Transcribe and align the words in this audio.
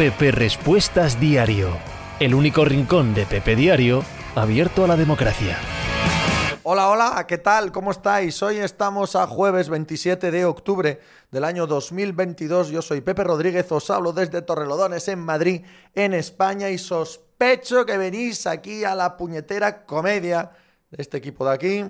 Pepe 0.00 0.30
Respuestas 0.30 1.20
Diario, 1.20 1.76
el 2.20 2.34
único 2.34 2.64
rincón 2.64 3.12
de 3.12 3.26
Pepe 3.26 3.54
Diario 3.54 4.02
abierto 4.34 4.82
a 4.82 4.86
la 4.86 4.96
democracia. 4.96 5.58
Hola, 6.62 6.88
hola, 6.88 7.26
¿qué 7.28 7.36
tal? 7.36 7.70
¿Cómo 7.70 7.90
estáis? 7.90 8.42
Hoy 8.42 8.56
estamos 8.56 9.14
a 9.14 9.26
jueves 9.26 9.68
27 9.68 10.30
de 10.30 10.46
octubre 10.46 11.00
del 11.30 11.44
año 11.44 11.66
2022. 11.66 12.70
Yo 12.70 12.80
soy 12.80 13.02
Pepe 13.02 13.24
Rodríguez, 13.24 13.70
os 13.72 13.90
hablo 13.90 14.14
desde 14.14 14.40
Torrelodones, 14.40 15.06
en 15.08 15.18
Madrid, 15.18 15.66
en 15.94 16.14
España, 16.14 16.70
y 16.70 16.78
sospecho 16.78 17.84
que 17.84 17.98
venís 17.98 18.46
aquí 18.46 18.84
a 18.84 18.94
la 18.94 19.18
puñetera 19.18 19.84
comedia 19.84 20.50
de 20.90 21.02
este 21.02 21.18
equipo 21.18 21.44
de 21.44 21.52
aquí 21.52 21.84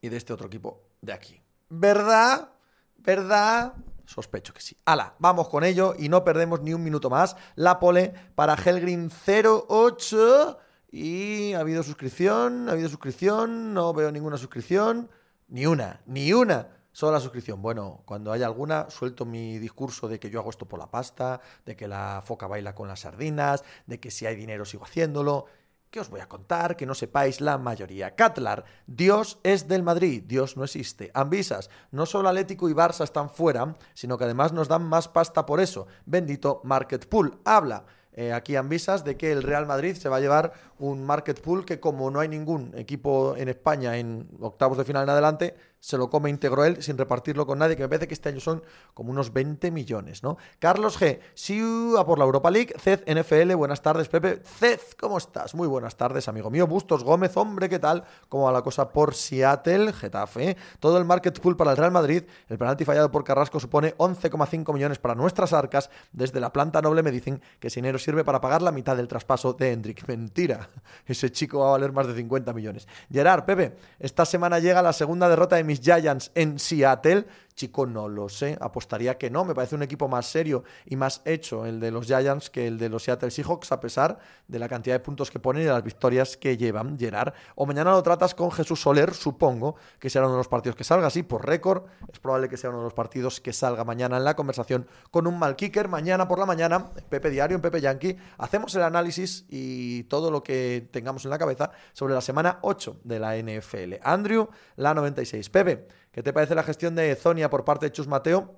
y 0.00 0.08
de 0.08 0.16
este 0.16 0.32
otro 0.32 0.46
equipo 0.46 0.80
de 1.00 1.12
aquí. 1.12 1.42
¿Verdad? 1.70 2.50
¿Verdad? 2.98 3.72
Sospecho 4.06 4.52
que 4.52 4.60
sí. 4.60 4.76
Hala, 4.84 5.14
vamos 5.18 5.48
con 5.48 5.64
ello 5.64 5.94
y 5.98 6.08
no 6.08 6.24
perdemos 6.24 6.60
ni 6.60 6.74
un 6.74 6.82
minuto 6.82 7.10
más. 7.10 7.36
La 7.54 7.78
pole 7.78 8.14
para 8.34 8.54
Helgrin 8.54 9.10
08. 9.26 10.58
Y 10.90 11.54
ha 11.54 11.60
habido 11.60 11.82
suscripción, 11.82 12.68
ha 12.68 12.72
habido 12.72 12.88
suscripción, 12.88 13.74
no 13.74 13.92
veo 13.92 14.12
ninguna 14.12 14.36
suscripción. 14.36 15.10
Ni 15.48 15.66
una, 15.66 16.00
ni 16.06 16.32
una 16.32 16.68
sola 16.92 17.18
suscripción. 17.20 17.60
Bueno, 17.60 18.02
cuando 18.06 18.32
haya 18.32 18.46
alguna, 18.46 18.88
suelto 18.88 19.26
mi 19.26 19.58
discurso 19.58 20.08
de 20.08 20.20
que 20.20 20.30
yo 20.30 20.38
hago 20.40 20.50
esto 20.50 20.66
por 20.66 20.78
la 20.78 20.90
pasta, 20.90 21.40
de 21.66 21.76
que 21.76 21.88
la 21.88 22.22
foca 22.24 22.46
baila 22.46 22.74
con 22.74 22.88
las 22.88 23.00
sardinas, 23.00 23.64
de 23.86 23.98
que 23.98 24.10
si 24.10 24.26
hay 24.26 24.36
dinero 24.36 24.64
sigo 24.64 24.84
haciéndolo. 24.84 25.46
¿Qué 25.94 26.00
os 26.00 26.10
voy 26.10 26.18
a 26.18 26.28
contar? 26.28 26.74
Que 26.74 26.86
no 26.86 26.94
sepáis 26.96 27.40
la 27.40 27.56
mayoría. 27.56 28.16
Catlar, 28.16 28.64
Dios 28.84 29.38
es 29.44 29.68
del 29.68 29.84
Madrid, 29.84 30.24
Dios 30.26 30.56
no 30.56 30.64
existe. 30.64 31.12
Ambisas, 31.14 31.70
no 31.92 32.04
solo 32.04 32.28
Atlético 32.28 32.68
y 32.68 32.72
Barça 32.72 33.04
están 33.04 33.30
fuera, 33.30 33.76
sino 33.94 34.18
que 34.18 34.24
además 34.24 34.52
nos 34.52 34.66
dan 34.66 34.82
más 34.88 35.06
pasta 35.06 35.46
por 35.46 35.60
eso. 35.60 35.86
Bendito 36.04 36.60
Market 36.64 37.06
Pool. 37.06 37.38
Habla. 37.44 37.84
Eh, 38.10 38.32
aquí 38.32 38.56
Ambisas 38.56 39.04
de 39.04 39.16
que 39.16 39.30
el 39.30 39.44
Real 39.44 39.66
Madrid 39.66 39.94
se 39.94 40.08
va 40.08 40.16
a 40.16 40.20
llevar 40.20 40.52
un 40.78 41.04
market 41.04 41.40
pool 41.40 41.64
que 41.64 41.80
como 41.80 42.10
no 42.12 42.20
hay 42.20 42.28
ningún 42.28 42.72
equipo 42.76 43.36
en 43.36 43.48
España 43.48 43.96
en 43.96 44.28
octavos 44.40 44.78
de 44.78 44.84
final 44.84 45.02
en 45.02 45.10
adelante, 45.10 45.56
se 45.84 45.98
lo 45.98 46.08
come 46.08 46.30
íntegro 46.30 46.64
él 46.64 46.82
sin 46.82 46.96
repartirlo 46.96 47.46
con 47.46 47.58
nadie, 47.58 47.76
que 47.76 47.82
me 47.82 47.90
parece 47.90 48.08
que 48.08 48.14
este 48.14 48.30
año 48.30 48.40
son 48.40 48.62
como 48.94 49.10
unos 49.10 49.34
20 49.34 49.70
millones, 49.70 50.22
¿no? 50.22 50.38
Carlos 50.58 50.98
G, 50.98 51.20
siu 51.34 51.98
a 51.98 52.06
por 52.06 52.18
la 52.18 52.24
Europa 52.24 52.50
League, 52.50 52.74
Cez 52.78 53.04
NFL, 53.06 53.52
buenas 53.54 53.82
tardes, 53.82 54.08
Pepe. 54.08 54.40
Cez, 54.42 54.94
¿cómo 54.98 55.18
estás? 55.18 55.54
Muy 55.54 55.68
buenas 55.68 55.94
tardes, 55.96 56.26
amigo 56.26 56.50
mío. 56.50 56.66
Bustos 56.66 57.04
Gómez, 57.04 57.36
hombre, 57.36 57.68
¿qué 57.68 57.78
tal? 57.78 58.04
¿Cómo 58.30 58.44
va 58.44 58.52
la 58.52 58.62
cosa 58.62 58.88
por 58.88 59.14
Seattle, 59.14 59.92
Getafe? 59.92 60.56
Todo 60.80 60.96
el 60.96 61.04
market 61.04 61.38
pool 61.38 61.54
para 61.54 61.72
el 61.72 61.76
Real 61.76 61.92
Madrid, 61.92 62.22
el 62.48 62.56
penalti 62.56 62.86
fallado 62.86 63.10
por 63.10 63.22
Carrasco 63.22 63.60
supone 63.60 63.94
11,5 63.98 64.72
millones 64.72 64.98
para 64.98 65.14
nuestras 65.14 65.52
arcas. 65.52 65.90
Desde 66.12 66.40
la 66.40 66.50
planta 66.50 66.80
noble 66.80 67.02
me 67.02 67.10
dicen 67.10 67.42
que 67.60 67.66
ese 67.66 67.80
dinero 67.80 67.98
sirve 67.98 68.24
para 68.24 68.40
pagar 68.40 68.62
la 68.62 68.72
mitad 68.72 68.96
del 68.96 69.06
traspaso 69.06 69.52
de 69.52 69.72
Hendrik. 69.72 70.08
Mentira, 70.08 70.70
ese 71.06 71.30
chico 71.30 71.58
va 71.58 71.68
a 71.68 71.70
valer 71.72 71.92
más 71.92 72.06
de 72.06 72.14
50 72.14 72.54
millones. 72.54 72.88
Gerard, 73.12 73.44
Pepe, 73.44 73.76
esta 73.98 74.24
semana 74.24 74.60
llega 74.60 74.80
la 74.80 74.94
segunda 74.94 75.28
derrota 75.28 75.56
de 75.56 75.73
mis 75.74 75.80
Giants 75.80 76.30
en 76.36 76.60
Seattle 76.60 77.26
Chico, 77.54 77.86
no 77.86 78.08
lo 78.08 78.28
sé. 78.28 78.58
Apostaría 78.60 79.16
que 79.16 79.30
no. 79.30 79.44
Me 79.44 79.54
parece 79.54 79.74
un 79.74 79.82
equipo 79.82 80.08
más 80.08 80.26
serio 80.26 80.64
y 80.86 80.96
más 80.96 81.22
hecho 81.24 81.66
el 81.66 81.78
de 81.78 81.90
los 81.90 82.06
Giants 82.06 82.50
que 82.50 82.66
el 82.66 82.78
de 82.78 82.88
los 82.88 83.04
Seattle 83.04 83.30
Seahawks, 83.30 83.70
a 83.72 83.80
pesar 83.80 84.18
de 84.48 84.58
la 84.58 84.68
cantidad 84.68 84.96
de 84.96 85.00
puntos 85.00 85.30
que 85.30 85.38
ponen 85.38 85.62
y 85.62 85.66
de 85.66 85.70
las 85.70 85.84
victorias 85.84 86.36
que 86.36 86.56
llevan. 86.56 86.98
Gerard. 86.98 87.32
O 87.54 87.66
mañana 87.66 87.92
lo 87.92 88.02
tratas 88.02 88.34
con 88.34 88.50
Jesús 88.50 88.80
Soler, 88.80 89.14
supongo 89.14 89.76
que 89.98 90.10
será 90.10 90.26
uno 90.26 90.34
de 90.34 90.38
los 90.38 90.48
partidos 90.48 90.76
que 90.76 90.84
salga. 90.84 91.10
Sí, 91.10 91.22
por 91.22 91.46
récord. 91.46 91.84
Es 92.12 92.18
probable 92.18 92.48
que 92.48 92.56
sea 92.56 92.70
uno 92.70 92.80
de 92.80 92.84
los 92.84 92.94
partidos 92.94 93.40
que 93.40 93.52
salga 93.52 93.84
mañana 93.84 94.16
en 94.16 94.24
la 94.24 94.34
conversación 94.34 94.86
con 95.10 95.26
un 95.26 95.38
mal 95.38 95.54
kicker. 95.54 95.88
Mañana 95.88 96.26
por 96.26 96.38
la 96.38 96.46
mañana, 96.46 96.90
Pepe 97.08 97.30
Diario, 97.30 97.54
en 97.54 97.62
Pepe 97.62 97.80
Yankee, 97.80 98.16
hacemos 98.38 98.74
el 98.74 98.82
análisis 98.82 99.46
y 99.48 100.04
todo 100.04 100.30
lo 100.30 100.42
que 100.42 100.88
tengamos 100.90 101.24
en 101.24 101.30
la 101.30 101.38
cabeza 101.38 101.70
sobre 101.92 102.14
la 102.14 102.20
semana 102.20 102.58
8 102.62 103.00
de 103.04 103.20
la 103.20 103.36
NFL. 103.36 103.94
Andrew, 104.02 104.48
la 104.76 104.92
96. 104.92 105.50
Pepe. 105.54 105.86
¿Qué 106.10 106.20
te 106.20 106.32
parece 106.32 106.56
la 106.56 106.64
gestión 106.64 106.96
de 106.96 107.14
Zonia 107.14 107.48
por 107.48 107.64
parte 107.64 107.86
de 107.86 107.92
Chus 107.92 108.08
Mateo? 108.08 108.56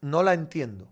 No 0.00 0.22
la 0.22 0.32
entiendo. 0.32 0.88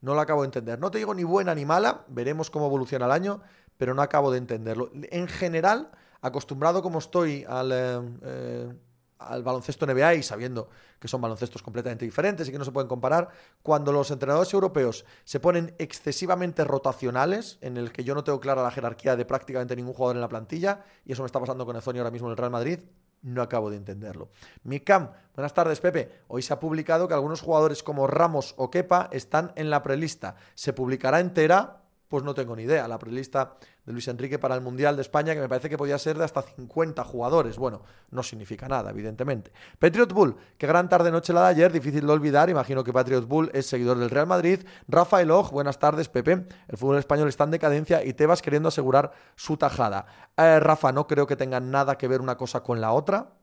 No 0.00 0.14
la 0.14 0.22
acabo 0.22 0.42
de 0.42 0.46
entender. 0.46 0.78
No 0.78 0.92
te 0.92 0.98
digo 0.98 1.12
ni 1.12 1.24
buena 1.24 1.56
ni 1.56 1.64
mala, 1.66 2.04
veremos 2.06 2.50
cómo 2.50 2.66
evoluciona 2.66 3.06
el 3.06 3.10
año, 3.10 3.40
pero 3.76 3.94
no 3.94 4.02
acabo 4.02 4.30
de 4.30 4.38
entenderlo. 4.38 4.92
En 5.10 5.26
general, 5.26 5.90
acostumbrado 6.20 6.84
como 6.84 7.00
estoy 7.00 7.44
al, 7.48 7.72
eh, 7.72 8.00
eh, 8.22 8.72
al 9.18 9.42
baloncesto 9.42 9.86
NBA 9.86 10.14
y 10.14 10.22
sabiendo 10.22 10.68
que 11.00 11.08
son 11.08 11.20
baloncestos 11.20 11.64
completamente 11.64 12.04
diferentes 12.04 12.48
y 12.48 12.52
que 12.52 12.58
no 12.58 12.64
se 12.64 12.70
pueden 12.70 12.86
comparar, 12.86 13.28
cuando 13.64 13.90
los 13.90 14.12
entrenadores 14.12 14.54
europeos 14.54 15.04
se 15.24 15.40
ponen 15.40 15.74
excesivamente 15.78 16.62
rotacionales, 16.62 17.58
en 17.60 17.76
el 17.76 17.90
que 17.90 18.04
yo 18.04 18.14
no 18.14 18.22
tengo 18.22 18.38
clara 18.38 18.62
la 18.62 18.70
jerarquía 18.70 19.16
de 19.16 19.24
prácticamente 19.24 19.74
ningún 19.74 19.94
jugador 19.94 20.14
en 20.14 20.20
la 20.20 20.28
plantilla, 20.28 20.84
y 21.04 21.10
eso 21.10 21.22
me 21.22 21.26
está 21.26 21.40
pasando 21.40 21.66
con 21.66 21.80
Zonia 21.82 22.02
ahora 22.02 22.12
mismo 22.12 22.28
en 22.28 22.32
el 22.32 22.36
Real 22.36 22.52
Madrid, 22.52 22.78
no 23.22 23.42
acabo 23.42 23.70
de 23.70 23.76
entenderlo. 23.76 24.30
Mikam, 24.62 25.10
buenas 25.34 25.54
tardes, 25.54 25.80
Pepe. 25.80 26.22
Hoy 26.28 26.42
se 26.42 26.52
ha 26.52 26.60
publicado 26.60 27.08
que 27.08 27.14
algunos 27.14 27.40
jugadores 27.40 27.82
como 27.82 28.06
Ramos 28.06 28.54
o 28.56 28.70
Kepa 28.70 29.08
están 29.12 29.52
en 29.56 29.70
la 29.70 29.82
prelista. 29.82 30.36
¿Se 30.54 30.72
publicará 30.72 31.20
entera? 31.20 31.82
Pues 32.10 32.24
no 32.24 32.34
tengo 32.34 32.56
ni 32.56 32.64
idea. 32.64 32.88
La 32.88 32.98
prelista 32.98 33.54
de 33.86 33.92
Luis 33.92 34.08
Enrique 34.08 34.36
para 34.40 34.56
el 34.56 34.60
Mundial 34.60 34.96
de 34.96 35.02
España, 35.02 35.32
que 35.32 35.40
me 35.40 35.48
parece 35.48 35.70
que 35.70 35.78
podía 35.78 35.96
ser 35.96 36.18
de 36.18 36.24
hasta 36.24 36.42
50 36.42 37.04
jugadores. 37.04 37.56
Bueno, 37.56 37.82
no 38.10 38.24
significa 38.24 38.66
nada, 38.66 38.90
evidentemente. 38.90 39.52
Patriot 39.78 40.12
Bull, 40.12 40.34
qué 40.58 40.66
gran 40.66 40.88
tarde-noche 40.88 41.32
la 41.32 41.42
de 41.42 41.48
ayer, 41.50 41.72
difícil 41.72 42.04
de 42.04 42.12
olvidar. 42.12 42.50
Imagino 42.50 42.82
que 42.82 42.92
Patriot 42.92 43.28
Bull 43.28 43.48
es 43.54 43.66
seguidor 43.66 43.96
del 43.96 44.10
Real 44.10 44.26
Madrid. 44.26 44.66
Rafael 44.88 45.30
Oj, 45.30 45.52
buenas 45.52 45.78
tardes, 45.78 46.08
Pepe. 46.08 46.48
El 46.66 46.76
fútbol 46.76 46.98
español 46.98 47.28
está 47.28 47.44
en 47.44 47.52
decadencia 47.52 48.04
y 48.04 48.12
Tebas 48.12 48.42
queriendo 48.42 48.70
asegurar 48.70 49.12
su 49.36 49.56
tajada. 49.56 50.06
Eh, 50.36 50.58
Rafa, 50.58 50.90
no 50.90 51.06
creo 51.06 51.28
que 51.28 51.36
tengan 51.36 51.70
nada 51.70 51.96
que 51.96 52.08
ver 52.08 52.20
una 52.20 52.36
cosa 52.36 52.64
con 52.64 52.80
la 52.80 52.90
otra. 52.90 53.34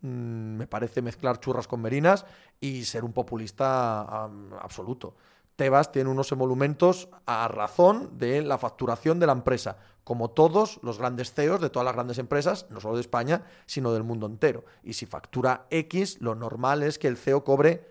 Mm, 0.00 0.56
me 0.56 0.66
parece 0.66 1.02
mezclar 1.02 1.38
churras 1.38 1.68
con 1.68 1.80
merinas 1.80 2.26
y 2.58 2.84
ser 2.84 3.04
un 3.04 3.12
populista 3.12 4.24
absoluto. 4.60 5.14
Tebas 5.58 5.90
tiene 5.90 6.08
unos 6.08 6.30
emolumentos 6.30 7.08
a 7.26 7.48
razón 7.48 8.16
de 8.16 8.42
la 8.42 8.58
facturación 8.58 9.18
de 9.18 9.26
la 9.26 9.32
empresa, 9.32 9.76
como 10.04 10.30
todos 10.30 10.78
los 10.84 10.98
grandes 10.98 11.34
CEOs 11.34 11.60
de 11.60 11.68
todas 11.68 11.84
las 11.84 11.96
grandes 11.96 12.18
empresas, 12.18 12.66
no 12.70 12.80
solo 12.80 12.94
de 12.94 13.00
España, 13.00 13.42
sino 13.66 13.92
del 13.92 14.04
mundo 14.04 14.26
entero. 14.26 14.64
Y 14.84 14.92
si 14.92 15.04
factura 15.04 15.66
X, 15.70 16.18
lo 16.20 16.36
normal 16.36 16.84
es 16.84 16.96
que 16.96 17.08
el 17.08 17.16
CEO 17.16 17.42
cobre 17.42 17.84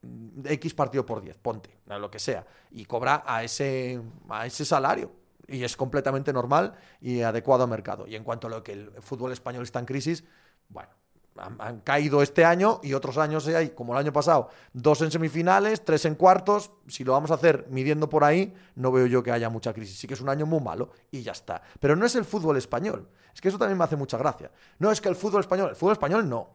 mm, 0.00 0.46
X 0.46 0.72
partido 0.72 1.04
por 1.04 1.20
10, 1.20 1.36
ponte, 1.36 1.76
lo 1.84 2.10
que 2.10 2.18
sea, 2.18 2.46
y 2.70 2.86
cobra 2.86 3.22
a 3.26 3.44
ese, 3.44 4.00
a 4.30 4.46
ese 4.46 4.64
salario. 4.64 5.12
Y 5.46 5.64
es 5.64 5.76
completamente 5.76 6.32
normal 6.32 6.72
y 7.02 7.20
adecuado 7.20 7.64
al 7.64 7.68
mercado. 7.68 8.06
Y 8.06 8.16
en 8.16 8.24
cuanto 8.24 8.46
a 8.46 8.50
lo 8.50 8.62
que 8.62 8.72
el 8.72 8.90
fútbol 9.02 9.32
español 9.32 9.64
está 9.64 9.80
en 9.80 9.84
crisis, 9.84 10.24
bueno, 10.70 10.88
han, 11.36 11.80
caído 11.80 12.22
este 12.22 12.44
año 12.44 12.80
y 12.82 12.94
otros 12.94 13.18
años 13.18 13.46
hay, 13.48 13.70
como 13.70 13.92
el 13.92 13.98
año 13.98 14.12
pasado, 14.12 14.48
dos 14.72 15.00
en 15.02 15.10
semifinales, 15.10 15.84
tres 15.84 16.04
en 16.04 16.14
cuartos. 16.14 16.70
Si 16.88 17.04
lo 17.04 17.12
vamos 17.12 17.30
a 17.30 17.34
hacer 17.34 17.66
midiendo 17.70 18.08
por 18.08 18.24
ahí, 18.24 18.54
no 18.74 18.92
veo 18.92 19.06
yo 19.06 19.22
que 19.22 19.32
haya 19.32 19.48
mucha 19.48 19.72
crisis. 19.72 19.98
Sí 19.98 20.06
que 20.06 20.14
es 20.14 20.20
un 20.20 20.28
año 20.28 20.46
muy 20.46 20.60
malo 20.60 20.90
y 21.10 21.22
ya 21.22 21.32
está. 21.32 21.62
Pero 21.80 21.96
no 21.96 22.06
es 22.06 22.14
el 22.14 22.24
fútbol 22.24 22.56
español. 22.56 23.08
Es 23.34 23.40
que 23.40 23.48
eso 23.48 23.58
también 23.58 23.78
me 23.78 23.84
hace 23.84 23.96
mucha 23.96 24.18
gracia. 24.18 24.50
No 24.78 24.90
es 24.90 25.00
que 25.00 25.08
el 25.08 25.16
fútbol 25.16 25.40
español, 25.40 25.70
el 25.70 25.76
fútbol 25.76 25.92
español 25.92 26.28
no, 26.28 26.50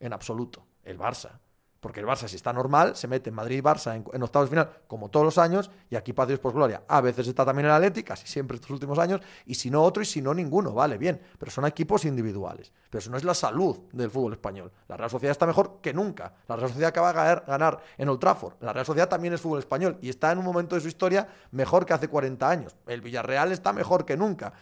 en 0.00 0.12
absoluto. 0.12 0.66
El 0.82 0.98
Barça, 0.98 1.38
porque 1.80 2.00
el 2.00 2.06
Barça, 2.06 2.28
si 2.28 2.36
está 2.36 2.52
normal, 2.52 2.94
se 2.94 3.08
mete 3.08 3.30
en 3.30 3.34
Madrid 3.34 3.58
y 3.58 3.62
Barça 3.62 3.94
en, 3.94 4.22
octavos 4.22 4.48
de 4.48 4.50
final, 4.50 4.70
como 4.86 5.08
todos 5.08 5.24
los 5.24 5.38
años, 5.38 5.70
y 5.88 5.96
aquí 5.96 6.12
Paz 6.12 6.28
por 6.38 6.52
Gloria. 6.52 6.82
A 6.86 7.00
veces 7.00 7.26
está 7.26 7.44
también 7.44 7.66
el 7.66 7.72
Atlético, 7.72 8.08
casi 8.08 8.26
siempre 8.26 8.56
estos 8.56 8.70
últimos 8.70 8.98
años, 8.98 9.20
y 9.46 9.54
si 9.54 9.70
no 9.70 9.82
otro, 9.82 10.02
y 10.02 10.06
si 10.06 10.20
no 10.20 10.34
ninguno, 10.34 10.72
vale, 10.72 10.98
bien. 10.98 11.20
Pero 11.38 11.50
son 11.50 11.64
equipos 11.66 12.04
individuales. 12.04 12.70
Pero 12.90 13.00
eso 13.00 13.10
no 13.10 13.16
es 13.16 13.24
la 13.24 13.34
salud 13.34 13.78
del 13.92 14.10
fútbol 14.10 14.34
español. 14.34 14.70
La 14.88 14.96
Real 14.96 15.10
Sociedad 15.10 15.32
está 15.32 15.46
mejor 15.46 15.80
que 15.80 15.94
nunca. 15.94 16.34
La 16.48 16.56
Real 16.56 16.68
Sociedad 16.68 16.90
acaba 16.90 17.12
de 17.12 17.42
ganar, 17.46 17.80
en 17.96 18.08
Old 18.08 18.20
Trafford. 18.20 18.54
La 18.60 18.72
Real 18.72 18.84
Sociedad 18.84 19.08
también 19.08 19.32
es 19.32 19.40
fútbol 19.40 19.60
español, 19.60 19.96
y 20.02 20.10
está 20.10 20.30
en 20.32 20.38
un 20.38 20.44
momento 20.44 20.74
de 20.74 20.82
su 20.82 20.88
historia 20.88 21.26
mejor 21.52 21.86
que 21.86 21.94
hace 21.94 22.08
40 22.08 22.48
años. 22.48 22.76
El 22.86 23.00
Villarreal 23.00 23.52
está 23.52 23.72
mejor 23.72 24.04
que 24.04 24.16
nunca. 24.16 24.52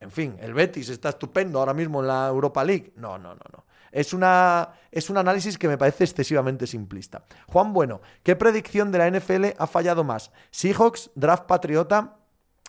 En 0.00 0.12
fin, 0.12 0.36
el 0.40 0.54
Betis 0.54 0.90
está 0.90 1.08
estupendo 1.08 1.58
ahora 1.58 1.74
mismo 1.74 2.00
en 2.00 2.06
la 2.06 2.28
Europa 2.28 2.62
League. 2.62 2.92
No, 2.96 3.18
no, 3.18 3.34
no, 3.34 3.40
no. 3.52 3.64
Es, 3.92 4.12
una, 4.12 4.70
es 4.90 5.10
un 5.10 5.16
análisis 5.16 5.58
que 5.58 5.68
me 5.68 5.78
parece 5.78 6.04
excesivamente 6.04 6.66
simplista. 6.66 7.24
Juan 7.46 7.72
Bueno, 7.72 8.00
¿qué 8.22 8.36
predicción 8.36 8.92
de 8.92 8.98
la 8.98 9.10
NFL 9.10 9.46
ha 9.58 9.66
fallado 9.66 10.04
más? 10.04 10.30
Seahawks, 10.50 11.10
Draft 11.14 11.44
Patriota, 11.46 12.18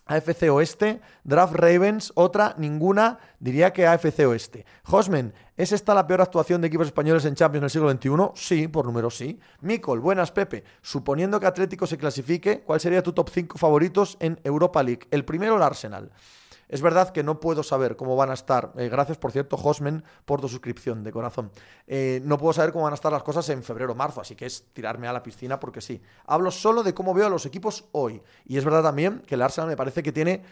AFC 0.10 0.50
Oeste, 0.50 1.02
Draft 1.24 1.54
Ravens, 1.54 2.12
otra, 2.16 2.56
ninguna, 2.58 3.20
diría 3.40 3.72
que 3.72 3.86
AFC 3.86 4.26
Oeste. 4.28 4.66
Josmen, 4.84 5.36
¿es 5.56 5.72
esta 5.72 5.94
la 5.94 6.08
peor 6.08 6.22
actuación 6.22 6.62
de 6.62 6.68
equipos 6.68 6.88
españoles 6.88 7.26
en 7.26 7.36
Champions 7.36 7.62
del 7.62 7.70
siglo 7.70 7.92
XXI? 7.92 8.32
Sí, 8.34 8.68
por 8.68 8.86
número 8.86 9.12
sí. 9.12 9.40
Mikol, 9.62 10.00
buenas 10.00 10.32
Pepe. 10.32 10.64
Suponiendo 10.82 11.40
que 11.40 11.46
Atlético 11.46 11.86
se 11.86 12.00
clasifique, 12.00 12.62
¿cuál 12.62 12.80
sería 12.80 13.04
tu 13.04 13.14
top 13.14 13.30
5 13.30 13.60
favoritos 13.60 14.18
en 14.20 14.40
Europa 14.44 14.82
League? 14.82 15.08
El 15.12 15.26
primero, 15.26 15.58
el 15.58 15.62
Arsenal. 15.62 16.12
Es 16.70 16.84
verdad 16.84 17.10
que 17.10 17.24
no 17.24 17.40
puedo 17.40 17.64
saber 17.64 17.96
cómo 17.96 18.16
van 18.16 18.30
a 18.30 18.36
estar. 18.36 18.72
Eh, 18.78 18.90
gracias, 18.90 19.18
por 19.18 19.32
cierto, 19.32 19.58
Hosmen, 19.62 20.04
por 20.26 20.40
tu 20.40 20.48
suscripción 20.48 21.04
de 21.04 21.12
corazón. 21.12 21.52
Eh, 21.88 22.22
no 22.24 22.38
puedo 22.38 22.54
saber 22.54 22.72
cómo 22.72 22.84
van 22.84 22.94
a 22.94 22.96
estar 22.96 23.12
las 23.12 23.24
cosas 23.24 23.50
en 23.50 23.64
febrero 23.64 23.94
o 23.94 23.96
marzo, 23.96 24.22
así 24.22 24.36
que 24.36 24.46
es 24.46 24.72
tirarme 24.72 25.08
a 25.08 25.14
la 25.14 25.24
piscina 25.24 25.60
porque 25.60 25.82
sí. 25.82 26.00
Hablo 26.28 26.52
solo 26.52 26.84
de 26.84 26.94
cómo 26.94 27.14
veo 27.16 27.26
a 27.26 27.30
los 27.30 27.48
equipos 27.48 27.86
hoy. 27.92 28.22
Y 28.46 28.58
es 28.58 28.64
verdad 28.64 28.84
también 28.84 29.24
que 29.26 29.34
el 29.34 29.42
Arsenal 29.42 29.68
me 29.68 29.76
parece 29.76 30.04
que 30.04 30.12
tiene 30.12 30.44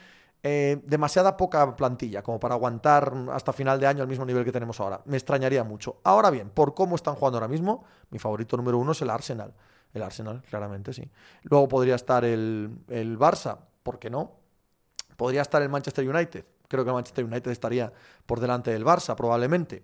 eh, 0.41 0.81
demasiada 0.85 1.37
poca 1.37 1.75
plantilla 1.75 2.23
como 2.23 2.39
para 2.39 2.55
aguantar 2.55 3.13
hasta 3.31 3.53
final 3.53 3.79
de 3.79 3.85
año 3.85 4.01
al 4.01 4.07
mismo 4.07 4.25
nivel 4.25 4.43
que 4.43 4.51
tenemos 4.51 4.79
ahora. 4.79 5.01
Me 5.05 5.17
extrañaría 5.17 5.63
mucho. 5.63 5.99
Ahora 6.03 6.31
bien, 6.31 6.49
por 6.49 6.73
cómo 6.73 6.95
están 6.95 7.13
jugando 7.13 7.37
ahora 7.37 7.47
mismo, 7.47 7.83
mi 8.09 8.17
favorito 8.17 8.57
número 8.57 8.79
uno 8.79 8.93
es 8.93 9.01
el 9.03 9.11
Arsenal. 9.11 9.53
El 9.93 10.01
Arsenal, 10.01 10.41
claramente, 10.49 10.93
sí. 10.93 11.09
Luego 11.43 11.67
podría 11.67 11.95
estar 11.95 12.25
el, 12.25 12.79
el 12.87 13.19
Barça, 13.19 13.59
¿por 13.83 13.99
qué 13.99 14.09
no? 14.09 14.36
Podría 15.17 15.41
estar 15.41 15.61
el 15.61 15.69
Manchester 15.69 16.07
United. 16.07 16.45
Creo 16.69 16.83
que 16.85 16.89
el 16.89 16.93
Manchester 16.93 17.25
United 17.25 17.51
estaría 17.51 17.91
por 18.25 18.39
delante 18.39 18.71
del 18.71 18.85
Barça, 18.85 19.15
probablemente. 19.15 19.83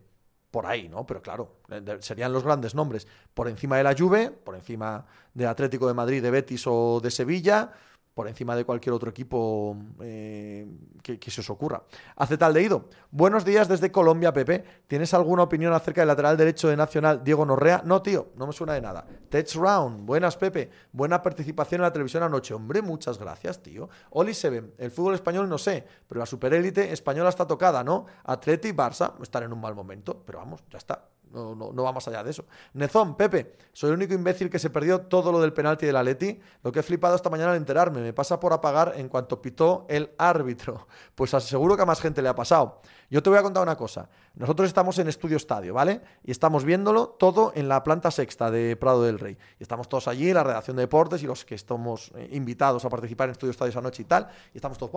Por 0.52 0.68
ahí, 0.68 0.88
¿no? 0.88 1.06
Pero 1.06 1.22
claro, 1.22 1.58
serían 2.00 2.32
los 2.32 2.44
grandes 2.44 2.76
nombres. 2.76 3.08
Por 3.34 3.50
encima 3.50 3.76
de 3.78 3.84
la 3.84 3.96
Juve, 3.98 4.30
por 4.30 4.56
encima 4.56 5.06
de 5.34 5.48
Atlético 5.48 5.88
de 5.88 5.96
Madrid, 5.96 6.22
de 6.22 6.30
Betis 6.30 6.66
o 6.68 7.00
de 7.02 7.10
Sevilla 7.10 7.72
por 8.14 8.28
encima 8.28 8.56
de 8.56 8.64
cualquier 8.64 8.94
otro 8.94 9.10
equipo 9.10 9.76
eh, 10.02 10.68
que, 11.02 11.32
se 11.32 11.42
os 11.42 11.50
ocurra. 11.50 11.84
Hace 12.16 12.38
tal 12.38 12.54
de 12.54 12.62
ido. 12.62 12.90
Buenos 13.12 13.44
días 13.44 13.68
desde 13.68 13.92
Colombia, 13.92 14.32
Pepe. 14.32 14.64
¿Tienes 14.88 15.14
alguna 15.14 15.44
opinión 15.44 15.74
acerca 15.74 16.02
del 16.02 16.10
lateral 16.10 16.38
derecho 16.38 16.68
de 16.68 16.78
Nacional, 16.78 17.24
Diego 17.24 17.46
Norrea? 17.46 17.82
No, 17.86 18.02
tío, 18.02 18.30
no 18.36 18.46
me 18.46 18.54
suena 18.54 18.74
de 18.74 18.82
nada. 18.82 19.06
Tech 19.30 19.52
Round, 19.56 20.06
buenas, 20.06 20.38
Pepe. 20.38 20.70
Buena 20.92 21.22
participación 21.22 21.82
en 21.82 21.84
la 21.84 21.94
televisión 21.94 22.24
anoche. 22.24 22.54
Hombre, 22.54 22.82
muchas 22.82 23.18
gracias, 23.18 23.62
tío. 23.64 23.90
Oli 24.12 24.34
Seven, 24.34 24.74
el 24.78 24.92
fútbol 24.92 25.16
español 25.16 25.50
no 25.50 25.58
sé, 25.58 25.86
pero 26.08 26.20
la 26.20 26.26
superélite 26.26 26.94
española 26.94 27.30
está 27.30 27.48
tocada, 27.48 27.84
¿no? 27.84 28.06
Atleti 28.24 28.70
y 28.70 28.74
Barça 28.74 29.14
están 29.22 29.44
en 29.44 29.54
un 29.54 29.62
mal 29.62 29.74
momento, 29.74 30.22
pero 30.26 30.40
vamos, 30.40 30.64
ya 30.70 30.78
está. 30.78 31.13
No, 31.34 31.56
no, 31.56 31.72
no, 31.74 31.84
va 31.84 31.92
más 31.92 32.08
allá 32.08 32.24
de 32.24 32.30
eso. 32.30 32.46
Nezón, 32.74 33.16
Pepe, 33.16 33.56
soy 33.74 33.90
el 33.90 33.96
único 33.96 34.14
imbécil 34.14 34.52
que 34.52 34.60
se 34.60 34.70
perdió 34.70 35.02
todo 35.02 35.32
lo 35.32 35.42
del 35.42 35.52
penalti 35.52 35.86
del 35.86 35.96
Atleti. 35.96 36.40
Lo 36.62 36.72
que 36.72 36.82
he 36.82 36.84
flipado 36.84 37.16
esta 37.16 37.30
mañana 37.30 37.52
al 37.52 37.58
enterarme. 37.58 38.02
Me 38.02 38.14
pasa 38.14 38.40
por 38.40 38.54
apagar 38.54 38.94
en 38.98 39.10
cuanto 39.10 39.42
pitó 39.42 39.86
el 39.90 40.12
árbitro. 40.18 40.88
Pues 41.16 41.34
aseguro 41.34 41.76
que 41.76 41.84
a 41.84 41.86
más 41.86 42.02
gente 42.02 42.22
le 42.22 42.30
ha 42.30 42.36
pasado. 42.36 42.82
Yo 43.10 43.22
te 43.22 43.30
voy 43.30 43.38
a 43.38 43.44
contar 43.44 43.62
una 43.62 43.76
cosa. 43.76 44.10
Nosotros 44.36 44.68
estamos 44.68 44.98
en 44.98 45.08
Estudio 45.08 45.38
Estadio, 45.38 45.74
¿vale? 45.74 46.02
Y 46.24 46.32
estamos 46.32 46.66
viéndolo 46.66 47.10
todo 47.10 47.52
en 47.56 47.68
la 47.68 47.84
planta 47.84 48.10
sexta 48.10 48.50
de 48.50 48.76
Prado 48.76 49.04
del 49.04 49.20
Rey. 49.20 49.38
Y 49.60 49.64
estamos 49.64 49.88
todos 49.88 50.08
allí, 50.08 50.34
la 50.34 50.44
redacción 50.44 50.76
de 50.76 50.84
deportes 50.84 51.22
y 51.22 51.28
los 51.28 51.46
que 51.46 51.56
estamos 51.56 52.12
eh, 52.16 52.30
invitados 52.32 52.84
a 52.86 52.90
participar 52.90 53.30
en 53.30 53.34
Estudio 53.34 53.52
Estadio 53.52 53.70
esa 53.70 53.82
noche 53.82 54.02
y 54.02 54.06
tal. 54.06 54.28
Y 54.54 54.58
estamos 54.58 54.78
todos... 54.78 54.92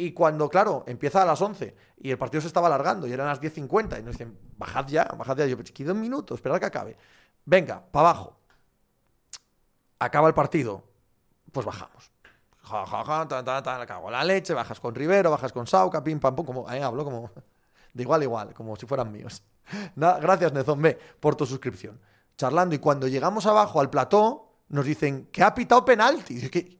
Y 0.00 0.12
cuando, 0.12 0.48
claro, 0.48 0.84
empieza 0.86 1.22
a 1.22 1.24
las 1.24 1.42
11 1.42 1.74
y 1.96 2.12
el 2.12 2.18
partido 2.18 2.40
se 2.40 2.46
estaba 2.46 2.68
alargando 2.68 3.08
y 3.08 3.12
eran 3.12 3.26
las 3.26 3.40
10.50 3.40 3.98
y 3.98 4.04
nos 4.04 4.12
dicen, 4.12 4.38
bajad 4.56 4.86
ya, 4.86 5.02
bajad 5.02 5.36
ya. 5.38 5.46
Yo, 5.46 5.58
quedo 5.58 5.92
un 5.92 6.00
minuto, 6.00 6.36
esperad 6.36 6.60
que 6.60 6.66
acabe. 6.66 6.96
Venga, 7.44 7.84
para 7.90 8.10
abajo. 8.10 8.38
Acaba 9.98 10.28
el 10.28 10.34
partido, 10.34 10.84
pues 11.50 11.66
bajamos. 11.66 12.12
Ja, 12.62 12.86
ja, 12.86 13.04
ja, 13.04 13.26
ta, 13.26 13.42
ta, 13.42 13.60
ta, 13.60 13.84
cago 13.86 14.08
la 14.08 14.22
leche, 14.22 14.54
bajas 14.54 14.78
con 14.78 14.94
Rivero, 14.94 15.32
bajas 15.32 15.52
con 15.52 15.66
Sauca, 15.66 16.04
pim, 16.04 16.20
pam, 16.20 16.36
pum, 16.36 16.46
como, 16.46 16.68
ahí 16.68 16.80
hablo 16.80 17.02
como 17.02 17.32
de 17.92 18.00
igual 18.00 18.20
a 18.20 18.24
igual, 18.24 18.54
como 18.54 18.76
si 18.76 18.86
fueran 18.86 19.10
míos. 19.10 19.42
gracias, 19.96 20.52
Nezón 20.52 20.80
B, 20.80 20.96
por 21.18 21.34
tu 21.34 21.44
suscripción. 21.44 22.00
Charlando, 22.36 22.76
y 22.76 22.78
cuando 22.78 23.08
llegamos 23.08 23.46
abajo 23.46 23.80
al 23.80 23.90
plató, 23.90 24.58
nos 24.68 24.86
dicen 24.86 25.26
que 25.32 25.42
ha 25.42 25.52
pitado 25.52 25.84
penalti. 25.84 26.48
¿Qué, 26.50 26.77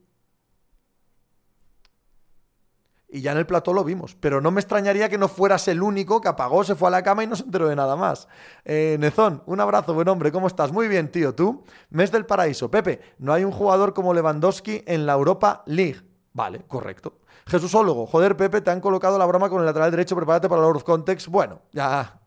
y 3.11 3.23
ya 3.23 3.33
en 3.33 3.39
el 3.39 3.47
plató 3.47 3.73
lo 3.73 3.85
vimos. 3.85 4.15
Pero 4.21 4.41
no 4.41 4.51
me 4.51 4.61
extrañaría 4.61 5.09
que 5.09 5.19
no 5.19 5.29
fueras 5.29 5.67
el 5.69 5.83
único 5.83 6.21
que 6.21 6.29
apagó, 6.29 6.65
se 6.65 6.75
fue 6.75 6.89
a 6.89 6.91
la 6.91 7.03
cama 7.03 7.25
y 7.25 7.27
no 7.27 7.37
se 7.37 7.45
enteró 7.45 7.69
de 7.69 7.77
nada 7.77 7.97
más. 7.97 8.29
Eh, 8.65 8.97
Nezón, 9.01 9.43
un 9.47 9.61
abrazo, 9.61 9.95
buen 9.95 10.09
hombre, 10.09 10.31
¿cómo 10.31 10.47
estás? 10.47 10.73
Muy 10.73 10.89
bien, 10.89 11.11
tío. 11.11 11.35
¿Tú? 11.35 11.65
Mes 11.91 12.13
del 12.13 12.27
paraíso. 12.27 12.71
Pepe, 12.71 13.01
no 13.19 13.33
hay 13.33 13.45
un 13.45 13.53
jugador 13.53 13.95
como 13.95 14.13
Lewandowski 14.13 14.83
en 14.87 15.07
la 15.07 15.15
Europa 15.15 15.63
League. 15.67 16.03
Vale, 16.33 16.61
correcto. 16.69 17.21
Jesúsólogo, 17.47 18.07
joder, 18.07 18.37
Pepe, 18.37 18.61
te 18.61 18.71
han 18.71 18.81
colocado 18.81 19.19
la 19.19 19.25
broma 19.25 19.49
con 19.49 19.61
el 19.61 19.67
lateral 19.67 19.91
derecho, 19.91 20.15
prepárate 20.15 20.49
para 20.49 20.61
el 20.61 20.67
Out 20.67 20.77
of 20.77 20.85
Context. 20.85 21.29
Bueno, 21.29 21.63
ya, 21.73 22.21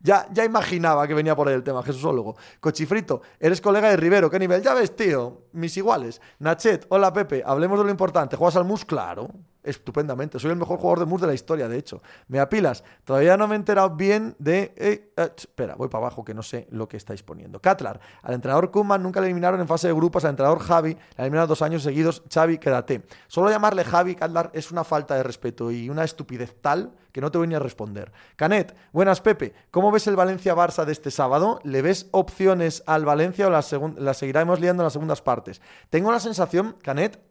ya, 0.00 0.26
ya 0.32 0.44
imaginaba 0.44 1.06
que 1.06 1.14
venía 1.14 1.36
por 1.36 1.46
ahí 1.46 1.54
el 1.54 1.62
tema, 1.62 1.80
Jesúsólogo. 1.84 2.36
Cochifrito, 2.58 3.22
eres 3.38 3.60
colega 3.60 3.88
de 3.88 3.96
Rivero, 3.96 4.28
¿qué 4.28 4.40
nivel? 4.40 4.62
Ya 4.62 4.74
ves, 4.74 4.96
tío, 4.96 5.42
mis 5.52 5.76
iguales. 5.76 6.20
Nachet, 6.40 6.86
hola 6.88 7.12
Pepe, 7.12 7.44
hablemos 7.46 7.78
de 7.78 7.84
lo 7.84 7.90
importante. 7.92 8.34
¿Juegas 8.36 8.56
al 8.56 8.64
MUS? 8.64 8.84
Claro 8.84 9.28
estupendamente. 9.64 10.38
Soy 10.38 10.50
el 10.50 10.56
mejor 10.56 10.78
jugador 10.78 11.00
de 11.00 11.06
MUS 11.06 11.20
de 11.22 11.26
la 11.26 11.34
historia, 11.34 11.68
de 11.68 11.76
hecho. 11.76 12.02
Me 12.28 12.38
apilas. 12.38 12.84
Todavía 13.04 13.36
no 13.36 13.48
me 13.48 13.54
he 13.54 13.58
enterado 13.58 13.90
bien 13.90 14.36
de... 14.38 14.72
Eh, 14.76 15.12
eh, 15.16 15.30
espera, 15.36 15.74
voy 15.74 15.88
para 15.88 16.06
abajo 16.06 16.24
que 16.24 16.34
no 16.34 16.42
sé 16.42 16.66
lo 16.70 16.88
que 16.88 16.96
estáis 16.96 17.22
poniendo. 17.22 17.60
Catlar. 17.60 18.00
Al 18.22 18.34
entrenador 18.34 18.70
Kuman 18.70 19.02
nunca 19.02 19.20
le 19.20 19.26
eliminaron 19.26 19.60
en 19.60 19.66
fase 19.66 19.88
de 19.88 19.94
grupos. 19.94 20.24
Al 20.24 20.30
entrenador 20.30 20.60
Javi 20.60 20.94
le 20.94 21.00
eliminaron 21.18 21.48
dos 21.48 21.62
años 21.62 21.82
seguidos. 21.82 22.22
Xavi, 22.32 22.58
quédate. 22.58 23.02
Solo 23.26 23.50
llamarle 23.50 23.84
Javi, 23.84 24.14
Catlar, 24.14 24.50
es 24.54 24.70
una 24.70 24.84
falta 24.84 25.14
de 25.16 25.22
respeto 25.22 25.70
y 25.70 25.88
una 25.88 26.04
estupidez 26.04 26.54
tal 26.60 26.92
que 27.14 27.20
no 27.20 27.30
te 27.30 27.38
voy 27.38 27.46
ni 27.46 27.54
a 27.54 27.60
responder. 27.60 28.12
Canet, 28.34 28.76
buenas 28.92 29.20
Pepe. 29.20 29.54
¿Cómo 29.70 29.92
ves 29.92 30.08
el 30.08 30.16
Valencia-Barça 30.16 30.84
de 30.84 30.90
este 30.90 31.12
sábado? 31.12 31.60
¿Le 31.62 31.80
ves 31.80 32.08
opciones 32.10 32.82
al 32.86 33.04
Valencia 33.04 33.46
o 33.46 33.50
las 33.50 34.16
seguiremos 34.16 34.60
liando 34.60 34.82
en 34.82 34.86
las 34.86 34.94
segundas 34.94 35.22
partes? 35.22 35.62
Tengo 35.90 36.10
la 36.10 36.18
sensación, 36.18 36.76
Canet, 36.82 37.22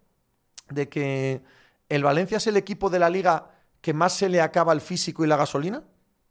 de 0.69 0.87
que 0.87 1.43
¿El 1.93 2.03
Valencia 2.03 2.37
es 2.37 2.47
el 2.47 2.57
equipo 2.57 2.89
de 2.89 2.97
la 2.97 3.07
liga 3.07 3.51
que 3.79 3.93
más 3.93 4.13
se 4.13 4.27
le 4.27 4.41
acaba 4.41 4.73
el 4.73 4.81
físico 4.81 5.23
y 5.23 5.27
la 5.27 5.37
gasolina? 5.37 5.83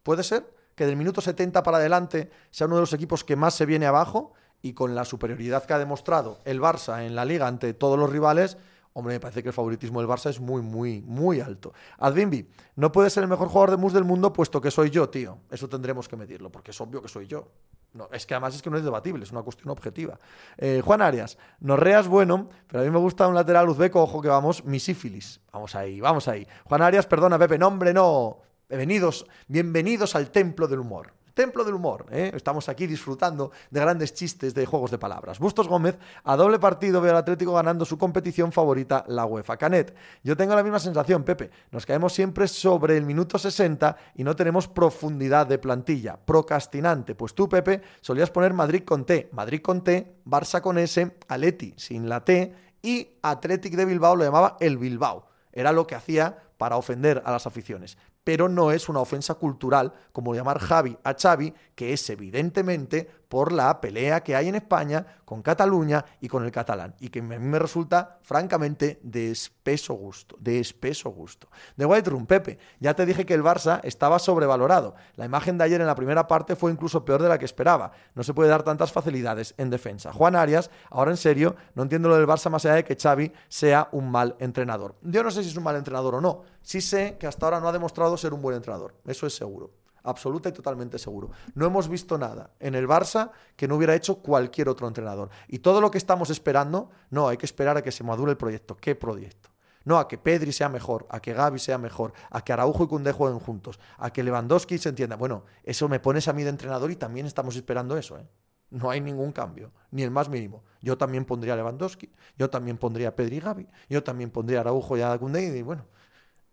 ¿Puede 0.03 0.25
ser? 0.25 0.53
Que 0.75 0.87
del 0.87 0.97
minuto 0.97 1.21
70 1.21 1.63
para 1.63 1.77
adelante 1.77 2.33
sea 2.51 2.67
uno 2.67 2.75
de 2.75 2.83
los 2.83 2.93
equipos 2.93 3.23
que 3.23 3.37
más 3.37 3.55
se 3.55 3.65
viene 3.65 3.87
abajo 3.87 4.33
y 4.61 4.73
con 4.73 4.97
la 4.97 5.05
superioridad 5.05 5.65
que 5.65 5.73
ha 5.73 5.79
demostrado 5.79 6.41
el 6.47 6.61
Barça 6.61 7.07
en 7.07 7.15
la 7.15 7.25
liga 7.25 7.47
ante 7.47 7.75
todos 7.75 7.97
los 7.97 8.11
rivales, 8.11 8.57
hombre, 8.95 9.15
me 9.15 9.21
parece 9.21 9.43
que 9.43 9.49
el 9.49 9.55
favoritismo 9.55 10.01
del 10.01 10.09
Barça 10.09 10.31
es 10.31 10.41
muy, 10.41 10.63
muy, 10.63 11.03
muy 11.03 11.41
alto. 11.41 11.73
Advinbi, 11.99 12.49
no 12.77 12.93
puede 12.93 13.11
ser 13.11 13.23
el 13.23 13.29
mejor 13.29 13.49
jugador 13.49 13.71
de 13.71 13.77
mus 13.77 13.93
del 13.93 14.05
mundo 14.05 14.33
puesto 14.33 14.61
que 14.61 14.71
soy 14.71 14.91
yo, 14.91 15.09
tío. 15.09 15.39
Eso 15.51 15.69
tendremos 15.69 16.09
que 16.09 16.17
medirlo, 16.17 16.51
porque 16.51 16.71
es 16.71 16.81
obvio 16.81 17.01
que 17.03 17.09
soy 17.09 17.27
yo. 17.27 17.49
No, 17.95 18.09
es 18.11 18.25
que 18.25 18.35
además 18.35 18.55
es 18.55 18.63
que 18.63 18.71
no 18.71 18.79
es 18.79 18.85
debatible, 18.85 19.25
es 19.25 19.33
una 19.33 19.43
cuestión 19.43 19.71
objetiva. 19.71 20.19
Eh, 20.57 20.81
Juan 20.83 21.03
Arias, 21.03 21.37
Norreas 21.61 22.09
bueno, 22.09 22.49
pero 22.67 22.83
a 22.83 22.85
mí 22.87 22.91
me 22.91 22.99
gusta 22.99 23.29
un 23.29 23.35
lateral 23.35 23.69
uzbeco, 23.69 24.03
ojo 24.03 24.23
que 24.23 24.29
vamos, 24.29 24.65
mi 24.65 24.81
sífilis. 24.81 25.41
Vamos 25.53 25.75
ahí, 25.75 26.01
vamos 26.01 26.27
ahí. 26.29 26.47
Juan 26.65 26.81
Arias, 26.81 27.07
perdona, 27.07 27.39
Pepe, 27.39 27.59
nombre 27.59 27.93
no. 27.93 28.39
Bienvenidos, 28.69 29.27
bienvenidos 29.49 30.17
al 30.17 30.31
templo 30.31 30.67
del 30.67 30.81
humor. 30.81 31.13
Templo 31.35 31.65
del 31.65 31.75
humor. 31.75 32.07
¿eh? 32.11 32.31
Estamos 32.35 32.69
aquí 32.69 32.87
disfrutando 32.87 33.53
de 33.71 33.81
grandes 33.81 34.13
chistes 34.13 34.55
de 34.55 34.67
juegos 34.67 34.91
de 34.91 34.99
palabras. 34.99 35.39
Bustos 35.39 35.69
Gómez, 35.69 35.99
a 36.25 36.37
doble 36.37 36.59
partido 36.59 37.01
veo 37.01 37.13
al 37.13 37.19
Atlético 37.19 37.55
ganando 37.55 37.85
su 37.85 37.97
competición 37.97 38.53
favorita, 38.53 39.05
la 39.09 39.25
UEFA. 39.25 39.57
Canet, 39.57 39.95
yo 40.23 40.37
tengo 40.37 40.55
la 40.55 40.63
misma 40.63 40.79
sensación, 40.79 41.25
Pepe. 41.25 41.51
Nos 41.71 41.87
caemos 41.87 42.13
siempre 42.13 42.47
sobre 42.49 42.97
el 42.97 43.07
minuto 43.07 43.39
60 43.39 43.97
y 44.15 44.25
no 44.25 44.37
tenemos 44.37 44.69
profundidad 44.69 45.47
de 45.47 45.59
plantilla. 45.59 46.17
Procrastinante. 46.17 47.15
Pues 47.15 47.35
tú, 47.35 47.49
Pepe, 47.49 47.83
solías 48.01 48.31
poner 48.31 48.53
Madrid 48.53 48.83
con 48.85 49.05
T. 49.07 49.31
Madrid 49.33 49.63
con 49.63 49.83
T, 49.83 50.17
Barça 50.27 50.61
con 50.61 50.79
S, 50.79 51.17
Aleti 51.29 51.75
sin 51.77 52.09
la 52.09 52.25
T 52.25 52.55
y 52.83 53.09
Athletic 53.23 53.75
de 53.75 53.85
Bilbao 53.85 54.17
lo 54.17 54.25
llamaba 54.25 54.57
el 54.61 54.77
Bilbao. 54.77 55.27
Era 55.53 55.73
lo 55.73 55.87
que 55.87 55.95
hacía 55.95 56.39
para 56.57 56.77
ofender 56.77 57.23
a 57.25 57.33
las 57.33 57.47
aficiones 57.47 57.97
pero 58.25 58.49
no 58.49 58.73
es 58.73 58.89
una 58.89 59.01
ofensa 59.01 59.35
cultural 59.35 59.93
como 60.13 60.35
llamar 60.35 60.59
Javi 60.59 60.97
a 61.05 61.15
Xavi, 61.15 61.55
que 61.75 61.93
es 61.93 62.09
evidentemente 62.11 63.11
por 63.33 63.51
la 63.51 63.81
pelea 63.81 64.23
que 64.23 64.37
hay 64.37 64.49
en 64.49 64.57
España 64.57 65.07
con 65.25 65.41
Cataluña 65.41 66.05
y 66.21 66.29
con 66.29 66.45
el 66.45 66.53
catalán, 66.53 66.95
y 67.01 67.09
que 67.09 67.21
a 67.21 67.23
mí 67.23 67.39
me 67.39 67.59
resulta 67.59 68.19
francamente 68.21 69.01
de 69.03 69.31
espeso 69.31 69.95
gusto, 69.95 70.37
de 70.39 70.61
espeso 70.61 71.09
gusto. 71.09 71.49
De 71.75 71.87
White 71.87 72.11
Room, 72.11 72.27
Pepe, 72.27 72.59
ya 72.79 72.93
te 72.93 73.07
dije 73.07 73.25
que 73.25 73.33
el 73.33 73.43
Barça 73.43 73.81
estaba 73.85 74.19
sobrevalorado. 74.19 74.97
La 75.17 75.25
imagen 75.25 75.57
de 75.57 75.65
ayer 75.65 75.81
en 75.81 75.87
la 75.87 75.95
primera 75.95 76.27
parte 76.27 76.57
fue 76.57 76.73
incluso 76.73 77.07
peor 77.07 77.23
de 77.23 77.31
la 77.31 77.39
que 77.39 77.47
esperaba. 77.47 77.93
No 78.15 78.23
se 78.23 78.35
puede 78.35 78.51
dar 78.51 78.65
tantas 78.65 78.93
facilidades 78.93 79.55
en 79.57 79.71
defensa. 79.71 80.13
Juan 80.13 80.37
Arias, 80.37 80.71
ahora 80.91 81.11
en 81.11 81.17
serio, 81.17 81.57
no 81.75 81.85
entiendo 81.85 82.11
lo 82.11 82.17
del 82.17 82.27
Barça 82.27 82.51
más 82.51 82.67
allá 82.67 82.75
de 82.75 82.85
que 82.85 82.99
Xavi 83.01 83.33
sea 83.49 83.89
un 83.93 84.11
mal 84.11 84.37
entrenador. 84.41 84.97
Yo 85.01 85.23
no 85.23 85.31
sé 85.31 85.43
si 85.43 85.49
es 85.49 85.57
un 85.57 85.65
mal 85.65 85.77
entrenador 85.77 86.17
o 86.17 86.21
no. 86.21 86.43
Sí 86.61 86.83
sé 86.83 87.17
que 87.19 87.27
hasta 87.27 87.47
ahora 87.47 87.61
no 87.61 87.69
ha 87.71 87.73
demostrado 87.73 88.15
ser 88.19 88.35
un 88.35 88.43
buen 88.43 88.57
entrenador. 88.57 88.95
Eso 89.07 89.27
es 89.27 89.35
seguro 89.35 89.82
absoluta 90.05 90.49
y 90.49 90.53
totalmente 90.53 90.99
seguro. 90.99 91.31
No 91.55 91.67
hemos 91.67 91.89
visto 91.89 92.19
nada 92.19 92.51
en 92.61 92.75
el 92.75 92.89
Barça 92.89 93.31
que 93.57 93.69
no 93.69 93.77
hubiera 93.77 93.95
hecho 93.95 94.17
cualquier 94.17 94.69
otro 94.69 94.89
entrenador. 94.89 95.31
Y 95.49 95.61
todo 95.61 95.81
lo 95.81 95.91
que 95.91 95.99
estamos 95.99 96.31
esperando, 96.31 96.91
no, 97.11 97.29
hay 97.29 97.37
que 97.37 97.47
esperar 97.47 97.77
a 97.77 97.83
que 97.83 97.93
se 97.93 98.05
madure 98.05 98.33
el 98.33 98.37
proyecto. 98.37 98.77
¿Qué 98.77 98.95
proyecto? 98.95 99.51
No, 99.85 99.99
a 99.99 100.07
que 100.07 100.19
Pedri 100.19 100.53
sea 100.53 100.69
mejor, 100.69 101.07
a 101.11 101.21
que 101.21 101.33
Gaby 101.33 101.59
sea 101.59 101.79
mejor, 101.79 102.13
a 102.31 102.43
que 102.43 102.53
Araujo 102.53 102.85
y 102.85 102.87
Cundé 102.87 103.13
jueguen 103.13 103.41
juntos, 103.41 103.81
a 103.99 104.13
que 104.13 104.23
Lewandowski 104.23 104.79
se 104.79 104.91
entienda. 104.91 105.17
Bueno, 105.17 105.45
eso 105.65 105.89
me 105.89 106.01
pones 106.01 106.29
a 106.29 106.33
mí 106.33 106.43
de 106.43 106.51
entrenador 106.51 106.91
y 106.91 106.97
también 106.97 107.27
estamos 107.27 107.57
esperando 107.57 107.97
eso. 107.97 108.19
¿eh? 108.19 108.27
No 108.71 108.91
hay 108.91 109.01
ningún 109.01 109.33
cambio, 109.33 109.73
ni 109.91 110.03
el 110.03 110.11
más 110.11 110.29
mínimo. 110.29 110.63
Yo 110.81 110.97
también 110.97 111.25
pondría 111.25 111.55
a 111.55 111.57
Lewandowski, 111.57 112.11
yo 112.39 112.49
también 112.49 112.79
pondría 112.79 113.09
a 113.09 113.17
Pedri 113.17 113.37
y 113.37 113.41
Gavi, 113.41 113.69
yo 113.89 114.03
también 114.03 114.31
pondría 114.31 114.59
a 114.59 114.61
Araujo 114.63 114.97
y 114.97 115.03
a 115.03 115.19
Koundé 115.19 115.45
y 115.45 115.63
bueno, 115.63 115.87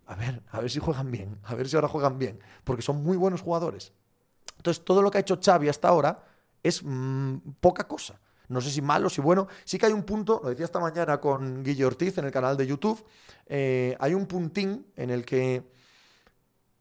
a 0.10 0.16
ver, 0.16 0.42
a 0.50 0.60
ver 0.60 0.72
si 0.72 0.80
juegan 0.80 1.12
bien, 1.12 1.38
a 1.44 1.54
ver 1.54 1.70
si 1.70 1.76
ahora 1.76 1.88
juegan 1.88 2.18
bien, 2.18 2.40
porque 2.64 2.82
son 2.82 3.04
muy 3.04 3.16
buenos 3.16 3.42
jugadores. 3.42 3.94
Entonces, 4.58 4.84
todo 4.84 5.04
lo 5.04 5.12
que 5.12 5.20
ha 5.20 5.22
hecho 5.22 5.40
Xavi 5.40 5.70
hasta 5.70 5.88
ahora 5.88 6.26
es 6.64 6.82
mm, 6.84 7.38
poca 7.60 7.88
cosa. 7.88 8.20
No 8.48 8.60
sé 8.60 8.72
si 8.72 8.82
malo, 8.82 9.12
si 9.12 9.22
bueno. 9.22 9.48
Sí 9.64 9.78
que 9.78 9.86
hay 9.86 9.94
un 9.94 10.02
punto, 10.02 10.42
lo 10.44 10.50
decía 10.50 10.66
esta 10.66 10.80
mañana 10.80 11.22
con 11.22 11.64
Guille 11.64 11.86
Ortiz 11.86 12.18
en 12.18 12.26
el 12.26 12.32
canal 12.32 12.58
de 12.58 12.66
YouTube, 12.66 13.06
eh, 13.46 13.96
hay 14.00 14.16
un 14.16 14.26
puntín 14.26 14.88
en 14.96 15.12
el 15.12 15.24
que 15.24 15.72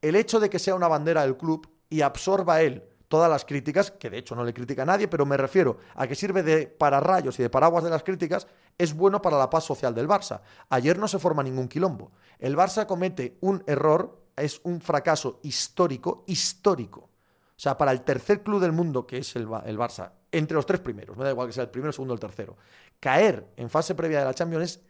el 0.01 0.17
hecho 0.17 0.41
de 0.41 0.49
que 0.49 0.59
sea 0.59 0.75
una 0.75 0.89
bandera 0.89 1.21
del 1.21 1.37
club 1.37 1.69
y 1.91 2.01
absorba 2.01 2.63
él 2.63 2.83
todas 3.09 3.31
las 3.31 3.45
críticas, 3.45 3.91
que 3.91 4.09
de 4.09 4.19
hecho 4.19 4.35
no 4.37 4.45
le 4.45 4.55
critica 4.55 4.83
a 4.83 4.87
nadie, 4.87 5.07
pero 5.07 5.27
me 5.27 5.37
refiero 5.37 5.79
a 5.97 6.07
que 6.07 6.15
sirve 6.15 6.43
de 6.43 6.67
pararrayos 6.67 7.39
y 7.39 7.43
de 7.43 7.51
paraguas 7.51 7.85
de 7.85 7.91
las 7.91 8.03
críticas, 8.03 8.47
es 8.79 8.95
bueno 8.95 9.21
para 9.21 9.37
la 9.37 9.51
paz 9.51 9.65
social 9.65 9.95
del 9.95 10.09
Barça. 10.09 10.41
Ayer 10.71 10.99
no 10.99 11.09
se 11.09 11.19
forma 11.19 11.43
ningún 11.43 11.69
quilombo. 11.69 12.13
El 12.39 12.57
Barça 12.57 12.87
comete 12.87 13.37
un 13.41 13.63
error, 13.67 14.23
es 14.37 14.61
un 14.63 14.81
fracaso 14.81 15.41
histórico, 15.43 16.25
histórico. 16.27 17.01
O 17.01 17.61
sea, 17.61 17.77
para 17.77 17.91
el 17.91 18.03
tercer 18.03 18.43
club 18.43 18.61
del 18.61 18.73
mundo, 18.73 19.07
que 19.07 19.19
es 19.19 19.35
el, 19.35 19.49
Barça, 19.49 20.13
entre 20.31 20.55
los 20.55 20.65
tres 20.65 20.81
primeros, 20.81 21.17
me 21.17 21.25
da 21.25 21.31
igual 21.31 21.49
que 21.49 21.53
sea 21.53 21.65
el 21.65 21.71
primero, 21.71 21.89
el 21.89 21.95
segundo 21.95 22.15
o 22.15 22.17
el 22.17 22.21
tercero, 22.21 22.57
caer 23.01 23.53
en 23.57 23.69
fase 23.69 23.97
previa 23.97 24.21
de 24.21 24.25
la 24.27 24.35
Champions 24.35 24.65
es 24.65 24.81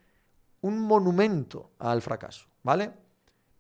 un 0.61 0.79
monumento 0.79 1.71
al 1.79 2.03
fracaso, 2.03 2.47
¿vale? 2.63 2.93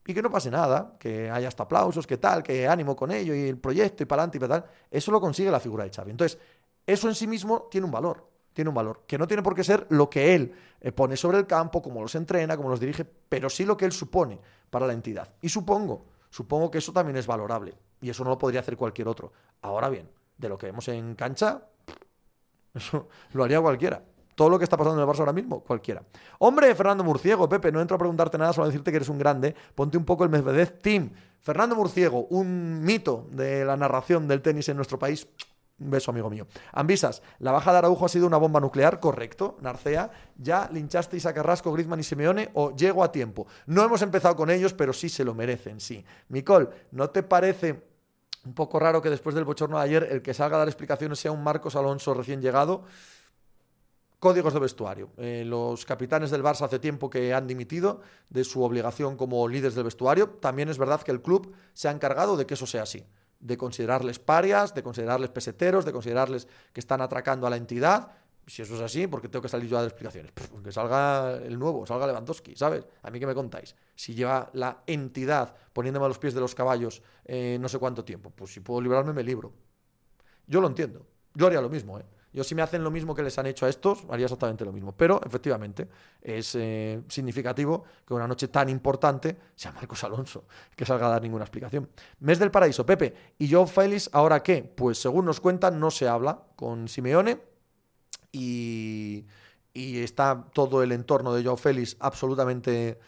y 0.08 0.14
que 0.14 0.22
no 0.22 0.30
pase 0.30 0.50
nada, 0.50 0.96
que 0.98 1.28
haya 1.30 1.48
hasta 1.48 1.64
aplausos, 1.64 2.06
que 2.06 2.16
tal, 2.16 2.42
que 2.42 2.66
ánimo 2.66 2.96
con 2.96 3.10
ello 3.10 3.34
y 3.34 3.46
el 3.46 3.58
proyecto 3.58 4.02
y 4.02 4.06
para 4.06 4.22
adelante 4.22 4.38
y 4.38 4.48
tal. 4.48 4.64
Eso 4.90 5.12
lo 5.12 5.20
consigue 5.20 5.50
la 5.50 5.60
figura 5.60 5.84
de 5.84 5.90
Xavi. 5.90 6.10
Entonces, 6.10 6.38
eso 6.86 7.08
en 7.10 7.14
sí 7.14 7.26
mismo 7.26 7.68
tiene 7.70 7.84
un 7.84 7.90
valor, 7.90 8.26
tiene 8.58 8.70
un 8.70 8.74
valor, 8.74 9.04
que 9.06 9.16
no 9.18 9.28
tiene 9.28 9.40
por 9.40 9.54
qué 9.54 9.62
ser 9.62 9.86
lo 9.90 10.10
que 10.10 10.34
él 10.34 10.52
eh, 10.80 10.90
pone 10.90 11.16
sobre 11.16 11.38
el 11.38 11.46
campo, 11.46 11.80
como 11.80 12.02
los 12.02 12.12
entrena, 12.16 12.56
como 12.56 12.68
los 12.68 12.80
dirige, 12.80 13.04
pero 13.04 13.48
sí 13.48 13.64
lo 13.64 13.76
que 13.76 13.84
él 13.84 13.92
supone 13.92 14.40
para 14.68 14.84
la 14.84 14.94
entidad. 14.94 15.32
Y 15.40 15.48
supongo, 15.48 16.06
supongo 16.28 16.68
que 16.68 16.78
eso 16.78 16.92
también 16.92 17.16
es 17.16 17.28
valorable, 17.28 17.74
y 18.00 18.10
eso 18.10 18.24
no 18.24 18.30
lo 18.30 18.38
podría 18.38 18.58
hacer 18.58 18.76
cualquier 18.76 19.06
otro. 19.06 19.32
Ahora 19.62 19.88
bien, 19.88 20.10
de 20.36 20.48
lo 20.48 20.58
que 20.58 20.66
vemos 20.66 20.88
en 20.88 21.14
cancha, 21.14 21.68
eso 22.74 23.06
lo 23.32 23.44
haría 23.44 23.60
cualquiera 23.60 24.02
todo 24.34 24.50
lo 24.50 24.58
que 24.58 24.62
está 24.62 24.76
pasando 24.76 25.02
en 25.02 25.08
el 25.08 25.12
Barça 25.12 25.18
ahora 25.18 25.32
mismo, 25.32 25.64
cualquiera. 25.64 26.00
Hombre, 26.38 26.72
Fernando 26.76 27.02
Murciego, 27.02 27.48
Pepe, 27.48 27.72
no 27.72 27.80
entro 27.80 27.96
a 27.96 27.98
preguntarte 27.98 28.38
nada, 28.38 28.52
solo 28.52 28.66
a 28.66 28.68
decirte 28.68 28.92
que 28.92 28.98
eres 28.98 29.08
un 29.08 29.18
grande. 29.18 29.52
Ponte 29.74 29.98
un 29.98 30.04
poco 30.04 30.22
el 30.22 30.30
Medvedev 30.30 30.78
Team. 30.78 31.10
Fernando 31.40 31.74
Murciego, 31.74 32.26
un 32.26 32.84
mito 32.84 33.26
de 33.32 33.64
la 33.64 33.76
narración 33.76 34.28
del 34.28 34.40
tenis 34.40 34.68
en 34.68 34.76
nuestro 34.76 34.96
país. 34.96 35.26
Un 35.80 35.90
beso, 35.90 36.10
amigo 36.10 36.28
mío. 36.28 36.46
Ambisas, 36.72 37.22
la 37.38 37.52
baja 37.52 37.70
de 37.70 37.78
Araujo 37.78 38.04
ha 38.04 38.08
sido 38.08 38.26
una 38.26 38.36
bomba 38.36 38.58
nuclear, 38.58 38.98
correcto, 38.98 39.58
Narcea. 39.60 40.10
¿Ya 40.36 40.68
linchasteis 40.72 41.24
a 41.26 41.32
Carrasco, 41.32 41.72
Griezmann 41.72 42.00
y 42.00 42.02
Simeone 42.02 42.50
o 42.54 42.74
llego 42.74 43.04
a 43.04 43.12
tiempo? 43.12 43.46
No 43.66 43.84
hemos 43.84 44.02
empezado 44.02 44.34
con 44.34 44.50
ellos, 44.50 44.74
pero 44.74 44.92
sí 44.92 45.08
se 45.08 45.24
lo 45.24 45.34
merecen, 45.34 45.80
sí. 45.80 46.04
Micol, 46.28 46.70
¿no 46.90 47.10
te 47.10 47.22
parece 47.22 47.84
un 48.44 48.54
poco 48.54 48.80
raro 48.80 49.00
que 49.00 49.10
después 49.10 49.36
del 49.36 49.44
bochorno 49.44 49.78
de 49.78 49.84
ayer 49.84 50.08
el 50.10 50.20
que 50.20 50.34
salga 50.34 50.56
a 50.56 50.58
dar 50.60 50.68
explicaciones 50.68 51.20
sea 51.20 51.30
un 51.30 51.44
Marcos 51.44 51.76
Alonso 51.76 52.12
recién 52.12 52.42
llegado? 52.42 52.82
Códigos 54.18 54.52
de 54.52 54.58
vestuario. 54.58 55.10
Eh, 55.16 55.44
los 55.46 55.84
capitanes 55.84 56.32
del 56.32 56.42
Barça 56.42 56.62
hace 56.62 56.80
tiempo 56.80 57.08
que 57.08 57.32
han 57.32 57.46
dimitido 57.46 58.00
de 58.30 58.42
su 58.42 58.64
obligación 58.64 59.16
como 59.16 59.46
líderes 59.46 59.76
del 59.76 59.84
vestuario. 59.84 60.28
También 60.40 60.68
es 60.68 60.76
verdad 60.76 61.02
que 61.02 61.12
el 61.12 61.22
club 61.22 61.54
se 61.72 61.86
ha 61.86 61.92
encargado 61.92 62.36
de 62.36 62.44
que 62.44 62.54
eso 62.54 62.66
sea 62.66 62.82
así, 62.82 63.06
de 63.40 63.56
considerarles 63.56 64.18
parias, 64.18 64.74
de 64.74 64.82
considerarles 64.82 65.30
peseteros, 65.30 65.84
de 65.84 65.92
considerarles 65.92 66.48
que 66.72 66.80
están 66.80 67.00
atracando 67.00 67.46
a 67.46 67.50
la 67.50 67.56
entidad. 67.56 68.12
Si 68.46 68.62
eso 68.62 68.74
es 68.76 68.80
así, 68.80 69.06
¿por 69.06 69.20
qué 69.20 69.28
tengo 69.28 69.42
que 69.42 69.48
salir 69.48 69.68
yo 69.68 69.76
a 69.76 69.80
dar 69.80 69.90
explicaciones? 69.90 70.32
que 70.32 70.72
salga 70.72 71.36
el 71.36 71.58
nuevo, 71.58 71.86
salga 71.86 72.06
Lewandowski, 72.06 72.56
¿sabes? 72.56 72.86
A 73.02 73.10
mí 73.10 73.20
que 73.20 73.26
me 73.26 73.34
contáis. 73.34 73.76
Si 73.94 74.14
lleva 74.14 74.50
la 74.54 74.82
entidad 74.86 75.54
poniéndome 75.72 76.06
a 76.06 76.08
los 76.08 76.18
pies 76.18 76.34
de 76.34 76.40
los 76.40 76.54
caballos 76.54 77.02
eh, 77.24 77.58
no 77.60 77.68
sé 77.68 77.78
cuánto 77.78 78.04
tiempo, 78.04 78.30
pues 78.30 78.52
si 78.52 78.60
puedo 78.60 78.80
librarme, 78.80 79.12
me 79.12 79.22
libro. 79.22 79.52
Yo 80.46 80.60
lo 80.60 80.66
entiendo. 80.66 81.06
Yo 81.34 81.46
haría 81.46 81.60
lo 81.60 81.68
mismo, 81.68 81.98
¿eh? 81.98 82.04
Yo 82.32 82.44
si 82.44 82.54
me 82.54 82.62
hacen 82.62 82.84
lo 82.84 82.90
mismo 82.90 83.14
que 83.14 83.22
les 83.22 83.38
han 83.38 83.46
hecho 83.46 83.66
a 83.66 83.68
estos, 83.68 84.04
haría 84.10 84.26
exactamente 84.26 84.64
lo 84.64 84.72
mismo. 84.72 84.92
Pero 84.92 85.20
efectivamente 85.24 85.88
es 86.20 86.54
eh, 86.54 87.02
significativo 87.08 87.84
que 88.06 88.14
una 88.14 88.26
noche 88.26 88.48
tan 88.48 88.68
importante 88.68 89.36
sea 89.54 89.72
Marcos 89.72 90.04
Alonso, 90.04 90.44
que 90.76 90.84
salga 90.84 91.06
a 91.06 91.10
dar 91.10 91.22
ninguna 91.22 91.44
explicación. 91.44 91.88
Mes 92.20 92.38
del 92.38 92.50
paraíso, 92.50 92.84
Pepe. 92.84 93.14
¿Y 93.38 93.50
Joe 93.50 93.66
Félix 93.66 94.10
ahora 94.12 94.42
qué? 94.42 94.62
Pues 94.62 94.98
según 94.98 95.24
nos 95.24 95.40
cuentan, 95.40 95.80
no 95.80 95.90
se 95.90 96.06
habla 96.06 96.42
con 96.54 96.88
Simeone 96.88 97.40
y, 98.30 99.26
y 99.72 99.98
está 100.00 100.46
todo 100.52 100.82
el 100.82 100.92
entorno 100.92 101.32
de 101.32 101.44
Joe 101.44 101.56
Félix 101.56 101.96
absolutamente 102.00 102.98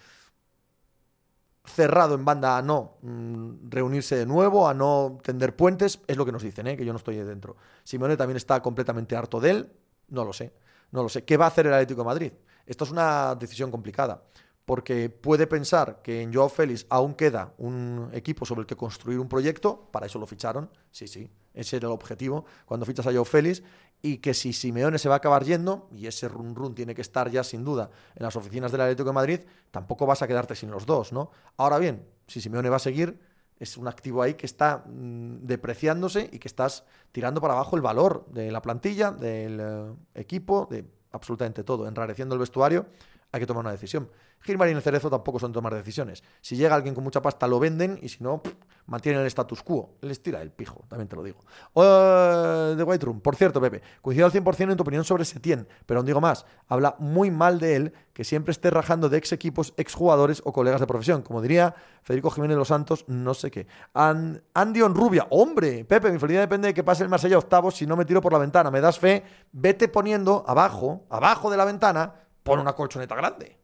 cerrado 1.65 2.15
en 2.15 2.25
banda 2.25 2.57
a 2.57 2.63
no 2.63 2.97
mm, 3.03 3.69
reunirse 3.69 4.17
de 4.17 4.27
nuevo, 4.27 4.69
a 4.69 4.75
no 4.75 5.19
tender 5.23 5.55
puentes, 5.55 6.01
es 6.07 6.17
lo 6.17 6.25
que 6.25 6.33
nos 6.33 6.43
dicen, 6.43 6.67
¿eh? 6.67 6.77
que 6.77 6.85
yo 6.85 6.93
no 6.93 6.99
estoy 6.99 7.17
dentro. 7.17 7.57
Simeone 7.85 8.17
también 8.17 8.37
está 8.37 8.61
completamente 8.63 9.17
harto 9.17 9.41
de 9.41 9.51
él, 9.51 9.73
no 10.09 10.25
lo 10.25 10.33
sé, 10.33 10.53
no 10.91 11.03
lo 11.03 11.09
sé. 11.09 11.25
¿Qué 11.25 11.37
va 11.37 11.47
a 11.47 11.49
hacer 11.49 11.67
el 11.67 11.75
Atlético 11.75 12.03
de 12.03 12.07
Madrid? 12.07 12.33
Esto 12.67 12.85
es 12.85 12.91
una 12.91 13.35
decisión 13.35 13.71
complicada, 13.71 14.23
porque 14.71 15.11
puede 15.11 15.49
pensar 15.49 16.01
que 16.01 16.23
en 16.23 16.33
Joao 16.33 16.49
Félix 16.49 16.87
aún 16.91 17.15
queda 17.15 17.55
un 17.59 18.09
equipo 18.13 18.47
sobre 18.47 18.61
el 18.61 18.69
que 18.69 18.77
construir 18.77 19.19
un 19.19 19.29
proyecto, 19.29 19.89
para 19.91 20.07
eso 20.07 20.21
lo 20.21 20.27
ficharon, 20.27 20.71
sí, 20.93 21.09
sí, 21.09 21.29
ese 21.53 21.79
era 21.79 21.89
el 21.89 21.93
objetivo 21.93 22.45
cuando 22.67 22.87
fichas 22.87 23.05
a 23.09 23.11
Joao 23.11 23.25
Félix, 23.25 23.65
y 24.01 24.19
que 24.19 24.33
si 24.33 24.53
Simeone 24.53 24.99
se 25.01 25.09
va 25.09 25.17
a 25.17 25.19
acabar 25.19 25.43
yendo, 25.43 25.89
y 25.91 26.07
ese 26.07 26.29
run 26.29 26.55
run 26.55 26.77
tiene 26.77 26.95
que 26.95 27.01
estar 27.01 27.29
ya 27.33 27.43
sin 27.43 27.65
duda 27.65 27.91
en 28.15 28.23
las 28.23 28.37
oficinas 28.37 28.71
del 28.71 28.83
Atlético 28.83 29.09
de 29.09 29.15
Madrid, 29.15 29.41
tampoco 29.73 30.07
vas 30.07 30.23
a 30.23 30.29
quedarte 30.29 30.55
sin 30.55 30.71
los 30.71 30.87
dos, 30.87 31.13
¿no? 31.13 31.33
Ahora 31.57 31.79
bien, 31.79 32.07
si 32.29 32.41
Simeone 32.41 32.69
va 32.69 32.77
a 32.77 32.79
seguir, 32.79 33.19
es 33.59 33.77
un 33.77 33.89
activo 33.89 34.23
ahí 34.23 34.35
que 34.35 34.47
está 34.47 34.85
mm, 34.87 35.47
depreciándose 35.49 36.31
y 36.33 36.39
que 36.39 36.47
estás 36.47 36.85
tirando 37.11 37.41
para 37.41 37.55
abajo 37.55 37.75
el 37.75 37.83
valor 37.83 38.25
de 38.29 38.53
la 38.53 38.63
plantilla, 38.63 39.11
del 39.11 39.59
eh, 39.61 39.95
equipo, 40.15 40.69
de 40.71 40.85
absolutamente 41.11 41.65
todo, 41.65 41.89
enrareciendo 41.89 42.37
el 42.37 42.39
vestuario 42.39 42.87
hay 43.33 43.41
que 43.41 43.47
tomar 43.47 43.63
una 43.63 43.73
decisión. 43.73 44.09
Gilmar 44.43 44.69
y 44.69 44.73
el 44.73 44.81
Cerezo 44.81 45.11
tampoco 45.11 45.39
son 45.39 45.53
tomar 45.53 45.75
decisiones. 45.75 46.23
Si 46.41 46.57
llega 46.57 46.75
alguien 46.75 46.95
con 46.95 47.05
mucha 47.05 47.21
pasta, 47.21 47.47
lo 47.47 47.61
venden 47.61 47.99
y 48.01 48.09
si 48.09 48.25
no, 48.25 48.43
mantienen 48.87 49.21
el 49.21 49.27
status 49.27 49.63
quo. 49.63 49.97
Les 50.01 50.23
tira 50.23 50.41
el 50.41 50.51
pijo, 50.51 50.85
también 50.89 51.09
te 51.09 51.17
lo 51.17 51.23
digo. 51.23 51.41
De 51.75 52.75
The 52.77 52.83
White 52.83 53.05
Room. 53.05 53.21
Por 53.21 53.37
cierto, 53.37 53.61
Pepe, 53.61 53.83
coincido 54.01 54.27
al 54.27 54.33
100% 54.33 54.71
en 54.71 54.77
tu 54.77 54.83
opinión 54.83 55.05
sobre 55.05 55.27
Setien, 55.27 55.69
pero 55.85 56.01
aún 56.01 56.07
digo 56.07 56.21
más. 56.23 56.47
Habla 56.69 56.97
muy 56.99 57.31
mal 57.31 57.61
de 57.61 57.77
él 57.77 57.93
que 58.15 58.25
siempre 58.25 58.53
esté 58.53 58.71
rajando 58.71 59.11
de 59.11 59.19
ex 59.19 59.33
equipos, 59.33 59.75
ex 59.77 59.95
jugadores 59.95 60.41
o 60.45 60.53
colegas 60.53 60.81
de 60.81 60.87
profesión. 60.87 61.21
Como 61.21 61.43
diría 61.43 61.75
Federico 62.03 62.31
Jiménez 62.31 62.57
Los 62.57 62.69
Santos, 62.69 63.05
no 63.09 63.35
sé 63.35 63.51
qué. 63.51 63.67
Andy 63.93 64.81
Rubia. 64.81 65.27
Hombre, 65.29 65.85
Pepe, 65.85 66.11
mi 66.11 66.19
felicidad 66.19 66.43
depende 66.43 66.69
de 66.69 66.75
que 66.75 66.83
pase 66.83 67.03
el 67.03 67.11
Marsella 67.11 67.37
octavos 67.37 67.77
si 67.77 67.87
no 67.87 67.95
me 67.95 68.07
tiro 68.07 68.23
por 68.23 68.33
la 68.33 68.39
ventana. 68.39 68.71
Me 68.71 68.81
das 68.81 68.99
fe, 68.99 69.23
vete 69.53 69.89
poniendo 69.89 70.45
abajo, 70.47 71.05
abajo 71.11 71.51
de 71.51 71.59
la 71.59 71.67
ventana 71.67 72.15
pon 72.51 72.59
una 72.59 72.73
colchoneta 72.73 73.15
grande 73.15 73.57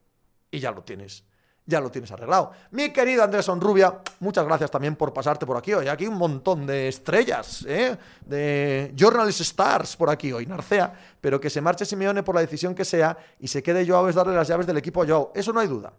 y 0.49 0.59
ya 0.59 0.71
lo 0.71 0.81
tienes. 0.81 1.25
Ya 1.65 1.81
lo 1.81 1.91
tienes 1.91 2.09
arreglado. 2.09 2.53
Mi 2.71 2.93
querido 2.93 3.21
Andrés 3.21 3.49
Onrubia, 3.49 3.99
muchas 4.21 4.45
gracias 4.45 4.71
también 4.71 4.95
por 4.95 5.11
pasarte 5.11 5.45
por 5.45 5.57
aquí 5.57 5.73
hoy. 5.73 5.89
Aquí 5.89 6.07
un 6.07 6.17
montón 6.17 6.65
de 6.65 6.87
estrellas, 6.87 7.65
¿eh? 7.67 7.97
de 8.25 8.93
Journalist 8.95 9.41
Stars 9.41 9.97
por 9.97 10.09
aquí 10.09 10.31
hoy, 10.31 10.45
Narcea. 10.45 10.93
Pero 11.19 11.41
que 11.41 11.49
se 11.49 11.59
marche 11.59 11.83
Simeone 11.83 12.23
por 12.23 12.35
la 12.35 12.39
decisión 12.39 12.73
que 12.73 12.85
sea 12.85 13.17
y 13.41 13.49
se 13.49 13.61
quede 13.61 13.85
Joao 13.85 14.07
es 14.07 14.15
darle 14.15 14.33
las 14.33 14.47
llaves 14.47 14.65
del 14.65 14.77
equipo 14.77 15.03
a 15.03 15.05
Joao. 15.05 15.33
Eso 15.35 15.51
no 15.51 15.59
hay 15.59 15.67
duda. 15.67 15.91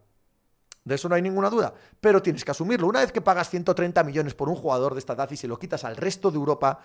De 0.83 0.95
eso 0.95 1.11
no 1.11 1.15
hay 1.15 1.21
ninguna 1.21 1.51
duda. 1.51 1.75
Pero 2.01 2.23
tienes 2.23 2.43
que 2.43 2.53
asumirlo. 2.53 2.87
Una 2.87 3.01
vez 3.01 3.13
que 3.13 3.21
pagas 3.21 3.51
130 3.51 4.03
millones 4.05 4.33
por 4.33 4.49
un 4.49 4.57
jugador 4.57 4.95
de 4.95 5.01
esta 5.01 5.13
edad 5.13 5.31
y 5.31 5.37
se 5.37 5.47
lo 5.47 5.59
quitas 5.59 5.85
al 5.85 5.97
resto 5.97 6.31
de 6.31 6.39
Europa, 6.39 6.81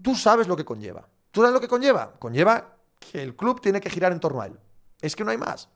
tú 0.00 0.14
sabes 0.14 0.46
lo 0.46 0.56
que 0.56 0.64
conlleva. 0.64 1.08
¿Tú 1.32 1.40
sabes 1.40 1.54
lo 1.54 1.60
que 1.60 1.66
conlleva? 1.66 2.12
Conlleva 2.20 2.76
que 3.00 3.20
el 3.20 3.34
club 3.34 3.60
tiene 3.60 3.80
que 3.80 3.90
girar 3.90 4.12
en 4.12 4.20
torno 4.20 4.40
a 4.42 4.46
él. 4.46 4.56
Es 5.00 5.16
que 5.16 5.24
no 5.24 5.30
hay 5.30 5.38
más. 5.38 5.68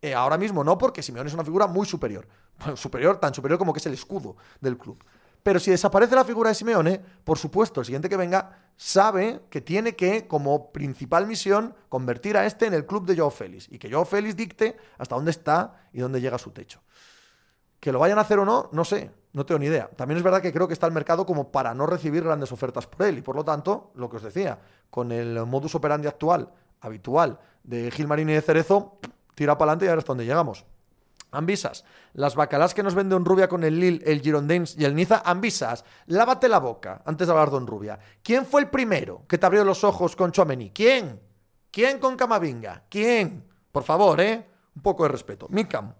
Eh, 0.00 0.14
ahora 0.14 0.36
mismo 0.36 0.62
no, 0.62 0.76
porque 0.76 1.02
Simeone 1.02 1.28
es 1.28 1.34
una 1.34 1.44
figura 1.44 1.66
muy 1.66 1.86
superior. 1.86 2.28
superior, 2.76 3.18
tan 3.18 3.32
superior 3.32 3.58
como 3.58 3.72
que 3.72 3.78
es 3.78 3.86
el 3.86 3.94
escudo 3.94 4.36
del 4.60 4.76
club. 4.76 5.02
Pero 5.42 5.60
si 5.60 5.70
desaparece 5.70 6.14
la 6.14 6.24
figura 6.24 6.48
de 6.48 6.54
Simeone, 6.54 7.00
por 7.22 7.38
supuesto, 7.38 7.80
el 7.80 7.86
siguiente 7.86 8.08
que 8.08 8.16
venga 8.16 8.70
sabe 8.76 9.42
que 9.50 9.60
tiene 9.60 9.94
que, 9.94 10.26
como 10.26 10.72
principal 10.72 11.26
misión, 11.26 11.74
convertir 11.88 12.36
a 12.36 12.46
este 12.46 12.66
en 12.66 12.74
el 12.74 12.86
club 12.86 13.06
de 13.06 13.16
Joao 13.16 13.30
Félix. 13.30 13.68
Y 13.70 13.78
que 13.78 13.90
Joao 13.90 14.06
Félix 14.06 14.36
dicte 14.36 14.76
hasta 14.98 15.14
dónde 15.14 15.30
está 15.30 15.88
y 15.92 16.00
dónde 16.00 16.20
llega 16.20 16.38
su 16.38 16.50
techo. 16.50 16.82
Que 17.78 17.92
lo 17.92 17.98
vayan 17.98 18.16
a 18.18 18.22
hacer 18.22 18.38
o 18.38 18.46
no, 18.46 18.70
no 18.72 18.84
sé, 18.86 19.10
no 19.34 19.44
tengo 19.44 19.58
ni 19.58 19.66
idea. 19.66 19.88
También 19.88 20.16
es 20.16 20.24
verdad 20.24 20.40
que 20.40 20.52
creo 20.52 20.66
que 20.66 20.72
está 20.72 20.86
el 20.86 20.92
mercado 20.92 21.26
como 21.26 21.52
para 21.52 21.74
no 21.74 21.86
recibir 21.86 22.24
grandes 22.24 22.50
ofertas 22.50 22.86
por 22.86 23.06
él. 23.06 23.18
Y 23.18 23.22
por 23.22 23.36
lo 23.36 23.44
tanto, 23.44 23.92
lo 23.96 24.08
que 24.08 24.16
os 24.16 24.22
decía, 24.22 24.58
con 24.88 25.12
el 25.12 25.44
modus 25.44 25.74
operandi 25.74 26.08
actual 26.08 26.50
habitual 26.84 27.38
de 27.62 27.90
Gilmarín 27.90 28.30
y 28.30 28.34
de 28.34 28.42
Cerezo, 28.42 28.98
tira 29.34 29.56
para 29.58 29.72
adelante 29.72 29.86
y 29.86 29.88
ahora 29.88 29.98
hasta 30.00 30.10
donde 30.10 30.26
llegamos. 30.26 30.64
Ambisas, 31.30 31.84
las 32.12 32.36
bacalás 32.36 32.74
que 32.74 32.82
nos 32.82 32.94
vende 32.94 33.18
Rubia 33.18 33.48
con 33.48 33.64
el 33.64 33.78
Lille, 33.78 34.02
el 34.04 34.20
Girondins 34.20 34.76
y 34.78 34.84
el 34.84 34.94
Niza. 34.94 35.22
Ambisas, 35.24 35.84
lávate 36.06 36.48
la 36.48 36.60
boca 36.60 37.02
antes 37.04 37.26
de 37.26 37.32
hablar 37.32 37.50
de 37.50 37.66
Rubia. 37.66 37.98
¿Quién 38.22 38.46
fue 38.46 38.60
el 38.60 38.70
primero 38.70 39.22
que 39.26 39.36
te 39.36 39.46
abrió 39.46 39.64
los 39.64 39.82
ojos 39.82 40.14
con 40.14 40.30
Chomeni? 40.30 40.70
¿Quién? 40.70 41.20
¿Quién 41.72 41.98
con 41.98 42.16
Camavinga? 42.16 42.84
¿Quién? 42.88 43.44
Por 43.72 43.82
favor, 43.82 44.20
¿eh? 44.20 44.46
Un 44.76 44.82
poco 44.82 45.02
de 45.02 45.08
respeto. 45.08 45.48
Mikam. 45.50 45.92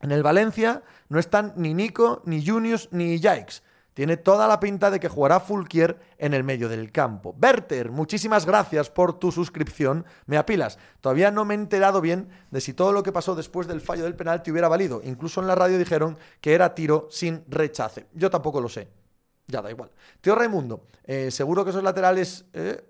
En 0.00 0.10
el 0.12 0.22
Valencia 0.22 0.82
no 1.08 1.18
están 1.18 1.54
ni 1.56 1.72
Nico, 1.72 2.20
ni 2.26 2.46
Junius, 2.46 2.90
ni 2.92 3.18
Jikes. 3.18 3.62
Tiene 3.96 4.18
toda 4.18 4.46
la 4.46 4.60
pinta 4.60 4.90
de 4.90 5.00
que 5.00 5.08
jugará 5.08 5.40
Fulquier 5.40 5.98
en 6.18 6.34
el 6.34 6.44
medio 6.44 6.68
del 6.68 6.92
campo. 6.92 7.34
Berter, 7.38 7.90
muchísimas 7.90 8.44
gracias 8.44 8.90
por 8.90 9.18
tu 9.18 9.32
suscripción. 9.32 10.04
Me 10.26 10.36
apilas. 10.36 10.78
Todavía 11.00 11.30
no 11.30 11.46
me 11.46 11.54
he 11.54 11.56
enterado 11.56 12.02
bien 12.02 12.28
de 12.50 12.60
si 12.60 12.74
todo 12.74 12.92
lo 12.92 13.02
que 13.02 13.10
pasó 13.10 13.34
después 13.34 13.66
del 13.66 13.80
fallo 13.80 14.04
del 14.04 14.14
penalti 14.14 14.50
hubiera 14.50 14.68
valido. 14.68 15.00
Incluso 15.02 15.40
en 15.40 15.46
la 15.46 15.54
radio 15.54 15.78
dijeron 15.78 16.18
que 16.42 16.52
era 16.52 16.74
tiro 16.74 17.08
sin 17.10 17.42
rechace. 17.48 18.04
Yo 18.12 18.28
tampoco 18.28 18.60
lo 18.60 18.68
sé. 18.68 18.90
Ya 19.46 19.62
da 19.62 19.70
igual. 19.70 19.90
Tío 20.20 20.34
Raimundo, 20.34 20.84
eh, 21.04 21.30
seguro 21.30 21.64
que 21.64 21.70
esos 21.70 21.82
laterales... 21.82 22.44
Eh, 22.52 22.84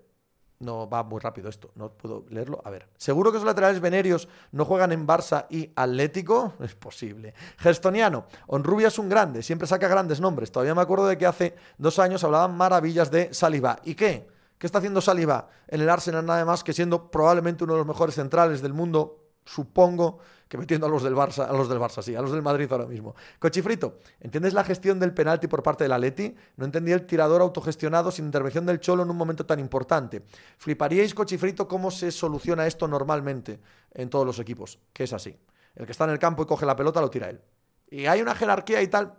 no 0.59 0.89
va 0.89 1.03
muy 1.03 1.19
rápido 1.19 1.49
esto, 1.49 1.71
no 1.75 1.89
puedo 1.89 2.25
leerlo. 2.29 2.61
A 2.65 2.69
ver, 2.69 2.87
¿seguro 2.97 3.31
que 3.31 3.37
esos 3.37 3.45
laterales 3.45 3.79
venerios 3.79 4.27
no 4.51 4.65
juegan 4.65 4.91
en 4.91 5.07
Barça 5.07 5.45
y 5.49 5.71
Atlético? 5.75 6.53
Es 6.67 6.75
posible. 6.75 7.33
Gerstoniano, 7.57 8.25
Onrubia 8.47 8.87
es 8.87 8.99
un 8.99 9.09
grande, 9.09 9.43
siempre 9.43 9.67
saca 9.67 9.87
grandes 9.87 10.19
nombres. 10.19 10.51
Todavía 10.51 10.75
me 10.75 10.81
acuerdo 10.81 11.07
de 11.07 11.17
que 11.17 11.25
hace 11.25 11.55
dos 11.77 11.99
años 11.99 12.23
hablaban 12.23 12.55
maravillas 12.55 13.11
de 13.11 13.33
Saliba. 13.33 13.79
¿Y 13.83 13.95
qué? 13.95 14.27
¿Qué 14.57 14.65
está 14.65 14.79
haciendo 14.79 15.01
Saliba 15.01 15.49
en 15.67 15.81
el 15.81 15.89
Arsenal 15.89 16.25
nada 16.25 16.43
más 16.43 16.63
que 16.63 16.73
siendo 16.73 17.11
probablemente 17.11 17.63
uno 17.63 17.73
de 17.73 17.79
los 17.79 17.87
mejores 17.87 18.15
centrales 18.15 18.61
del 18.61 18.73
mundo? 18.73 19.16
Supongo 19.47 20.19
que 20.47 20.57
metiendo 20.57 20.87
a 20.87 20.89
los 20.89 21.03
del 21.03 21.15
Barça, 21.15 21.47
a 21.47 21.53
los 21.53 21.69
del 21.69 21.79
Barça, 21.79 22.01
sí, 22.01 22.15
a 22.15 22.21
los 22.21 22.31
del 22.31 22.41
Madrid 22.41 22.67
ahora 22.69 22.85
mismo. 22.85 23.15
Cochifrito, 23.39 23.99
¿entiendes 24.19 24.53
la 24.53 24.63
gestión 24.63 24.99
del 24.99 25.13
penalti 25.13 25.47
por 25.47 25.63
parte 25.63 25.85
del 25.85 25.93
Atleti? 25.93 26.35
No 26.57 26.65
entendí 26.65 26.91
el 26.91 27.05
tirador 27.05 27.41
autogestionado 27.41 28.11
sin 28.11 28.25
intervención 28.25 28.65
del 28.65 28.79
Cholo 28.79 29.03
en 29.03 29.09
un 29.09 29.17
momento 29.17 29.45
tan 29.45 29.59
importante. 29.59 30.23
¿Fliparíais, 30.57 31.13
Cochifrito, 31.13 31.67
cómo 31.67 31.91
se 31.91 32.11
soluciona 32.11 32.67
esto 32.67 32.87
normalmente 32.87 33.59
en 33.93 34.09
todos 34.09 34.25
los 34.25 34.39
equipos? 34.39 34.79
Que 34.91 35.05
es 35.05 35.13
así. 35.13 35.37
El 35.75 35.85
que 35.85 35.91
está 35.93 36.03
en 36.03 36.11
el 36.11 36.19
campo 36.19 36.43
y 36.43 36.45
coge 36.45 36.65
la 36.65 36.75
pelota 36.75 36.99
lo 36.99 37.09
tira 37.09 37.29
él. 37.29 37.39
Y 37.89 38.05
hay 38.05 38.21
una 38.21 38.35
jerarquía 38.35 38.81
y 38.81 38.87
tal. 38.87 39.15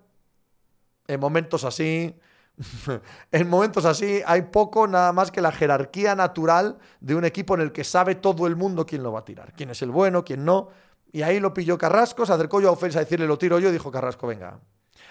En 1.06 1.20
momentos 1.20 1.64
así, 1.64 2.14
en 3.32 3.48
momentos 3.48 3.84
así 3.84 4.20
hay 4.26 4.42
poco 4.42 4.86
nada 4.86 5.12
más 5.12 5.30
que 5.30 5.40
la 5.40 5.52
jerarquía 5.52 6.14
natural 6.14 6.78
de 7.00 7.14
un 7.14 7.24
equipo 7.24 7.54
en 7.54 7.60
el 7.60 7.72
que 7.72 7.84
sabe 7.84 8.16
todo 8.16 8.46
el 8.46 8.56
mundo 8.56 8.86
quién 8.86 9.02
lo 9.02 9.12
va 9.12 9.20
a 9.20 9.24
tirar, 9.24 9.52
quién 9.54 9.70
es 9.70 9.82
el 9.82 9.90
bueno, 9.90 10.24
quién 10.24 10.44
no. 10.44 10.68
Y 11.10 11.22
ahí 11.22 11.40
lo 11.40 11.54
pilló 11.54 11.78
Carrasco, 11.78 12.26
se 12.26 12.32
acercó 12.32 12.60
yo 12.60 12.68
a 12.68 12.72
ofensa 12.72 12.98
a 12.98 13.02
decirle 13.02 13.26
lo 13.26 13.38
tiro 13.38 13.58
yo, 13.58 13.72
dijo 13.72 13.90
Carrasco, 13.90 14.26
venga. 14.26 14.60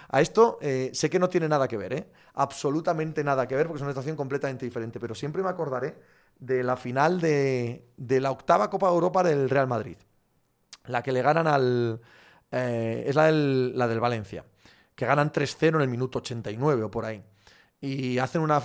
A 0.10 0.22
esto 0.22 0.58
eh, 0.62 0.92
sé 0.94 1.10
que 1.10 1.20
no 1.20 1.27
tiene 1.27 1.50
nada 1.50 1.68
que 1.68 1.77
ver, 1.77 1.94
¿eh? 1.94 2.08
absolutamente 2.36 3.24
nada 3.24 3.48
que 3.48 3.56
ver, 3.56 3.68
porque 3.68 3.77
es 3.77 3.82
una 3.82 3.92
situación 3.92 4.16
completamente 4.16 4.66
diferente, 4.66 5.00
pero 5.00 5.16
siempre 5.16 5.42
me 5.42 5.50
acordaré 5.50 5.96
de 6.39 6.63
la 6.63 6.77
final 6.77 7.20
de, 7.20 7.88
la 7.98 8.32
octava 8.32 8.70
Copa 8.70 8.88
de 8.88 8.94
Europa 8.94 9.24
del 9.24 9.50
Real 9.50 9.68
Madrid, 9.68 9.98
la 10.86 11.01
que 11.01 11.12
le 11.12 11.22
ganan 11.22 11.48
al... 11.48 12.01
Eh, 12.51 13.04
es 13.08 13.16
la 13.16 13.25
del, 13.25 13.77
la 13.77 13.88
del 13.88 14.00
Valencia, 14.00 14.46
que 14.96 15.06
ganan 15.06 15.32
3-0 15.32 15.75
en 15.75 15.82
el 15.82 15.89
minuto 15.89 16.20
89 16.20 16.84
o 16.84 16.92
por 16.92 17.04
ahí 17.04 17.22
y 17.88 18.20
hacen 18.20 18.41
una, 18.41 18.62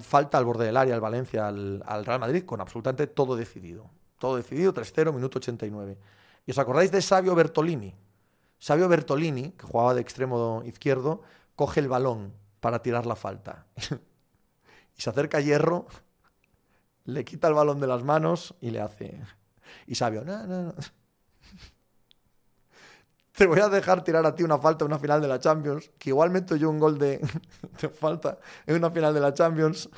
falta 0.00 0.38
al 0.38 0.44
borde 0.44 0.66
del 0.66 0.76
área 0.76 0.94
al 0.94 1.00
Valencia, 1.00 1.48
al, 1.48 1.82
al, 1.86 2.06
Real 2.06 2.20
Madrid, 2.20 2.44
con 2.44 2.60
absolutamente 2.60 3.06
todo 3.06 3.36
decidido. 3.36 3.90
Todo 4.18 4.36
decidido, 4.36 4.72
3-0, 4.72 5.12
minuto 5.12 5.38
89. 5.38 5.98
¿Y 6.46 6.50
os 6.50 6.58
acordáis 6.58 6.90
de 6.90 7.02
Sabio 7.02 7.34
Bertolini? 7.34 7.94
Sabio 8.58 8.88
Bertolini, 8.88 9.50
que 9.50 9.66
jugaba 9.66 9.94
de 9.94 10.00
extremo 10.00 10.62
izquierdo, 10.64 11.22
coge 11.56 11.80
el 11.80 11.88
balón 11.88 12.32
para 12.60 12.80
tirar 12.80 13.04
la 13.04 13.16
falta. 13.16 13.66
y 14.96 15.02
se 15.02 15.10
acerca 15.10 15.38
a 15.38 15.40
Hierro, 15.40 15.86
le 17.04 17.24
quita 17.24 17.48
el 17.48 17.54
balón 17.54 17.80
de 17.80 17.86
las 17.86 18.02
manos 18.02 18.54
y 18.60 18.70
le 18.70 18.80
hace... 18.80 19.20
Y 19.86 19.96
Sabio, 19.96 20.24
no, 20.24 20.46
no, 20.46 20.62
no. 20.62 20.74
Te 23.36 23.46
voy 23.46 23.58
a 23.58 23.68
dejar 23.68 24.04
tirar 24.04 24.24
a 24.26 24.34
ti 24.34 24.44
una 24.44 24.58
falta 24.58 24.84
en 24.84 24.92
una 24.92 24.98
final 24.98 25.20
de 25.20 25.26
la 25.28 25.40
Champions, 25.40 25.90
que 25.98 26.10
igual 26.10 26.30
meto 26.30 26.54
yo 26.54 26.70
un 26.70 26.78
gol 26.78 26.98
de, 26.98 27.20
falta 28.00 28.38
en 28.66 28.76
una 28.76 28.90
final 28.90 29.12
de 29.12 29.20
la 29.20 29.34
Champions. 29.34 29.88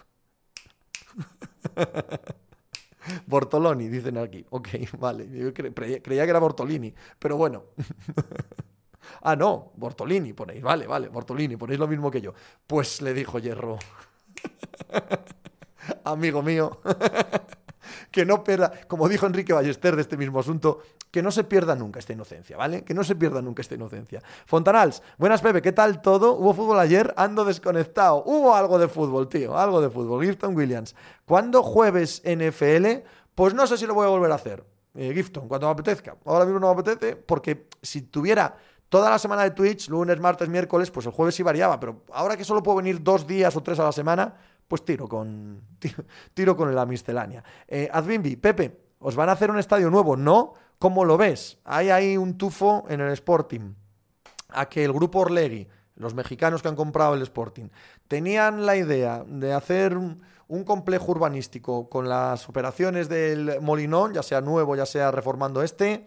Bortoloni, 3.26 3.88
dicen 3.88 4.16
aquí. 4.18 4.44
Ok, 4.50 4.68
vale. 4.98 5.28
Yo 5.30 5.52
creía 5.52 6.00
que 6.00 6.30
era 6.30 6.38
Bortolini, 6.38 6.94
pero 7.18 7.36
bueno. 7.36 7.64
ah, 9.22 9.36
no, 9.36 9.72
Bortolini 9.76 10.32
ponéis. 10.32 10.62
Vale, 10.62 10.86
vale, 10.86 11.08
Bortolini, 11.08 11.56
ponéis 11.56 11.78
lo 11.78 11.86
mismo 11.86 12.10
que 12.10 12.22
yo. 12.22 12.32
Pues 12.66 13.02
le 13.02 13.12
dijo 13.12 13.38
Hierro. 13.38 13.78
Amigo 16.04 16.42
mío. 16.42 16.80
Que 18.10 18.24
no 18.24 18.44
pierda, 18.44 18.72
como 18.88 19.08
dijo 19.08 19.26
Enrique 19.26 19.52
Ballester 19.52 19.96
de 19.96 20.02
este 20.02 20.16
mismo 20.16 20.40
asunto, 20.40 20.80
que 21.10 21.22
no 21.22 21.30
se 21.30 21.44
pierda 21.44 21.74
nunca 21.74 21.98
esta 21.98 22.12
inocencia, 22.12 22.56
¿vale? 22.56 22.84
Que 22.84 22.94
no 22.94 23.04
se 23.04 23.14
pierda 23.14 23.40
nunca 23.42 23.62
esta 23.62 23.74
inocencia. 23.74 24.22
Fontanals, 24.46 25.02
buenas 25.18 25.40
Pepe, 25.40 25.62
¿qué 25.62 25.72
tal 25.72 26.02
todo? 26.02 26.34
¿Hubo 26.34 26.54
fútbol 26.54 26.78
ayer? 26.78 27.14
Ando 27.16 27.44
desconectado. 27.44 28.22
Hubo 28.26 28.54
algo 28.54 28.78
de 28.78 28.88
fútbol, 28.88 29.28
tío, 29.28 29.56
algo 29.56 29.80
de 29.80 29.90
fútbol. 29.90 30.24
Gifton 30.24 30.56
Williams, 30.56 30.94
¿cuándo 31.24 31.62
jueves 31.62 32.22
NFL? 32.24 33.06
Pues 33.34 33.54
no 33.54 33.66
sé 33.66 33.78
si 33.78 33.86
lo 33.86 33.94
voy 33.94 34.06
a 34.06 34.10
volver 34.10 34.32
a 34.32 34.36
hacer. 34.36 34.64
Eh, 34.94 35.12
Gifton, 35.14 35.46
cuando 35.48 35.66
me 35.66 35.72
apetezca. 35.72 36.16
Ahora 36.24 36.44
mismo 36.44 36.58
no 36.60 36.74
me 36.74 36.80
apetece 36.80 37.16
porque 37.16 37.68
si 37.82 38.02
tuviera 38.02 38.56
toda 38.88 39.10
la 39.10 39.18
semana 39.18 39.42
de 39.42 39.50
Twitch, 39.50 39.88
lunes, 39.88 40.18
martes, 40.20 40.48
miércoles, 40.48 40.90
pues 40.90 41.06
el 41.06 41.12
jueves 41.12 41.34
sí 41.34 41.42
variaba, 41.42 41.78
pero 41.78 42.02
ahora 42.12 42.36
que 42.36 42.44
solo 42.44 42.62
puedo 42.62 42.78
venir 42.78 43.02
dos 43.02 43.26
días 43.26 43.54
o 43.56 43.62
tres 43.62 43.78
a 43.78 43.84
la 43.84 43.92
semana, 43.92 44.36
pues 44.68 44.84
tiro 44.84 45.08
con, 45.08 45.62
tiro, 46.34 46.56
con 46.56 46.74
la 46.74 46.86
miscelánea. 46.86 47.42
Eh, 47.68 47.90
Pepe, 48.40 48.80
¿os 48.98 49.16
van 49.16 49.28
a 49.28 49.32
hacer 49.32 49.50
un 49.50 49.58
estadio 49.58 49.90
nuevo? 49.90 50.16
No, 50.16 50.54
¿cómo 50.78 51.04
lo 51.04 51.16
ves? 51.16 51.58
Hay 51.64 51.90
ahí 51.90 52.16
un 52.16 52.36
tufo 52.36 52.84
en 52.88 53.00
el 53.00 53.12
Sporting. 53.12 53.74
A 54.48 54.68
que 54.68 54.84
el 54.84 54.92
grupo 54.92 55.20
Orlegui, 55.20 55.66
los 55.96 56.14
mexicanos 56.14 56.62
que 56.62 56.68
han 56.68 56.76
comprado 56.76 57.14
el 57.14 57.22
Sporting, 57.22 57.68
tenían 58.06 58.64
la 58.64 58.76
idea 58.76 59.24
de 59.26 59.52
hacer 59.52 59.96
un 59.96 60.64
complejo 60.64 61.10
urbanístico 61.12 61.88
con 61.88 62.08
las 62.08 62.48
operaciones 62.48 63.08
del 63.08 63.60
Molinón, 63.60 64.14
ya 64.14 64.22
sea 64.22 64.40
nuevo, 64.40 64.76
ya 64.76 64.86
sea 64.86 65.10
reformando 65.10 65.62
este. 65.62 66.06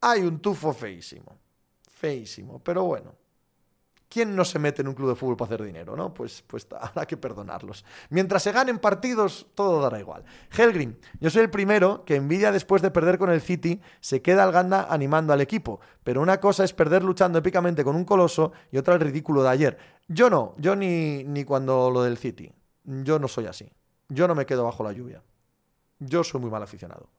Hay 0.00 0.22
un 0.22 0.40
tufo 0.40 0.72
feísimo. 0.72 1.38
Feísimo. 1.90 2.60
Pero 2.60 2.84
bueno, 2.84 3.14
¿Quién 4.08 4.34
no 4.34 4.44
se 4.44 4.58
mete 4.58 4.80
en 4.80 4.88
un 4.88 4.94
club 4.94 5.10
de 5.10 5.14
fútbol 5.14 5.36
para 5.36 5.54
hacer 5.54 5.66
dinero? 5.66 5.94
¿no? 5.94 6.14
Pues, 6.14 6.42
pues 6.46 6.66
habrá 6.80 7.06
que 7.06 7.16
perdonarlos. 7.16 7.84
Mientras 8.08 8.42
se 8.42 8.52
ganen 8.52 8.78
partidos, 8.78 9.46
todo 9.54 9.82
dará 9.82 10.00
igual. 10.00 10.24
Helgrim, 10.56 10.96
yo 11.20 11.28
soy 11.28 11.42
el 11.42 11.50
primero 11.50 12.04
que 12.04 12.16
envidia 12.16 12.50
después 12.50 12.80
de 12.80 12.90
perder 12.90 13.18
con 13.18 13.30
el 13.30 13.42
City, 13.42 13.80
se 14.00 14.22
queda 14.22 14.44
al 14.44 14.52
ganda 14.52 14.86
animando 14.88 15.32
al 15.32 15.42
equipo. 15.42 15.80
Pero 16.04 16.22
una 16.22 16.40
cosa 16.40 16.64
es 16.64 16.72
perder 16.72 17.04
luchando 17.04 17.38
épicamente 17.38 17.84
con 17.84 17.96
un 17.96 18.04
coloso 18.04 18.52
y 18.72 18.78
otra 18.78 18.94
el 18.94 19.00
ridículo 19.00 19.42
de 19.42 19.50
ayer. 19.50 19.78
Yo 20.08 20.30
no, 20.30 20.54
yo 20.56 20.74
ni, 20.74 21.24
ni 21.24 21.44
cuando 21.44 21.90
lo 21.90 22.02
del 22.02 22.16
City. 22.16 22.50
Yo 22.84 23.18
no 23.18 23.28
soy 23.28 23.44
así. 23.46 23.70
Yo 24.08 24.26
no 24.26 24.34
me 24.34 24.46
quedo 24.46 24.64
bajo 24.64 24.82
la 24.82 24.92
lluvia. 24.92 25.22
Yo 25.98 26.24
soy 26.24 26.40
muy 26.40 26.50
mal 26.50 26.62
aficionado. 26.62 27.10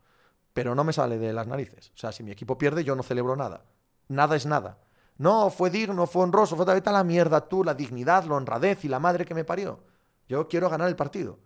Pero 0.54 0.74
no 0.74 0.84
me 0.84 0.94
sale 0.94 1.20
de 1.20 1.34
las 1.34 1.46
narices. 1.46 1.92
O 1.94 1.98
sea, 1.98 2.12
si 2.12 2.24
mi 2.24 2.32
equipo 2.32 2.58
pierde, 2.58 2.84
yo 2.84 2.96
no 2.96 3.04
celebro 3.04 3.36
nada. 3.36 3.64
Nada 4.08 4.36
es 4.36 4.48
nada. 4.48 4.80
No, 5.20 5.50
fue 5.50 5.70
digno, 5.70 6.08
fue 6.08 6.24
honroso, 6.24 6.56
fue 6.56 6.66
vez 6.66 6.88
a 6.88 6.92
la 6.94 7.04
mierda 7.04 7.48
tú, 7.48 7.64
la 7.64 7.74
dignidad, 7.74 8.24
la 8.24 8.36
honradez 8.36 8.86
y 8.86 8.88
la 8.88 9.00
madre 9.00 9.26
que 9.26 9.36
me 9.36 9.44
parió. 9.44 9.84
Yo 10.30 10.48
quiero 10.48 10.70
ganar 10.70 10.88
el 10.88 10.96
partido. 10.96 11.38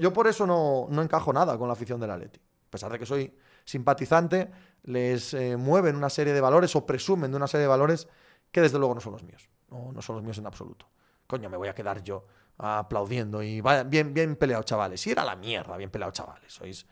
Yo 0.00 0.12
por 0.12 0.26
eso 0.26 0.46
no, 0.46 0.86
no 0.90 1.00
encajo 1.00 1.32
nada 1.32 1.56
con 1.56 1.68
la 1.68 1.74
afición 1.74 2.00
del 2.00 2.10
Atleti. 2.10 2.40
A 2.40 2.70
pesar 2.70 2.90
de 2.90 2.98
que 2.98 3.06
soy 3.06 3.32
simpatizante, 3.64 4.50
les 4.82 5.32
eh, 5.32 5.56
mueven 5.56 5.94
una 5.94 6.10
serie 6.10 6.32
de 6.32 6.40
valores 6.40 6.74
o 6.74 6.84
presumen 6.84 7.30
de 7.30 7.36
una 7.36 7.46
serie 7.46 7.62
de 7.62 7.68
valores 7.68 8.08
que 8.50 8.60
desde 8.60 8.78
luego 8.80 8.94
no 8.94 9.00
son 9.00 9.12
los 9.12 9.22
míos. 9.22 9.48
No, 9.70 9.92
no 9.92 10.02
son 10.02 10.16
los 10.16 10.24
míos 10.24 10.38
en 10.38 10.46
absoluto. 10.46 10.88
Coño, 11.28 11.48
me 11.48 11.56
voy 11.56 11.68
a 11.68 11.74
quedar 11.74 12.02
yo 12.02 12.26
aplaudiendo 12.58 13.44
y 13.44 13.60
vaya, 13.60 13.84
bien, 13.84 14.12
bien 14.12 14.34
peleado, 14.34 14.64
chavales. 14.64 15.06
Y 15.06 15.12
era 15.12 15.24
la 15.24 15.36
mierda, 15.36 15.76
bien 15.76 15.90
peleado, 15.90 16.10
chavales. 16.10 16.52
Sois 16.52 16.84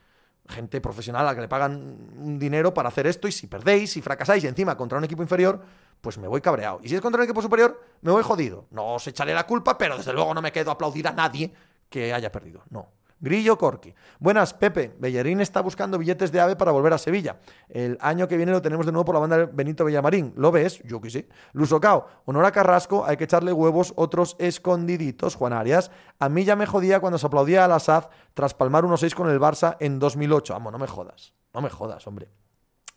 gente 0.48 0.80
profesional 0.80 1.22
a 1.22 1.30
la 1.30 1.34
que 1.34 1.40
le 1.40 1.48
pagan 1.48 2.12
un 2.16 2.38
dinero 2.38 2.72
para 2.72 2.88
hacer 2.90 3.08
esto 3.08 3.26
y 3.26 3.32
si 3.32 3.48
perdéis, 3.48 3.92
si 3.92 4.02
fracasáis 4.02 4.44
y 4.44 4.46
encima 4.46 4.76
contra 4.76 4.98
un 4.98 5.04
equipo 5.04 5.22
inferior, 5.22 5.60
pues 6.02 6.18
me 6.18 6.28
voy 6.28 6.42
cabreado. 6.42 6.80
Y 6.82 6.88
si 6.88 6.96
es 6.96 7.00
contra 7.00 7.20
un 7.20 7.24
equipo 7.24 7.40
superior, 7.40 7.80
me 8.02 8.10
voy 8.10 8.22
jodido. 8.22 8.66
No 8.70 8.96
os 8.96 9.06
echaré 9.06 9.32
la 9.32 9.46
culpa, 9.46 9.78
pero 9.78 9.96
desde 9.96 10.12
luego 10.12 10.34
no 10.34 10.42
me 10.42 10.52
quedo 10.52 10.70
a 10.70 10.74
aplaudir 10.74 11.08
a 11.08 11.12
nadie 11.12 11.54
que 11.88 12.12
haya 12.12 12.30
perdido. 12.30 12.62
No. 12.68 12.88
Grillo 13.20 13.56
Corky. 13.56 13.94
Buenas, 14.18 14.52
Pepe. 14.52 14.96
Bellerín 14.98 15.40
está 15.40 15.60
buscando 15.60 15.96
billetes 15.96 16.32
de 16.32 16.40
AVE 16.40 16.56
para 16.56 16.72
volver 16.72 16.92
a 16.92 16.98
Sevilla. 16.98 17.36
El 17.68 17.96
año 18.00 18.26
que 18.26 18.36
viene 18.36 18.50
lo 18.50 18.60
tenemos 18.60 18.84
de 18.84 18.90
nuevo 18.90 19.04
por 19.04 19.14
la 19.14 19.20
banda 19.20 19.48
Benito 19.52 19.84
Villamarín. 19.84 20.32
¿Lo 20.36 20.50
ves? 20.50 20.82
Yo 20.82 21.00
que 21.00 21.08
sí. 21.08 21.28
Lusocao. 21.52 22.08
Honor 22.24 22.46
a 22.46 22.50
Carrasco, 22.50 23.04
hay 23.06 23.16
que 23.16 23.24
echarle 23.24 23.52
huevos, 23.52 23.92
otros 23.94 24.34
escondiditos. 24.40 25.36
Juan 25.36 25.52
Arias. 25.52 25.92
A 26.18 26.28
mí 26.28 26.42
ya 26.42 26.56
me 26.56 26.66
jodía 26.66 26.98
cuando 26.98 27.16
se 27.16 27.28
aplaudía 27.28 27.64
a 27.64 27.68
la 27.68 27.78
SAD 27.78 28.06
tras 28.34 28.54
palmar 28.54 28.82
1-6 28.82 29.14
con 29.14 29.30
el 29.30 29.38
Barça 29.38 29.76
en 29.78 30.00
2008. 30.00 30.54
Vamos, 30.54 30.72
no 30.72 30.80
me 30.80 30.88
jodas. 30.88 31.32
No 31.54 31.60
me 31.60 31.70
jodas, 31.70 32.04
hombre. 32.08 32.28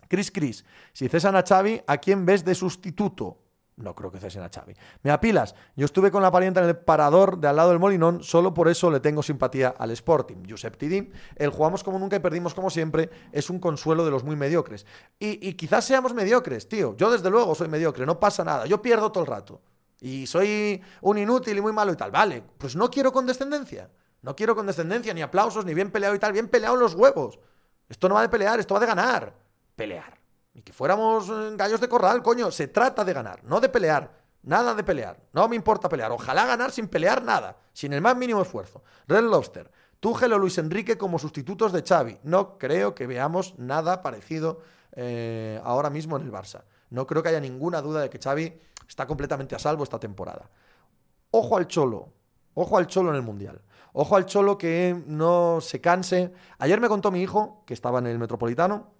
Chris 0.08 0.30
Chris, 0.30 0.64
si 0.92 1.08
cesan 1.08 1.36
a 1.36 1.42
Xavi, 1.42 1.82
¿a 1.86 1.98
quién 1.98 2.26
ves 2.26 2.44
de 2.44 2.54
sustituto? 2.54 3.38
No 3.76 3.94
creo 3.94 4.10
que 4.10 4.18
cesen 4.18 4.42
a 4.42 4.48
Xavi. 4.48 4.74
Me 5.02 5.10
apilas. 5.10 5.54
Yo 5.76 5.84
estuve 5.84 6.10
con 6.10 6.22
la 6.22 6.30
parienta 6.30 6.62
en 6.62 6.68
el 6.68 6.78
parador 6.78 7.38
de 7.38 7.48
al 7.48 7.56
lado 7.56 7.70
del 7.70 7.78
Molinón, 7.78 8.22
solo 8.22 8.54
por 8.54 8.68
eso 8.68 8.90
le 8.90 9.00
tengo 9.00 9.22
simpatía 9.22 9.74
al 9.76 9.90
Sporting. 9.90 10.44
Josep 10.48 10.78
Tidí, 10.78 11.10
el 11.36 11.50
jugamos 11.50 11.84
como 11.84 11.98
nunca 11.98 12.16
y 12.16 12.20
perdimos 12.20 12.54
como 12.54 12.70
siempre, 12.70 13.10
es 13.32 13.50
un 13.50 13.58
consuelo 13.58 14.06
de 14.06 14.10
los 14.10 14.24
muy 14.24 14.34
mediocres. 14.34 14.86
Y, 15.18 15.46
y 15.46 15.52
quizás 15.54 15.84
seamos 15.84 16.14
mediocres, 16.14 16.70
tío. 16.70 16.96
Yo 16.96 17.10
desde 17.10 17.28
luego 17.28 17.54
soy 17.54 17.68
mediocre, 17.68 18.06
no 18.06 18.18
pasa 18.18 18.44
nada. 18.44 18.64
Yo 18.64 18.80
pierdo 18.80 19.12
todo 19.12 19.24
el 19.24 19.28
rato. 19.28 19.60
Y 20.00 20.26
soy 20.26 20.82
un 21.02 21.18
inútil 21.18 21.58
y 21.58 21.60
muy 21.60 21.72
malo 21.72 21.92
y 21.92 21.96
tal. 21.96 22.10
Vale, 22.10 22.42
pues 22.56 22.76
no 22.76 22.90
quiero 22.90 23.12
condescendencia. 23.12 23.90
No 24.22 24.34
quiero 24.34 24.56
condescendencia, 24.56 25.12
ni 25.12 25.20
aplausos, 25.20 25.66
ni 25.66 25.74
bien 25.74 25.90
peleado 25.90 26.14
y 26.14 26.18
tal. 26.18 26.32
Bien 26.32 26.48
peleado 26.48 26.76
los 26.76 26.94
huevos. 26.94 27.38
Esto 27.88 28.08
no 28.08 28.14
va 28.14 28.22
de 28.22 28.28
pelear, 28.28 28.58
esto 28.58 28.74
va 28.74 28.80
de 28.80 28.86
ganar. 28.86 29.45
Pelear. 29.76 30.18
Ni 30.54 30.62
que 30.62 30.72
fuéramos 30.72 31.28
eh, 31.28 31.54
gallos 31.54 31.80
de 31.80 31.88
corral, 31.88 32.22
coño. 32.22 32.50
Se 32.50 32.68
trata 32.68 33.04
de 33.04 33.12
ganar, 33.12 33.44
no 33.44 33.60
de 33.60 33.68
pelear. 33.68 34.10
Nada 34.42 34.74
de 34.74 34.84
pelear. 34.84 35.20
No 35.32 35.48
me 35.48 35.56
importa 35.56 35.88
pelear. 35.88 36.12
Ojalá 36.12 36.46
ganar 36.46 36.70
sin 36.70 36.88
pelear 36.88 37.22
nada. 37.22 37.56
Sin 37.72 37.92
el 37.92 38.00
más 38.00 38.16
mínimo 38.16 38.42
esfuerzo. 38.42 38.82
Red 39.06 39.24
Lobster. 39.24 39.70
Tuchel 40.00 40.32
o 40.32 40.38
Luis 40.38 40.56
Enrique 40.58 40.96
como 40.96 41.18
sustitutos 41.18 41.72
de 41.72 41.82
Xavi. 41.82 42.18
No 42.22 42.56
creo 42.56 42.94
que 42.94 43.06
veamos 43.06 43.58
nada 43.58 44.02
parecido 44.02 44.60
eh, 44.92 45.60
ahora 45.64 45.90
mismo 45.90 46.16
en 46.16 46.22
el 46.22 46.32
Barça. 46.32 46.62
No 46.90 47.06
creo 47.06 47.22
que 47.22 47.30
haya 47.30 47.40
ninguna 47.40 47.82
duda 47.82 48.00
de 48.00 48.08
que 48.08 48.20
Xavi 48.20 48.56
está 48.88 49.06
completamente 49.06 49.56
a 49.56 49.58
salvo 49.58 49.82
esta 49.82 49.98
temporada. 49.98 50.48
Ojo 51.32 51.56
al 51.56 51.66
Cholo. 51.66 52.12
Ojo 52.54 52.78
al 52.78 52.86
Cholo 52.86 53.10
en 53.10 53.16
el 53.16 53.22
Mundial. 53.22 53.60
Ojo 53.92 54.14
al 54.14 54.26
Cholo 54.26 54.56
que 54.56 55.02
no 55.06 55.60
se 55.60 55.80
canse. 55.80 56.32
Ayer 56.58 56.80
me 56.80 56.88
contó 56.88 57.10
mi 57.10 57.20
hijo, 57.20 57.64
que 57.66 57.74
estaba 57.74 57.98
en 57.98 58.06
el 58.06 58.18
Metropolitano, 58.18 58.92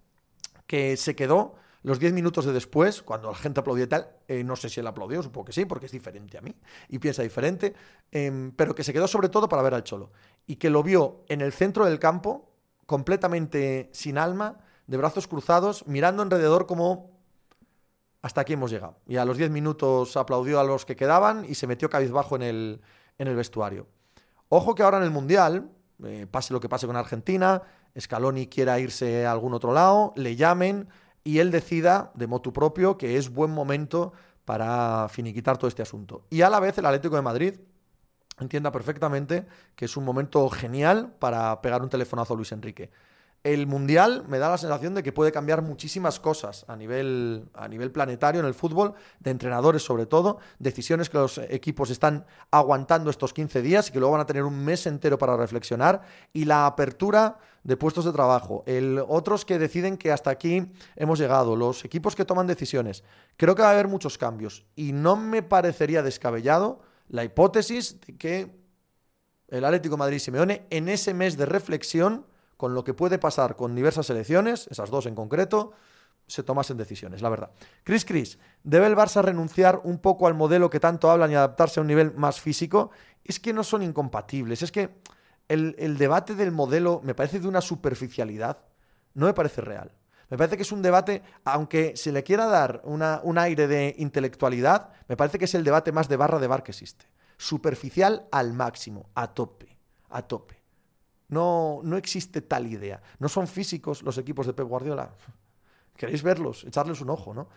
que 0.66 0.96
se 0.96 1.14
quedó 1.14 1.55
los 1.83 2.00
10 2.00 2.14
minutos 2.14 2.44
de 2.44 2.52
después, 2.52 3.00
cuando 3.00 3.31
la 3.31 3.37
gente 3.37 3.61
aplaudía 3.61 3.85
y 3.85 3.87
tal, 3.87 4.09
eh, 4.26 4.42
no 4.42 4.57
sé 4.57 4.68
si 4.68 4.81
él 4.81 4.87
aplaudió, 4.88 5.22
supongo 5.22 5.44
que 5.44 5.52
sí, 5.52 5.66
porque 5.66 5.87
es 5.87 5.92
diferente 5.92 6.37
a 6.37 6.40
mí 6.40 6.52
y 6.88 6.98
piensa 6.98 7.22
diferente, 7.22 7.74
em, 8.11 8.50
pero 8.50 8.74
que 8.74 8.83
se 8.83 8.92
quedó 8.92 9.07
sobre 9.07 9.29
todo 9.29 9.48
para 9.48 9.62
ver 9.62 9.74
al 9.74 9.85
Cholo. 9.85 10.11
Y 10.48 10.57
que 10.57 10.68
lo 10.68 10.83
vio 10.83 11.24
en 11.29 11.40
el 11.42 11.52
centro 11.52 11.85
del 11.85 12.00
campo, 12.00 12.50
completamente 12.87 13.88
sin 13.92 14.18
alma, 14.18 14.59
de 14.88 14.96
brazos 14.96 15.29
cruzados, 15.29 15.87
mirando 15.87 16.24
alrededor 16.24 16.66
como 16.66 17.16
hasta 18.20 18.40
aquí 18.40 18.55
hemos 18.55 18.72
llegado. 18.72 18.96
Y 19.07 19.18
a 19.18 19.24
los 19.24 19.37
10 19.37 19.50
minutos 19.50 20.16
aplaudió 20.16 20.59
a 20.59 20.64
los 20.64 20.85
que 20.85 20.96
quedaban 20.96 21.44
y 21.48 21.55
se 21.55 21.68
metió 21.68 21.88
cabizbajo 21.88 22.35
en 22.35 22.42
el, 22.42 22.81
en 23.18 23.29
el 23.29 23.37
vestuario. 23.37 23.87
Ojo 24.48 24.74
que 24.74 24.83
ahora 24.83 24.96
en 24.96 25.05
el 25.05 25.12
Mundial, 25.12 25.70
eh, 26.02 26.26
pase 26.29 26.52
lo 26.52 26.59
que 26.59 26.68
pase 26.68 26.88
con 26.88 26.96
Argentina, 26.96 27.62
Scaloni 27.99 28.46
quiera 28.46 28.79
irse 28.79 29.27
a 29.27 29.33
algún 29.33 29.55
otro 29.55 29.72
lado, 29.72 30.12
le 30.16 30.37
llamen 30.37 30.88
y 31.25 31.38
él 31.38 31.51
decida 31.51 32.11
de 32.14 32.27
motu 32.27 32.53
propio 32.53 32.96
que 32.99 33.16
es 33.16 33.31
buen 33.31 33.51
momento 33.51 34.12
para 34.44 35.09
finiquitar 35.09 35.59
todo 35.59 35.68
este 35.68 35.83
asunto. 35.83 36.25
Y 36.31 36.42
a 36.42 36.51
la 36.51 36.61
vez 36.61 36.79
el 36.79 36.87
Atlético 36.87 37.16
de 37.16 37.22
Madrid 37.22 37.55
entienda 38.38 38.70
perfectamente 38.70 39.46
que 39.75 39.87
es 39.87 39.96
un 39.96 40.05
momento 40.05 40.49
genial 40.51 41.14
para 41.18 41.61
pegar 41.62 41.83
un 41.83 41.88
telefonazo 41.88 42.35
a 42.35 42.37
Luis 42.37 42.53
Enrique 42.53 42.90
el 43.46 43.68
Mundial 43.68 44.25
me 44.27 44.38
da 44.38 44.51
la 44.51 44.59
sensación 44.59 44.94
de 44.94 45.05
que 45.05 45.12
puede 45.12 45.31
cambiar 45.31 45.62
muchísimas 45.62 46.18
cosas 46.18 46.64
a 46.66 46.75
nivel, 46.75 47.49
a 47.55 47.68
nivel 47.68 47.92
planetario 47.92 48.40
en 48.40 48.46
el 48.46 48.55
fútbol, 48.55 48.94
de 49.20 49.31
entrenadores 49.31 49.85
sobre 49.85 50.05
todo, 50.05 50.38
decisiones 50.59 51.09
que 51.09 51.18
los 51.18 51.38
equipos 51.38 51.90
están 51.90 52.27
aguantando 52.51 53.09
estos 53.09 53.33
15 53.33 53.62
días 53.62 53.88
y 53.88 53.92
que 53.92 54.01
luego 54.01 54.12
van 54.12 54.22
a 54.22 54.27
tener 54.27 54.42
un 54.42 54.64
mes 54.64 54.87
entero 54.88 55.16
para 55.16 55.37
reflexionar, 55.37 56.03
y 56.33 56.44
la 56.44 56.66
apertura 56.66 57.38
de 57.66 57.76
puestos 57.76 58.05
de 58.05 58.12
trabajo, 58.12 58.62
el, 58.64 59.02
otros 59.09 59.44
que 59.44 59.59
deciden 59.59 59.96
que 59.96 60.12
hasta 60.12 60.31
aquí 60.31 60.70
hemos 60.94 61.18
llegado, 61.18 61.57
los 61.57 61.85
equipos 61.85 62.14
que 62.14 62.24
toman 62.24 62.46
decisiones. 62.46 63.02
Creo 63.37 63.57
que 63.57 63.62
va 63.62 63.70
a 63.70 63.72
haber 63.72 63.88
muchos 63.88 64.18
cambios 64.18 64.64
y 64.76 64.92
no 64.92 65.16
me 65.16 65.42
parecería 65.42 66.05
descabellado 66.05 66.79
la 67.09 67.24
hipótesis 67.24 68.00
de 68.02 68.16
que 68.16 68.57
el 69.48 69.64
Atlético 69.64 69.96
Madrid-Simeone 69.96 70.68
en 70.70 70.88
ese 70.88 71.12
mes 71.12 71.37
de 71.37 71.44
reflexión 71.44 72.24
con 72.57 72.72
lo 72.72 72.85
que 72.85 72.94
puede 72.94 73.18
pasar 73.18 73.57
con 73.57 73.74
diversas 73.74 74.11
elecciones, 74.11 74.68
esas 74.70 74.88
dos 74.88 75.07
en 75.07 75.16
concreto, 75.16 75.72
se 76.29 76.44
tomasen 76.44 76.76
decisiones, 76.76 77.20
la 77.20 77.31
verdad. 77.31 77.50
Chris 77.83 78.05
Chris, 78.05 78.38
¿debe 78.62 78.87
el 78.87 78.94
Barça 78.94 79.22
renunciar 79.22 79.81
un 79.83 79.98
poco 79.98 80.29
al 80.29 80.35
modelo 80.35 80.70
que 80.70 80.79
tanto 80.79 81.11
hablan 81.11 81.33
y 81.33 81.35
adaptarse 81.35 81.81
a 81.81 81.83
un 81.83 81.88
nivel 81.88 82.14
más 82.14 82.40
físico? 82.40 82.92
Es 83.24 83.40
que 83.40 83.52
no 83.52 83.64
son 83.64 83.83
incompatibles, 83.83 84.62
es 84.62 84.70
que 84.70 84.90
el, 85.49 85.99
debate 85.99 86.35
del 86.35 86.53
modelo 86.53 87.01
me 87.05 87.15
parece 87.15 87.41
de 87.41 87.49
una 87.49 87.61
superficialidad, 87.61 88.59
no 89.15 89.27
me 89.27 89.35
parece 89.35 89.61
real. 89.61 89.93
Me 90.29 90.37
parece 90.37 90.57
que 90.57 90.65
es 90.65 90.73
un 90.73 90.83
debate, 90.83 91.23
aunque 91.45 91.97
se 91.97 92.11
le 92.11 92.25
quiera 92.25 92.47
dar 92.47 92.83
un 92.85 93.39
aire 93.39 93.69
de 93.69 93.95
intelectualidad, 93.99 94.91
me 95.09 95.17
parece 95.17 95.39
que 95.39 95.45
es 95.45 95.55
el 95.55 95.63
debate 95.63 95.93
más 95.93 96.09
de 96.09 96.17
barra 96.17 96.41
de 96.41 96.49
bar 96.49 96.65
que 96.65 96.73
existe. 96.73 97.07
Superficial 97.37 98.27
al 98.33 98.53
máximo, 98.53 99.09
a 99.15 99.33
tope, 99.33 99.79
a 100.11 100.23
tope. 100.23 100.63
No, 101.29 101.81
no 101.85 101.97
existe 101.97 102.41
tal 102.41 102.67
idea. 102.67 103.01
No 103.19 103.29
son 103.29 103.47
físicos 103.47 104.03
los 104.03 104.19
equipos 104.19 104.47
de 104.47 104.53
Pep 104.53 104.67
Guardiola. 104.67 105.11
Queréis 105.97 106.23
verlos, 106.23 106.65
echarles 106.65 107.01
un 107.01 107.11
ojo, 107.11 107.33
¿no? 107.33 107.49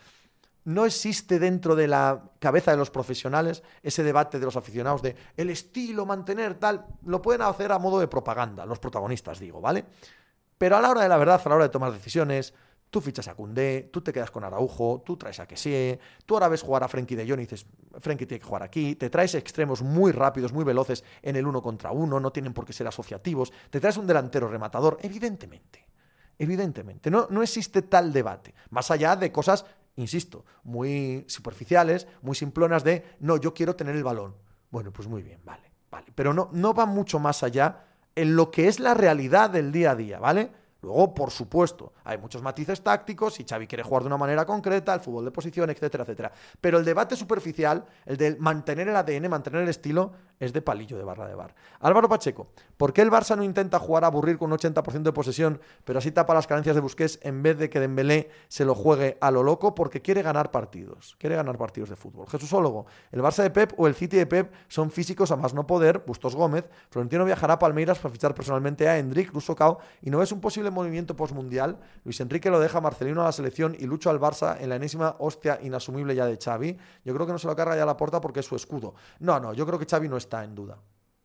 No 0.65 0.85
existe 0.85 1.39
dentro 1.39 1.75
de 1.75 1.87
la 1.87 2.23
cabeza 2.39 2.71
de 2.71 2.77
los 2.77 2.91
profesionales 2.91 3.63
ese 3.81 4.03
debate 4.03 4.39
de 4.39 4.45
los 4.45 4.55
aficionados 4.55 5.01
de 5.01 5.15
el 5.37 5.49
estilo, 5.49 6.05
mantener 6.05 6.55
tal. 6.55 6.85
Lo 7.05 7.21
pueden 7.21 7.41
hacer 7.41 7.71
a 7.71 7.79
modo 7.79 7.99
de 7.99 8.07
propaganda, 8.07 8.65
los 8.65 8.79
protagonistas, 8.79 9.39
digo, 9.39 9.61
¿vale? 9.61 9.85
Pero 10.57 10.77
a 10.77 10.81
la 10.81 10.89
hora 10.91 11.03
de 11.03 11.09
la 11.09 11.17
verdad, 11.17 11.41
a 11.43 11.49
la 11.49 11.55
hora 11.55 11.63
de 11.65 11.69
tomar 11.69 11.91
decisiones, 11.91 12.53
Tú 12.89 13.01
fichas 13.01 13.27
a 13.27 13.35
Cundé, 13.35 13.89
tú 13.93 14.01
te 14.01 14.11
quedas 14.11 14.31
con 14.31 14.43
Araujo, 14.43 15.03
tú 15.05 15.15
traes 15.15 15.39
a 15.39 15.47
Kessie, 15.47 15.99
tú 16.25 16.33
ahora 16.33 16.47
ves 16.47 16.63
jugar 16.63 16.83
a 16.83 16.87
Frenkie 16.87 17.15
de 17.15 17.27
Jong 17.27 17.39
y 17.39 17.43
dices, 17.43 17.67
Frenkie 17.99 18.25
tiene 18.25 18.39
que 18.39 18.47
jugar 18.47 18.63
aquí, 18.63 18.95
te 18.95 19.11
traes 19.11 19.35
extremos 19.35 19.83
muy 19.83 20.11
rápidos, 20.11 20.53
muy 20.53 20.63
veloces 20.63 21.03
en 21.21 21.35
el 21.35 21.45
uno 21.45 21.61
contra 21.61 21.91
uno, 21.91 22.19
no 22.19 22.31
tienen 22.31 22.51
por 22.51 22.65
qué 22.65 22.73
ser 22.73 22.87
asociativos, 22.87 23.53
te 23.69 23.79
traes 23.79 23.97
un 23.97 24.07
delantero 24.07 24.47
rematador, 24.47 24.97
evidentemente, 25.03 25.85
evidentemente, 26.39 27.11
no, 27.11 27.27
no 27.29 27.43
existe 27.43 27.83
tal 27.83 28.11
debate, 28.11 28.55
más 28.71 28.89
allá 28.89 29.15
de 29.15 29.31
cosas, 29.31 29.65
insisto, 29.99 30.45
muy 30.63 31.25
superficiales, 31.27 32.07
muy 32.21 32.35
simplonas 32.35 32.83
de, 32.83 33.03
no, 33.19 33.38
yo 33.38 33.53
quiero 33.53 33.75
tener 33.75 33.95
el 33.95 34.03
balón. 34.03 34.35
Bueno, 34.71 34.91
pues 34.91 35.07
muy 35.07 35.21
bien, 35.21 35.41
vale, 35.43 35.71
vale, 35.91 36.07
pero 36.15 36.33
no, 36.33 36.49
no 36.51 36.73
va 36.73 36.85
mucho 36.85 37.19
más 37.19 37.43
allá 37.43 37.85
en 38.15 38.35
lo 38.35 38.51
que 38.51 38.67
es 38.67 38.79
la 38.79 38.93
realidad 38.93 39.49
del 39.49 39.71
día 39.71 39.91
a 39.91 39.95
día, 39.95 40.19
¿vale? 40.19 40.51
Luego, 40.81 41.13
por 41.13 41.31
supuesto, 41.31 41.93
hay 42.05 42.17
muchos 42.17 42.41
matices 42.41 42.81
tácticos 42.81 43.39
y 43.39 43.45
Xavi 43.45 43.67
quiere 43.67 43.83
jugar 43.83 44.03
de 44.03 44.07
una 44.07 44.17
manera 44.17 44.45
concreta, 44.45 44.93
el 44.93 45.01
fútbol 45.01 45.25
de 45.25 45.31
posición, 45.31 45.69
etcétera, 45.69 46.03
etcétera. 46.03 46.31
Pero 46.61 46.77
el 46.77 46.85
debate 46.85 47.15
superficial, 47.15 47.85
el 48.05 48.15
de 48.15 48.37
mantener 48.37 48.87
el 48.87 48.95
ADN, 48.95 49.29
mantener 49.29 49.63
el 49.63 49.69
estilo, 49.69 50.13
es 50.39 50.53
de 50.53 50.61
palillo 50.61 50.97
de 50.97 51.03
barra 51.03 51.27
de 51.27 51.35
bar. 51.35 51.53
Álvaro 51.81 52.07
Pacheco, 52.07 52.47
¿por 52.77 52.93
qué 52.93 53.01
el 53.01 53.11
Barça 53.11 53.35
no 53.35 53.43
intenta 53.43 53.77
jugar 53.77 54.05
a 54.05 54.07
aburrir 54.07 54.37
con 54.37 54.51
un 54.51 54.57
80% 54.57 55.03
de 55.03 55.11
posesión, 55.11 55.59
pero 55.83 55.99
así 55.99 56.11
tapa 56.11 56.33
las 56.33 56.47
carencias 56.47 56.75
de 56.75 56.81
Busquets 56.81 57.19
en 57.23 57.43
vez 57.43 57.57
de 57.57 57.69
que 57.69 57.79
Dembélé 57.81 58.29
se 58.47 58.63
lo 58.63 58.73
juegue 58.73 59.17
a 59.19 59.31
lo 59.31 59.43
loco? 59.43 59.75
Porque 59.75 60.01
quiere 60.01 60.21
ganar 60.21 60.49
partidos, 60.51 61.17
quiere 61.19 61.35
ganar 61.35 61.57
partidos 61.57 61.89
de 61.89 61.97
fútbol. 61.97 62.27
Jesúsólogo, 62.29 62.85
¿el 63.11 63.21
Barça 63.21 63.43
de 63.43 63.49
Pep 63.49 63.73
o 63.77 63.87
el 63.87 63.95
City 63.95 64.15
de 64.15 64.25
Pep 64.25 64.53
son 64.69 64.91
físicos 64.91 65.31
a 65.31 65.35
más 65.35 65.53
no 65.53 65.67
poder? 65.67 66.03
Bustos 66.07 66.35
Gómez, 66.35 66.69
Florentino 66.89 67.25
viajará 67.25 67.55
a 67.55 67.59
Palmeiras 67.59 67.99
para 67.99 68.13
fichar 68.13 68.33
personalmente 68.33 68.87
a 68.87 68.97
Hendrik, 68.97 69.33
Russo 69.33 69.55
Cao, 69.55 69.79
y 70.01 70.09
no 70.09 70.23
es 70.23 70.31
un 70.31 70.39
posible 70.39 70.68
movimiento 70.71 71.15
postmundial. 71.15 71.79
Luis 72.03 72.19
Enrique 72.19 72.49
lo 72.49 72.60
deja 72.60 72.82
Marcelino 72.82 73.21
a 73.21 73.25
la 73.25 73.32
selección 73.32 73.75
y 73.77 73.86
Lucho 73.86 74.10
al 74.10 74.19
Barça 74.19 74.58
en 74.60 74.69
la 74.69 74.75
enésima 74.75 75.15
hostia 75.19 75.60
inasumible 75.62 76.15
ya 76.15 76.25
de 76.25 76.38
Xavi. 76.38 76.77
Yo 77.03 77.13
creo 77.13 77.25
que 77.25 77.34
no 77.34 77.39
se 77.39 77.47
lo 77.47 77.55
carga 77.55 77.75
ya 77.75 77.86
la 77.86 77.97
puerta 77.97 78.21
porque 78.21 78.39
es 78.41 78.45
su 78.45 78.55
escudo. 78.55 78.95
No, 79.19 79.39
no, 79.39 79.53
yo 79.53 79.65
creo 79.65 79.79
que 79.79 79.86
Xavi 79.86 80.08
no 80.08 80.17
está 80.17 80.43
en 80.43 80.55
duda. 80.55 80.77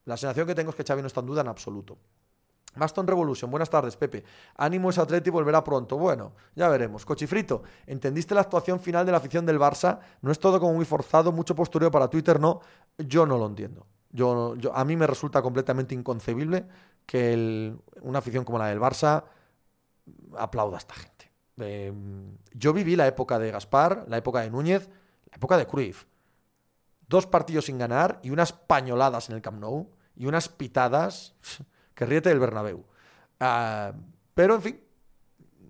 La 0.05 0.17
sensación 0.17 0.47
que 0.47 0.55
tengo 0.55 0.71
es 0.71 0.77
que 0.77 0.85
Xavi 0.85 1.01
no 1.01 1.07
está 1.07 1.21
en 1.21 1.27
duda 1.27 1.41
en 1.41 1.49
absoluto. 1.49 1.99
Maston 2.77 3.07
Revolution, 3.07 3.51
buenas 3.51 3.71
tardes, 3.71 3.97
Pepe. 3.97 4.25
Ánimo 4.57 4.91
ese 4.91 5.01
Atleti 5.01 5.31
volverá 5.31 5.63
pronto. 5.63 5.97
Bueno, 5.97 6.33
ya 6.57 6.69
veremos. 6.69 7.05
Cochifrito, 7.07 7.63
¿entendiste 7.87 8.35
la 8.35 8.41
actuación 8.41 8.81
final 8.81 9.07
de 9.07 9.13
la 9.13 9.19
afición 9.19 9.47
del 9.47 9.61
Barça? 9.61 10.01
No 10.23 10.33
es 10.33 10.39
todo 10.39 10.59
como 10.59 10.75
muy 10.75 10.85
forzado, 10.85 11.31
mucho 11.31 11.55
postureo 11.55 11.91
para 11.91 12.09
Twitter, 12.09 12.41
no. 12.41 12.61
Yo 12.99 13.27
no 13.27 13.39
lo 13.39 13.47
entiendo. 13.47 13.87
Yo 14.11 14.57
a 14.73 14.85
mí 14.85 14.97
me 14.97 15.07
resulta 15.07 15.43
completamente 15.43 15.95
inconcebible 15.95 16.67
que 17.07 17.75
una 18.03 18.19
afición 18.19 18.45
como 18.45 18.59
la 18.59 18.67
del 18.67 18.81
Barça 18.81 19.25
aplauda 20.37 20.77
a 20.77 20.79
esta 20.79 20.95
gente. 20.95 21.31
Em, 21.57 22.37
yo 22.53 22.73
viví 22.73 22.97
la 22.97 23.07
época 23.07 23.39
de 23.39 23.51
Gaspar, 23.51 24.07
la 24.09 24.17
época 24.17 24.41
de 24.41 24.51
Núñez, 24.51 24.89
la 25.31 25.37
época 25.37 25.57
de 25.57 25.67
Cruyff. 25.67 26.05
Dos 27.09 27.27
partidos 27.27 27.67
sin 27.67 27.79
ganar 27.79 28.21
y 28.23 28.31
unas 28.31 28.53
pañoladas 28.53 29.29
en 29.29 29.37
el 29.37 29.43
Camp 29.43 29.61
Nou 29.61 29.91
y 30.17 30.27
unas 30.27 30.49
pitadas 30.49 31.35
que 31.95 32.07
ríete 32.07 32.29
del 32.29 32.41
Bernabéu. 32.41 32.85
Ah, 33.41 33.93
pero 34.35 34.57
en 34.57 34.63
fin, 34.63 34.81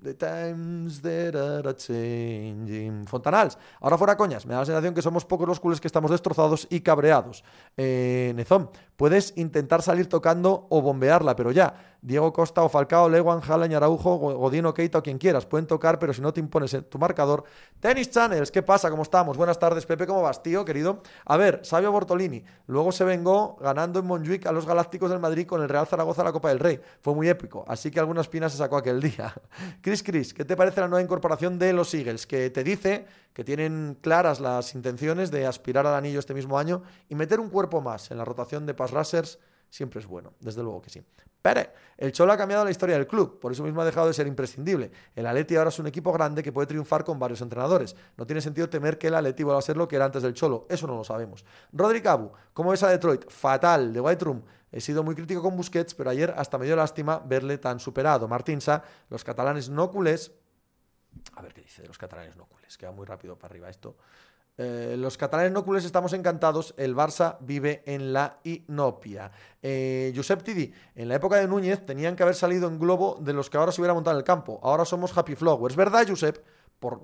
The 0.05 0.13
times 0.13 1.01
that 1.01 1.35
are 1.35 1.75
changing. 1.75 3.07
Fontanals, 3.07 3.57
ahora 3.81 3.97
fuera 3.97 4.19
coñas, 4.19 4.45
me 4.45 4.53
da 4.53 4.61
la 4.61 4.67
sensación 4.67 4.93
que 4.93 5.01
somos 5.01 5.25
pocos 5.25 5.49
los 5.49 5.61
culés 5.61 5.81
que 5.81 5.89
estamos 5.89 6.11
destrozados 6.11 6.67
y 6.69 6.81
cabreados. 6.81 7.43
Eh, 7.79 8.35
Nezón, 8.37 8.69
puedes 8.97 9.33
intentar 9.37 9.81
salir 9.81 10.07
tocando 10.07 10.67
o 10.69 10.83
bombearla, 10.83 11.35
pero 11.37 11.53
ya, 11.53 11.94
Diego 12.05 12.35
Costa 12.35 12.63
o 12.63 12.69
Falcao, 12.69 13.09
Lewan, 13.09 13.41
Haaland, 13.41 13.73
Araujo, 13.73 14.19
Godino, 14.19 14.75
Keita 14.75 14.99
o 14.99 15.03
quien 15.03 15.17
quieras. 15.17 15.47
Pueden 15.47 15.67
tocar, 15.67 15.99
pero 15.99 16.13
si 16.13 16.21
no 16.21 16.35
te 16.35 16.41
impones 16.41 16.77
tu 16.91 16.99
marcador. 16.99 17.45
Tennis 17.81 18.11
Channels, 18.11 18.51
¿qué 18.51 18.63
pasa? 18.63 18.91
¿Cómo 18.91 19.03
estamos? 19.03 19.39
Buenas 19.39 19.59
tardes, 19.59 19.87
Pepe, 19.87 20.07
¿cómo 20.07 20.21
vas, 20.21 20.43
tío, 20.43 20.67
querido? 20.67 21.01
A 21.25 21.39
ver, 21.39 21.61
Sabio 21.65 21.91
Bortolini. 21.93 22.45
Luego 22.67 22.93
se 22.93 23.05
vengó 23.05 23.57
ganando 23.57 24.01
en 24.01 24.07
Montjuic 24.07 24.45
a 24.45 24.53
los 24.53 24.67
Galácticos 24.67 25.11
del 25.11 25.19
Madrid 25.19 25.47
con 25.47 25.63
el 25.63 25.69
Real 25.71 25.87
Zaragoza 25.87 26.23
la 26.23 26.33
Copa 26.33 26.51
del 26.51 26.59
Rey. 26.59 26.79
Fue 27.01 27.15
muy 27.15 27.27
épico, 27.27 27.65
así 27.67 27.91
que 27.91 28.01
algunas 28.01 28.29
pinas 28.29 28.53
se 28.53 28.59
sacó 28.59 28.77
aquel 28.77 29.01
día. 29.01 29.33
Chris 29.81 30.03
Chris, 30.03 30.35
¿qué 30.35 30.45
te 30.45 30.59
parece 30.59 30.83
la 30.83 30.89
nueva 30.89 31.03
incorporación 31.03 31.59
de 31.59 31.73
los 31.73 31.95
Eagles? 31.95 32.27
Que 32.27 32.51
te 32.51 32.63
dice 32.63 33.07
que 33.33 33.45
tienen 33.45 33.97
claras 34.03 34.41
las 34.41 34.75
intenciones 34.75 35.31
de 35.31 35.47
aspirar 35.47 35.87
al 35.87 35.95
anillo 35.95 36.19
este 36.19 36.35
mismo 36.35 36.59
año 36.59 36.83
y 37.09 37.15
meter 37.15 37.41
un 37.41 37.49
cuerpo 37.49 37.81
más 37.81 38.11
en 38.11 38.19
la 38.19 38.27
rotación 38.27 38.67
de 38.67 38.75
pass 38.75 38.91
rushers 38.91 39.39
siempre 39.71 40.01
es 40.01 40.07
bueno, 40.07 40.35
desde 40.39 40.63
luego 40.63 40.83
que 40.83 40.91
sí. 40.91 41.03
Pero 41.45 41.61
el 41.99 42.11
Cholo 42.11 42.33
ha 42.33 42.39
cambiado 42.39 42.65
la 42.65 42.71
historia 42.71 42.97
del 42.97 43.07
club, 43.07 43.39
por 43.39 43.53
eso 43.53 43.63
mismo 43.65 43.83
ha 43.83 43.85
dejado 43.85 44.07
de 44.07 44.15
ser 44.15 44.27
imprescindible. 44.27 44.91
El 45.15 45.27
Atleti 45.27 45.55
ahora 45.57 45.69
es 45.69 45.79
un 45.79 45.87
equipo 45.87 46.11
grande 46.11 46.43
que 46.43 46.53
puede 46.53 46.67
triunfar 46.67 47.05
con 47.05 47.19
varios 47.19 47.43
entrenadores. 47.43 47.95
No 48.17 48.27
tiene 48.27 48.41
sentido 48.41 48.71
temer 48.71 48.97
que 48.97 49.09
el 49.09 49.15
Atleti 49.15 49.43
vuelva 49.43 49.59
a 49.59 49.63
ser 49.63 49.77
lo 49.77 49.87
que 49.87 49.97
era 49.97 50.07
antes 50.07 50.23
del 50.23 50.33
Cholo, 50.33 50.65
eso 50.71 50.87
no 50.87 50.97
lo 50.97 51.05
sabemos. 51.05 51.45
Rodri 51.71 52.01
Cabu, 52.01 52.33
¿cómo 52.55 52.71
ves 52.71 52.83
a 52.83 52.89
Detroit? 52.89 53.29
Fatal, 53.29 53.93
de 53.93 54.01
White 54.01 54.25
Room. 54.25 54.43
He 54.73 54.81
sido 54.81 55.03
muy 55.03 55.15
crítico 55.15 55.43
con 55.43 55.55
Busquets, 55.55 55.95
pero 55.95 56.09
ayer 56.09 56.33
hasta 56.35 56.57
me 56.57 56.65
dio 56.65 56.77
lástima 56.77 57.19
verle 57.19 57.59
tan 57.59 57.79
superado. 57.79 58.27
Martinsa, 58.27 58.83
los 59.11 59.23
catalanes 59.23 59.69
no 59.69 59.91
culés. 59.91 60.33
A 61.35 61.43
ver 61.43 61.53
qué 61.53 61.61
dice 61.61 61.83
de 61.83 61.89
los 61.89 61.99
catalanes 61.99 62.37
no 62.37 62.47
culés, 62.47 62.79
queda 62.79 62.91
muy 62.91 63.05
rápido 63.05 63.39
para 63.39 63.53
arriba 63.53 63.69
esto. 63.69 63.99
Eh, 64.57 64.95
los 64.97 65.19
catalanes 65.19 65.51
no 65.51 65.65
culés 65.65 65.85
estamos 65.85 66.13
encantados, 66.13 66.75
el 66.77 66.95
Barça 66.95 67.39
vive 67.41 67.83
en 67.87 68.13
la 68.13 68.39
inopia. 68.45 69.33
Eh, 69.61 70.13
Josep 70.15 70.43
Tidi, 70.43 70.73
en 70.95 71.09
la 71.09 71.17
época 71.17 71.37
de 71.37 71.49
Núñez 71.49 71.85
tenían 71.85 72.15
que 72.15 72.23
haber 72.23 72.37
salido 72.37 72.69
en 72.69 72.79
globo 72.79 73.19
de 73.21 73.33
los 73.33 73.51
que 73.51 73.57
ahora 73.57 73.73
se 73.73 73.81
hubiera 73.81 73.95
montado 73.95 74.17
en 74.17 74.19
el 74.19 74.25
campo. 74.25 74.61
Ahora 74.63 74.85
somos 74.85 75.17
Happy 75.17 75.35
Flowers. 75.35 75.75
¿Verdad, 75.75 76.07
Josep? 76.09 76.45
Por, 76.79 77.01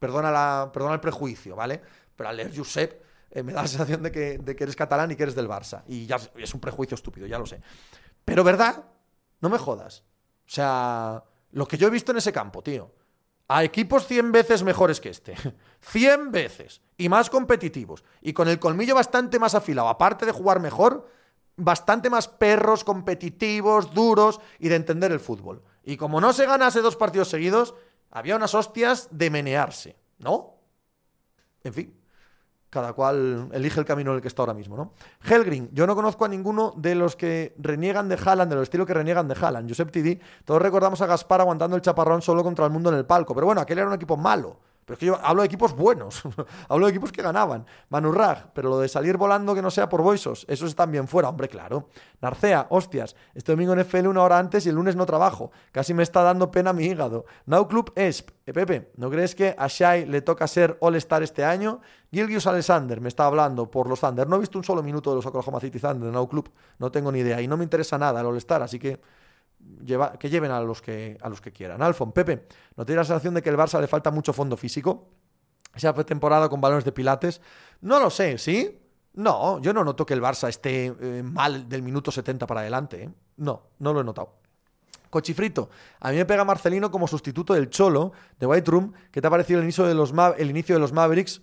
perdona, 0.00 0.32
la, 0.32 0.70
perdona 0.72 0.94
el 0.94 1.00
prejuicio, 1.00 1.54
¿vale? 1.54 1.80
Pero 2.16 2.30
al 2.30 2.36
leer 2.36 2.56
Josep 2.56 3.00
eh, 3.30 3.42
me 3.44 3.52
da 3.52 3.62
la 3.62 3.68
sensación 3.68 4.02
de 4.02 4.10
que, 4.10 4.38
de 4.38 4.56
que 4.56 4.64
eres 4.64 4.74
catalán 4.74 5.12
y 5.12 5.16
que 5.16 5.22
eres 5.22 5.36
del 5.36 5.48
Barça. 5.48 5.84
Y 5.86 6.06
ya 6.06 6.16
es 6.36 6.52
un 6.54 6.60
prejuicio 6.60 6.96
estúpido, 6.96 7.28
ya 7.28 7.38
lo 7.38 7.46
sé. 7.46 7.60
Pero 8.24 8.42
¿verdad? 8.42 8.84
No 9.40 9.48
me 9.48 9.58
jodas. 9.58 10.02
O 10.46 10.50
sea, 10.50 11.22
lo 11.52 11.66
que 11.68 11.78
yo 11.78 11.86
he 11.86 11.90
visto 11.90 12.10
en 12.10 12.18
ese 12.18 12.32
campo, 12.32 12.60
tío 12.60 12.97
a 13.48 13.64
equipos 13.64 14.06
100 14.06 14.30
veces 14.32 14.62
mejores 14.62 15.00
que 15.00 15.08
este. 15.08 15.34
100 15.80 16.30
veces. 16.30 16.82
Y 16.96 17.08
más 17.08 17.30
competitivos. 17.30 18.04
Y 18.20 18.32
con 18.32 18.48
el 18.48 18.58
colmillo 18.58 18.94
bastante 18.94 19.38
más 19.38 19.54
afilado. 19.54 19.88
Aparte 19.88 20.26
de 20.26 20.32
jugar 20.32 20.60
mejor, 20.60 21.10
bastante 21.56 22.10
más 22.10 22.28
perros, 22.28 22.84
competitivos, 22.84 23.92
duros 23.94 24.40
y 24.58 24.68
de 24.68 24.76
entender 24.76 25.12
el 25.12 25.20
fútbol. 25.20 25.62
Y 25.84 25.96
como 25.96 26.20
no 26.20 26.32
se 26.32 26.46
ganase 26.46 26.80
dos 26.80 26.96
partidos 26.96 27.28
seguidos, 27.28 27.74
había 28.10 28.36
unas 28.36 28.54
hostias 28.54 29.08
de 29.10 29.30
menearse. 29.30 29.96
¿No? 30.18 30.54
En 31.64 31.74
fin 31.74 31.97
cada 32.70 32.92
cual 32.92 33.48
elige 33.52 33.80
el 33.80 33.86
camino 33.86 34.10
en 34.10 34.16
el 34.16 34.22
que 34.22 34.28
está 34.28 34.42
ahora 34.42 34.54
mismo, 34.54 34.76
¿no? 34.76 34.92
Helgrin, 35.22 35.70
yo 35.72 35.86
no 35.86 35.94
conozco 35.94 36.24
a 36.24 36.28
ninguno 36.28 36.74
de 36.76 36.94
los 36.94 37.16
que 37.16 37.54
reniegan 37.58 38.08
de 38.08 38.18
Haaland, 38.22 38.50
de 38.50 38.56
los 38.56 38.64
estilos 38.64 38.86
que 38.86 38.94
reniegan 38.94 39.26
de 39.26 39.34
Haaland. 39.40 39.68
Josep 39.68 39.90
Tidi, 39.90 40.20
todos 40.44 40.60
recordamos 40.60 41.00
a 41.00 41.06
Gaspar 41.06 41.40
aguantando 41.40 41.76
el 41.76 41.82
chaparrón 41.82 42.22
solo 42.22 42.42
contra 42.42 42.66
el 42.66 42.70
mundo 42.70 42.90
en 42.90 42.96
el 42.96 43.06
palco, 43.06 43.34
pero 43.34 43.46
bueno, 43.46 43.60
aquel 43.60 43.78
era 43.78 43.88
un 43.88 43.94
equipo 43.94 44.16
malo. 44.16 44.58
Pero 44.88 44.94
es 44.94 45.00
que 45.00 45.06
yo 45.06 45.18
hablo 45.22 45.42
de 45.42 45.46
equipos 45.46 45.76
buenos, 45.76 46.22
hablo 46.70 46.86
de 46.86 46.92
equipos 46.92 47.12
que 47.12 47.20
ganaban. 47.20 47.66
Manurrag, 47.90 48.54
pero 48.54 48.70
lo 48.70 48.78
de 48.78 48.88
salir 48.88 49.18
volando 49.18 49.54
que 49.54 49.60
no 49.60 49.70
sea 49.70 49.86
por 49.86 50.00
Boisos, 50.00 50.46
esos 50.48 50.70
están 50.70 50.90
bien 50.90 51.06
fuera, 51.06 51.28
hombre, 51.28 51.46
claro. 51.46 51.90
Narcea, 52.22 52.68
hostias, 52.70 53.14
este 53.34 53.52
domingo 53.52 53.74
en 53.74 53.80
FL 53.80 54.08
una 54.08 54.22
hora 54.22 54.38
antes 54.38 54.64
y 54.64 54.70
el 54.70 54.76
lunes 54.76 54.96
no 54.96 55.04
trabajo. 55.04 55.50
Casi 55.72 55.92
me 55.92 56.02
está 56.02 56.22
dando 56.22 56.50
pena 56.50 56.72
mi 56.72 56.86
hígado. 56.86 57.26
Now 57.44 57.68
Club 57.68 57.92
Esp, 57.96 58.30
eh, 58.46 58.54
Pepe, 58.54 58.90
¿no 58.96 59.10
crees 59.10 59.34
que 59.34 59.54
a 59.58 59.66
Shai 59.66 60.06
le 60.06 60.22
toca 60.22 60.46
ser 60.46 60.78
All-Star 60.80 61.22
este 61.22 61.44
año? 61.44 61.82
Gilgius 62.10 62.46
Alexander 62.46 62.98
me 63.02 63.08
está 63.08 63.26
hablando 63.26 63.70
por 63.70 63.90
los 63.90 64.00
Thunder. 64.00 64.26
No 64.26 64.36
he 64.36 64.38
visto 64.38 64.56
un 64.56 64.64
solo 64.64 64.82
minuto 64.82 65.10
de 65.10 65.16
los 65.16 65.26
Oklahoma 65.26 65.60
City 65.60 65.78
Thunder, 65.78 66.10
Now 66.10 66.26
Club, 66.26 66.50
no 66.78 66.90
tengo 66.90 67.12
ni 67.12 67.18
idea. 67.18 67.42
Y 67.42 67.46
no 67.46 67.58
me 67.58 67.64
interesa 67.64 67.98
nada 67.98 68.22
el 68.22 68.26
All-Star, 68.26 68.62
así 68.62 68.78
que 68.78 68.98
que 70.18 70.30
lleven 70.30 70.50
a 70.50 70.60
los 70.60 70.82
que, 70.82 71.18
a 71.20 71.28
los 71.28 71.40
que 71.40 71.52
quieran. 71.52 71.82
Alfon, 71.82 72.12
Pepe, 72.12 72.46
¿no 72.76 72.84
tiene 72.84 73.00
la 73.00 73.04
sensación 73.04 73.34
de 73.34 73.42
que 73.42 73.50
el 73.50 73.56
Barça 73.56 73.80
le 73.80 73.86
falta 73.86 74.10
mucho 74.10 74.32
fondo 74.32 74.56
físico? 74.56 75.08
Esa 75.74 75.92
temporada 76.04 76.48
con 76.48 76.60
balones 76.60 76.84
de 76.84 76.92
pilates. 76.92 77.40
No 77.80 78.00
lo 78.00 78.10
sé, 78.10 78.38
¿sí? 78.38 78.80
No, 79.14 79.60
yo 79.60 79.72
no 79.72 79.84
noto 79.84 80.06
que 80.06 80.14
el 80.14 80.22
Barça 80.22 80.48
esté 80.48 80.86
eh, 80.86 81.22
mal 81.22 81.68
del 81.68 81.82
minuto 81.82 82.10
70 82.10 82.46
para 82.46 82.60
adelante. 82.60 83.04
¿eh? 83.04 83.10
No, 83.36 83.62
no 83.78 83.92
lo 83.92 84.00
he 84.00 84.04
notado. 84.04 84.34
Cochifrito, 85.10 85.70
a 86.00 86.10
mí 86.10 86.16
me 86.16 86.26
pega 86.26 86.44
Marcelino 86.44 86.90
como 86.90 87.08
sustituto 87.08 87.54
del 87.54 87.70
Cholo 87.70 88.12
de 88.38 88.46
White 88.46 88.70
Room. 88.70 88.92
¿Qué 89.10 89.20
te 89.20 89.26
ha 89.26 89.30
parecido 89.30 89.58
el 89.58 89.64
inicio 89.64 89.84
de 89.84 89.94
los, 89.94 90.12
el 90.36 90.50
inicio 90.50 90.74
de 90.74 90.80
los 90.80 90.92
Mavericks? 90.92 91.40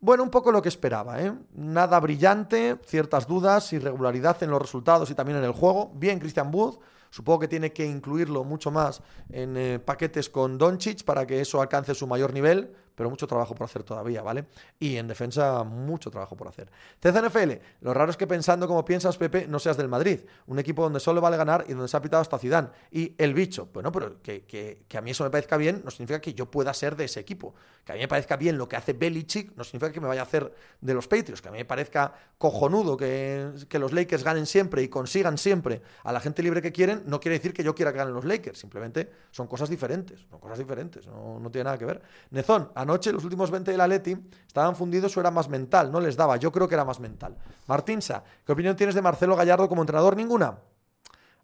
Bueno, 0.00 0.22
un 0.22 0.30
poco 0.30 0.52
lo 0.52 0.60
que 0.60 0.68
esperaba, 0.68 1.22
¿eh? 1.22 1.32
Nada 1.54 1.98
brillante, 2.00 2.76
ciertas 2.84 3.26
dudas, 3.26 3.72
irregularidad 3.72 4.42
en 4.42 4.50
los 4.50 4.60
resultados 4.60 5.10
y 5.10 5.14
también 5.14 5.38
en 5.38 5.44
el 5.44 5.52
juego. 5.52 5.92
Bien, 5.94 6.18
Christian 6.18 6.50
Wood, 6.52 6.76
Supongo 7.14 7.38
que 7.38 7.48
tiene 7.48 7.72
que 7.72 7.86
incluirlo 7.86 8.42
mucho 8.42 8.72
más 8.72 9.00
en 9.28 9.56
eh, 9.56 9.78
paquetes 9.78 10.28
con 10.28 10.58
Doncic 10.58 11.04
para 11.04 11.28
que 11.28 11.40
eso 11.40 11.60
alcance 11.62 11.94
su 11.94 12.08
mayor 12.08 12.32
nivel 12.32 12.74
pero 12.94 13.10
mucho 13.10 13.26
trabajo 13.26 13.54
por 13.54 13.64
hacer 13.64 13.82
todavía, 13.82 14.22
¿vale? 14.22 14.46
Y 14.78 14.96
en 14.96 15.08
defensa, 15.08 15.64
mucho 15.64 16.10
trabajo 16.10 16.36
por 16.36 16.48
hacer. 16.48 16.70
CCNFL, 17.00 17.52
lo 17.80 17.94
raro 17.94 18.10
es 18.10 18.16
que 18.16 18.26
pensando 18.26 18.66
como 18.66 18.84
piensas, 18.84 19.16
Pepe, 19.16 19.46
no 19.48 19.58
seas 19.58 19.76
del 19.76 19.88
Madrid, 19.88 20.20
un 20.46 20.58
equipo 20.58 20.82
donde 20.82 21.00
solo 21.00 21.20
vale 21.20 21.36
ganar 21.36 21.64
y 21.68 21.72
donde 21.72 21.88
se 21.88 21.96
ha 21.96 22.02
pitado 22.02 22.20
hasta 22.20 22.38
Zidane. 22.38 22.68
Y 22.90 23.14
el 23.18 23.34
bicho, 23.34 23.68
bueno, 23.72 23.90
pero 23.90 24.22
que, 24.22 24.44
que, 24.44 24.96
a 24.96 25.00
mí 25.00 25.10
eso 25.10 25.24
me 25.24 25.30
parezca 25.30 25.56
bien 25.56 25.82
no 25.84 25.90
significa 25.90 26.20
que 26.20 26.34
yo 26.34 26.50
pueda 26.50 26.72
ser 26.74 26.96
de 26.96 27.04
ese 27.04 27.20
equipo. 27.20 27.54
Que 27.84 27.92
a 27.92 27.94
mí 27.96 28.00
me 28.00 28.08
parezca 28.08 28.36
bien 28.36 28.56
lo 28.56 28.68
que 28.68 28.76
hace 28.76 28.92
Belichick 28.92 29.54
no 29.56 29.64
significa 29.64 29.92
que 29.92 30.00
me 30.00 30.08
vaya 30.08 30.22
a 30.22 30.24
hacer 30.24 30.54
de 30.80 30.94
los 30.94 31.08
Patriots. 31.08 31.42
Que 31.42 31.48
a 31.48 31.52
mí 31.52 31.58
me 31.58 31.64
parezca 31.64 32.14
cojonudo 32.38 32.96
que, 32.96 33.50
que 33.68 33.78
los 33.78 33.92
Lakers 33.92 34.24
ganen 34.24 34.46
siempre 34.46 34.82
y 34.82 34.88
consigan 34.88 35.38
siempre 35.38 35.82
a 36.02 36.12
la 36.12 36.20
gente 36.20 36.42
libre 36.42 36.62
que 36.62 36.72
quieren, 36.72 37.02
no 37.06 37.20
quiere 37.20 37.38
decir 37.38 37.52
que 37.52 37.62
yo 37.62 37.74
quiera 37.74 37.92
que 37.92 37.98
ganen 37.98 38.14
los 38.14 38.24
Lakers. 38.24 38.58
Simplemente 38.58 39.10
son 39.30 39.46
cosas 39.46 39.68
diferentes, 39.68 40.26
son 40.30 40.40
cosas 40.40 40.58
diferentes, 40.58 41.06
no, 41.06 41.38
no 41.40 41.50
tiene 41.50 41.64
nada 41.64 41.78
que 41.78 41.84
ver. 41.84 42.02
Nezón, 42.30 42.70
Anoche 42.84 43.12
los 43.12 43.24
últimos 43.24 43.50
20 43.50 43.70
del 43.70 43.80
Atleti 43.80 44.14
estaban 44.46 44.76
fundidos 44.76 45.16
o 45.16 45.20
era 45.20 45.30
más 45.30 45.48
mental, 45.48 45.90
no 45.90 46.00
les 46.00 46.16
daba, 46.16 46.36
yo 46.36 46.52
creo 46.52 46.68
que 46.68 46.74
era 46.74 46.84
más 46.84 47.00
mental. 47.00 47.34
Martinsa, 47.66 48.22
¿qué 48.44 48.52
opinión 48.52 48.76
tienes 48.76 48.94
de 48.94 49.00
Marcelo 49.00 49.34
Gallardo 49.34 49.70
como 49.70 49.80
entrenador? 49.80 50.14
Ninguna. 50.14 50.58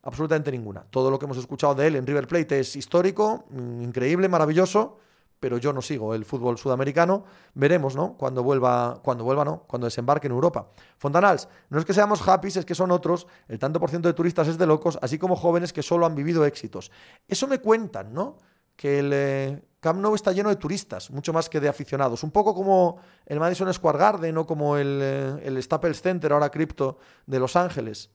Absolutamente 0.02 0.52
ninguna. 0.52 0.84
Todo 0.90 1.10
lo 1.10 1.18
que 1.18 1.24
hemos 1.24 1.38
escuchado 1.38 1.74
de 1.74 1.86
él 1.86 1.96
en 1.96 2.06
River 2.06 2.28
Plate 2.28 2.60
es 2.60 2.76
histórico, 2.76 3.46
mm, 3.48 3.80
increíble, 3.80 4.28
maravilloso, 4.28 4.98
pero 5.40 5.56
yo 5.56 5.72
no 5.72 5.80
sigo 5.80 6.14
el 6.14 6.26
fútbol 6.26 6.58
sudamericano. 6.58 7.24
Veremos, 7.54 7.96
¿no? 7.96 8.18
Cuando 8.18 8.42
vuelva, 8.42 9.00
cuando 9.02 9.24
vuelva, 9.24 9.42
¿no? 9.42 9.62
Cuando 9.66 9.86
desembarque 9.86 10.26
en 10.26 10.34
Europa. 10.34 10.68
Fontanals, 10.98 11.48
no 11.70 11.78
es 11.78 11.86
que 11.86 11.94
seamos 11.94 12.20
happy, 12.28 12.48
es 12.48 12.66
que 12.66 12.74
son 12.74 12.90
otros. 12.90 13.26
El 13.48 13.58
tanto 13.58 13.80
por 13.80 13.88
ciento 13.88 14.08
de 14.08 14.14
turistas 14.14 14.46
es 14.46 14.58
de 14.58 14.66
locos, 14.66 14.98
así 15.00 15.18
como 15.18 15.36
jóvenes 15.36 15.72
que 15.72 15.82
solo 15.82 16.04
han 16.04 16.14
vivido 16.14 16.44
éxitos. 16.44 16.90
Eso 17.26 17.48
me 17.48 17.60
cuentan, 17.60 18.12
¿no? 18.12 18.36
Que 18.76 18.98
el, 18.98 19.10
eh, 19.14 19.62
Camp 19.80 19.98
Nou 19.98 20.14
está 20.14 20.32
lleno 20.32 20.50
de 20.52 20.56
turistas, 20.56 21.10
mucho 21.10 21.32
más 21.32 21.48
que 21.48 21.58
de 21.58 21.68
aficionados. 21.68 22.22
Un 22.22 22.30
poco 22.30 22.54
como 22.54 23.00
el 23.24 23.40
Madison 23.40 23.72
Square 23.72 23.98
Garden 23.98 24.36
o 24.36 24.46
como 24.46 24.76
el, 24.76 25.00
eh, 25.02 25.40
el 25.42 25.62
Staples 25.62 26.02
Center, 26.02 26.32
ahora 26.32 26.50
cripto, 26.50 26.98
de 27.26 27.40
Los 27.40 27.56
Ángeles. 27.56 28.10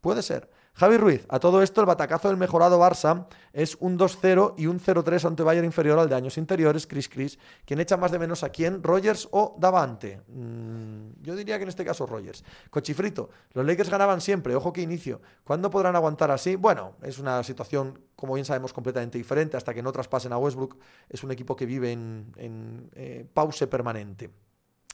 Puede 0.00 0.22
ser. 0.22 0.50
Javi 0.78 0.96
Ruiz, 0.96 1.26
a 1.28 1.40
todo 1.40 1.60
esto 1.60 1.80
el 1.80 1.88
batacazo 1.88 2.28
del 2.28 2.36
mejorado 2.36 2.78
Barça 2.78 3.26
es 3.52 3.76
un 3.80 3.98
2-0 3.98 4.54
y 4.56 4.68
un 4.68 4.78
0-3 4.78 5.24
ante 5.24 5.42
Bayern 5.42 5.66
inferior 5.66 5.98
al 5.98 6.08
de 6.08 6.14
años 6.14 6.38
interiores, 6.38 6.86
Chris 6.86 7.08
Chris, 7.08 7.36
quien 7.64 7.80
echa 7.80 7.96
más 7.96 8.12
de 8.12 8.20
menos 8.20 8.44
a 8.44 8.50
quién, 8.50 8.80
Rogers 8.80 9.26
o 9.32 9.56
Davante. 9.58 10.20
Mm, 10.28 11.20
yo 11.20 11.34
diría 11.34 11.56
que 11.56 11.64
en 11.64 11.70
este 11.70 11.84
caso 11.84 12.06
Rogers. 12.06 12.44
Cochifrito, 12.70 13.28
los 13.54 13.66
Lakers 13.66 13.90
ganaban 13.90 14.20
siempre, 14.20 14.54
ojo 14.54 14.72
que 14.72 14.80
inicio. 14.80 15.20
¿Cuándo 15.42 15.68
podrán 15.68 15.96
aguantar 15.96 16.30
así? 16.30 16.54
Bueno, 16.54 16.92
es 17.02 17.18
una 17.18 17.42
situación, 17.42 17.98
como 18.14 18.34
bien 18.34 18.44
sabemos, 18.44 18.72
completamente 18.72 19.18
diferente, 19.18 19.56
hasta 19.56 19.74
que 19.74 19.82
no 19.82 19.90
traspasen 19.90 20.32
a 20.32 20.38
Westbrook, 20.38 20.78
es 21.08 21.24
un 21.24 21.32
equipo 21.32 21.56
que 21.56 21.66
vive 21.66 21.90
en, 21.90 22.88
eh, 22.94 23.26
pause 23.34 23.66
permanente. 23.66 24.30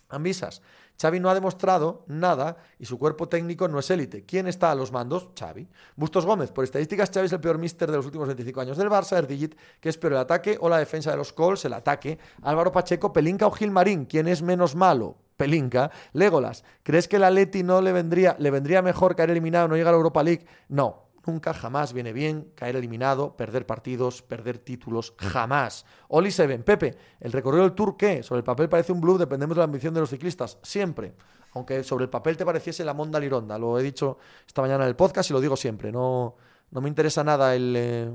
Ambisas. 0.09 0.63
Xavi 1.01 1.19
no 1.19 1.29
ha 1.29 1.35
demostrado 1.35 2.05
nada 2.07 2.57
y 2.79 2.87
su 2.87 2.99
cuerpo 2.99 3.29
técnico 3.29 3.67
no 3.67 3.79
es 3.79 3.91
élite. 3.91 4.25
¿Quién 4.25 4.47
está 4.47 4.71
a 4.71 4.75
los 4.75 4.93
mandos? 4.93 5.29
Xavi. 5.39 5.69
Bustos 5.97 6.25
Gómez. 6.25 6.53
Por 6.53 6.65
estadísticas, 6.65 7.11
Xavi 7.13 7.27
es 7.27 7.33
el 7.33 7.41
peor 7.41 7.59
mister 7.59 7.91
de 7.91 7.97
los 7.97 8.07
últimos 8.07 8.29
25 8.29 8.61
años 8.61 8.77
del 8.77 8.89
Barça. 8.91 9.19
Erdigit, 9.19 9.57
que 9.81 9.89
es 9.89 9.99
peor 9.99 10.13
el 10.13 10.19
ataque 10.21 10.57
o 10.61 10.69
la 10.69 10.79
defensa 10.79 11.11
de 11.11 11.17
los 11.17 11.33
Cols, 11.33 11.65
el 11.65 11.73
ataque. 11.73 12.19
Álvaro 12.43 12.71
Pacheco, 12.71 13.13
Pelinca 13.13 13.47
o 13.47 13.51
Gilmarín. 13.51 14.05
¿Quién 14.05 14.29
es 14.29 14.43
menos 14.43 14.77
malo? 14.77 15.17
Pelinca. 15.37 15.91
Legolas. 16.13 16.65
¿Crees 16.85 17.09
que 17.09 17.19
la 17.19 17.31
Leti 17.31 17.65
no 17.65 17.81
le 17.81 17.93
vendría, 17.93 18.37
le 18.39 18.51
vendría 18.51 18.81
mejor 18.81 19.17
caer 19.17 19.31
eliminado 19.31 19.67
no 19.67 19.77
llegar 19.77 19.95
a 19.95 19.97
Europa 19.97 20.23
League? 20.23 20.47
No. 20.69 21.04
Nunca, 21.27 21.55
jamás 21.55 21.93
viene 21.93 22.13
bien 22.13 22.53
caer 22.55 22.77
eliminado, 22.77 23.37
perder 23.37 23.67
partidos, 23.67 24.23
perder 24.23 24.59
títulos, 24.59 25.15
jamás. 25.17 25.87
Oli 26.09 26.31
Seven, 26.31 26.63
Pepe, 26.63 26.97
el 27.21 27.33
recorrido 27.33 27.63
del 27.63 27.73
Tour, 27.73 27.97
¿qué? 27.97 28.23
Sobre 28.23 28.41
el 28.41 28.45
papel 28.45 28.69
parece 28.69 28.93
un 28.93 29.01
blue, 29.01 29.17
dependemos 29.17 29.57
de 29.57 29.61
la 29.61 29.65
ambición 29.65 29.95
de 29.95 30.01
los 30.01 30.11
ciclistas, 30.11 30.59
siempre. 30.63 31.15
Aunque 31.53 31.83
sobre 31.85 32.05
el 32.05 32.11
papel 32.11 32.37
te 32.37 32.45
pareciese 32.45 32.85
la 32.85 32.95
Monda 32.95 33.19
Lironda, 33.19 33.59
lo 33.59 33.79
he 33.79 33.83
dicho 33.83 34.19
esta 34.47 34.61
mañana 34.61 34.85
en 34.85 34.89
el 34.89 34.97
podcast 34.97 35.31
y 35.31 35.33
lo 35.33 35.41
digo 35.41 35.57
siempre, 35.57 35.93
no, 35.93 36.35
No 36.71 36.81
me 36.81 36.89
interesa 36.89 37.23
nada 37.23 37.55
el, 37.55 37.75
eh, 37.77 38.11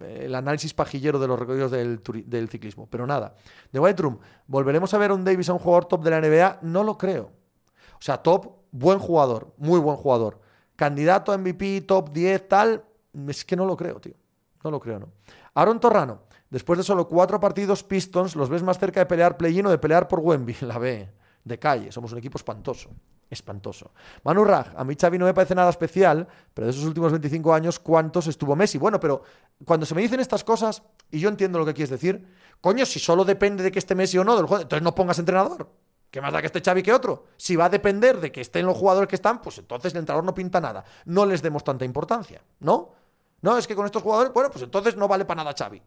el 0.00 0.34
análisis 0.34 0.74
pajillero 0.74 1.18
de 1.18 1.26
los 1.26 1.38
recorridos 1.38 1.70
del, 1.70 2.00
del, 2.26 2.48
ciclismo, 2.48 2.86
pero 2.88 3.06
nada. 3.06 3.34
De 3.72 3.80
White 3.80 4.02
Room, 4.02 4.18
¿volveremos 4.46 4.92
a 4.94 4.98
ver 4.98 5.12
un 5.12 5.24
Davis 5.24 5.48
a 5.48 5.54
un 5.54 5.58
jugador 5.58 5.86
top 5.86 6.04
de 6.04 6.10
la 6.10 6.20
NBA? 6.20 6.58
No 6.62 6.84
lo 6.84 6.98
creo. 6.98 7.32
O 7.94 8.02
sea, 8.02 8.18
top, 8.18 8.58
buen 8.70 8.98
jugador, 8.98 9.54
muy 9.56 9.80
buen 9.80 9.96
jugador. 9.96 10.40
Candidato 10.78 11.32
a 11.32 11.38
MVP, 11.38 11.80
top 11.80 12.12
10, 12.12 12.46
tal, 12.46 12.84
es 13.26 13.44
que 13.44 13.56
no 13.56 13.66
lo 13.66 13.76
creo, 13.76 14.00
tío. 14.00 14.14
No 14.62 14.70
lo 14.70 14.78
creo, 14.78 15.00
¿no? 15.00 15.08
Aaron 15.54 15.80
Torrano, 15.80 16.20
después 16.50 16.78
de 16.78 16.84
solo 16.84 17.08
cuatro 17.08 17.40
partidos 17.40 17.82
Pistons, 17.82 18.36
¿los 18.36 18.48
ves 18.48 18.62
más 18.62 18.78
cerca 18.78 19.00
de 19.00 19.06
pelear 19.06 19.36
play-in 19.36 19.66
o 19.66 19.70
de 19.70 19.78
pelear 19.78 20.06
por 20.06 20.20
Wemby? 20.20 20.58
La 20.60 20.78
B, 20.78 21.10
de 21.42 21.58
calle, 21.58 21.90
somos 21.90 22.12
un 22.12 22.18
equipo 22.18 22.38
espantoso. 22.38 22.90
Espantoso. 23.28 23.90
Manu 24.22 24.44
Raj, 24.44 24.68
a 24.76 24.84
mí 24.84 24.94
Xavi 24.94 25.18
no 25.18 25.24
me 25.24 25.34
parece 25.34 25.56
nada 25.56 25.70
especial, 25.70 26.28
pero 26.54 26.68
de 26.68 26.70
esos 26.70 26.84
últimos 26.84 27.10
25 27.10 27.52
años, 27.52 27.80
¿cuántos 27.80 28.28
estuvo 28.28 28.54
Messi? 28.54 28.78
Bueno, 28.78 29.00
pero 29.00 29.22
cuando 29.64 29.84
se 29.84 29.96
me 29.96 30.00
dicen 30.00 30.20
estas 30.20 30.44
cosas, 30.44 30.84
y 31.10 31.18
yo 31.18 31.28
entiendo 31.28 31.58
lo 31.58 31.66
que 31.66 31.74
quieres 31.74 31.90
decir, 31.90 32.24
coño, 32.60 32.86
si 32.86 33.00
solo 33.00 33.24
depende 33.24 33.64
de 33.64 33.72
que 33.72 33.80
esté 33.80 33.96
Messi 33.96 34.16
o 34.16 34.22
no 34.22 34.36
del 34.36 34.46
juego, 34.46 34.62
entonces 34.62 34.84
no 34.84 34.94
pongas 34.94 35.18
entrenador. 35.18 35.68
¿Qué 36.10 36.20
más 36.20 36.32
da 36.32 36.40
que 36.40 36.46
esté 36.46 36.62
Xavi 36.62 36.82
que 36.82 36.92
otro? 36.92 37.26
Si 37.36 37.54
va 37.54 37.66
a 37.66 37.68
depender 37.68 38.18
de 38.18 38.32
que 38.32 38.40
estén 38.40 38.64
los 38.64 38.76
jugadores 38.76 39.08
que 39.08 39.16
están, 39.16 39.42
pues 39.42 39.58
entonces 39.58 39.92
el 39.92 40.00
entrenador 40.00 40.24
no 40.24 40.34
pinta 40.34 40.60
nada. 40.60 40.84
No 41.04 41.26
les 41.26 41.42
demos 41.42 41.62
tanta 41.64 41.84
importancia, 41.84 42.42
¿no? 42.60 42.94
No, 43.42 43.58
es 43.58 43.66
que 43.66 43.76
con 43.76 43.86
estos 43.86 44.02
jugadores, 44.02 44.32
bueno, 44.32 44.50
pues 44.50 44.64
entonces 44.64 44.96
no 44.96 45.06
vale 45.06 45.24
para 45.24 45.44
nada 45.44 45.54
Xavi. 45.56 45.82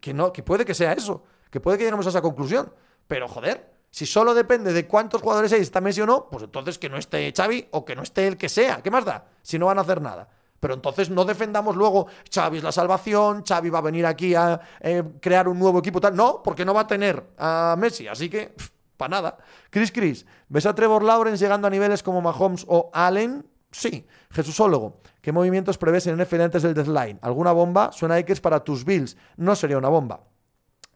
Que, 0.00 0.14
no, 0.14 0.32
que 0.32 0.42
puede 0.42 0.64
que 0.64 0.74
sea 0.74 0.92
eso, 0.92 1.22
que 1.50 1.60
puede 1.60 1.78
que 1.78 1.84
lleguemos 1.84 2.06
a 2.06 2.08
esa 2.08 2.22
conclusión. 2.22 2.72
Pero 3.06 3.28
joder, 3.28 3.70
si 3.90 4.06
solo 4.06 4.34
depende 4.34 4.72
de 4.72 4.88
cuántos 4.88 5.20
jugadores 5.20 5.52
hay, 5.52 5.60
está 5.60 5.80
Messi 5.80 6.00
o 6.00 6.06
no, 6.06 6.28
pues 6.30 6.44
entonces 6.44 6.78
que 6.78 6.88
no 6.88 6.96
esté 6.96 7.32
Xavi 7.36 7.68
o 7.70 7.84
que 7.84 7.94
no 7.94 8.02
esté 8.02 8.26
el 8.26 8.36
que 8.36 8.48
sea. 8.48 8.82
¿Qué 8.82 8.90
más 8.90 9.04
da? 9.04 9.26
Si 9.42 9.58
no 9.58 9.66
van 9.66 9.78
a 9.78 9.82
hacer 9.82 10.00
nada. 10.00 10.28
Pero 10.58 10.74
entonces 10.74 11.10
no 11.10 11.24
defendamos 11.24 11.76
luego 11.76 12.06
Xavi 12.32 12.58
es 12.58 12.64
la 12.64 12.72
salvación, 12.72 13.44
Xavi 13.46 13.68
va 13.68 13.80
a 13.80 13.82
venir 13.82 14.06
aquí 14.06 14.34
a 14.34 14.60
eh, 14.80 15.02
crear 15.20 15.48
un 15.48 15.58
nuevo 15.58 15.80
equipo 15.80 16.00
tal. 16.00 16.16
No, 16.16 16.42
porque 16.42 16.64
no 16.64 16.72
va 16.72 16.82
a 16.82 16.86
tener 16.86 17.22
a 17.36 17.76
Messi. 17.78 18.08
Así 18.08 18.28
que, 18.30 18.54
para 18.96 19.10
nada. 19.10 19.38
Chris 19.70 19.92
Chris, 19.92 20.26
¿ves 20.48 20.66
a 20.66 20.74
Trevor 20.74 21.02
Lawrence 21.02 21.42
llegando 21.42 21.66
a 21.66 21.70
niveles 21.70 22.02
como 22.02 22.20
Mahomes 22.20 22.64
o 22.68 22.90
Allen? 22.92 23.46
Sí. 23.70 24.06
Jesúsólogo, 24.30 25.00
¿qué 25.20 25.32
movimientos 25.32 25.78
prevés 25.78 26.06
en 26.06 26.20
NFL 26.20 26.40
antes 26.42 26.62
del 26.62 26.74
deadline? 26.74 27.18
¿Alguna 27.22 27.52
bomba? 27.52 27.90
Suena 27.92 28.18
es 28.18 28.40
para 28.40 28.60
tus 28.60 28.84
Bills. 28.84 29.16
No 29.36 29.56
sería 29.56 29.78
una 29.78 29.88
bomba. 29.88 30.20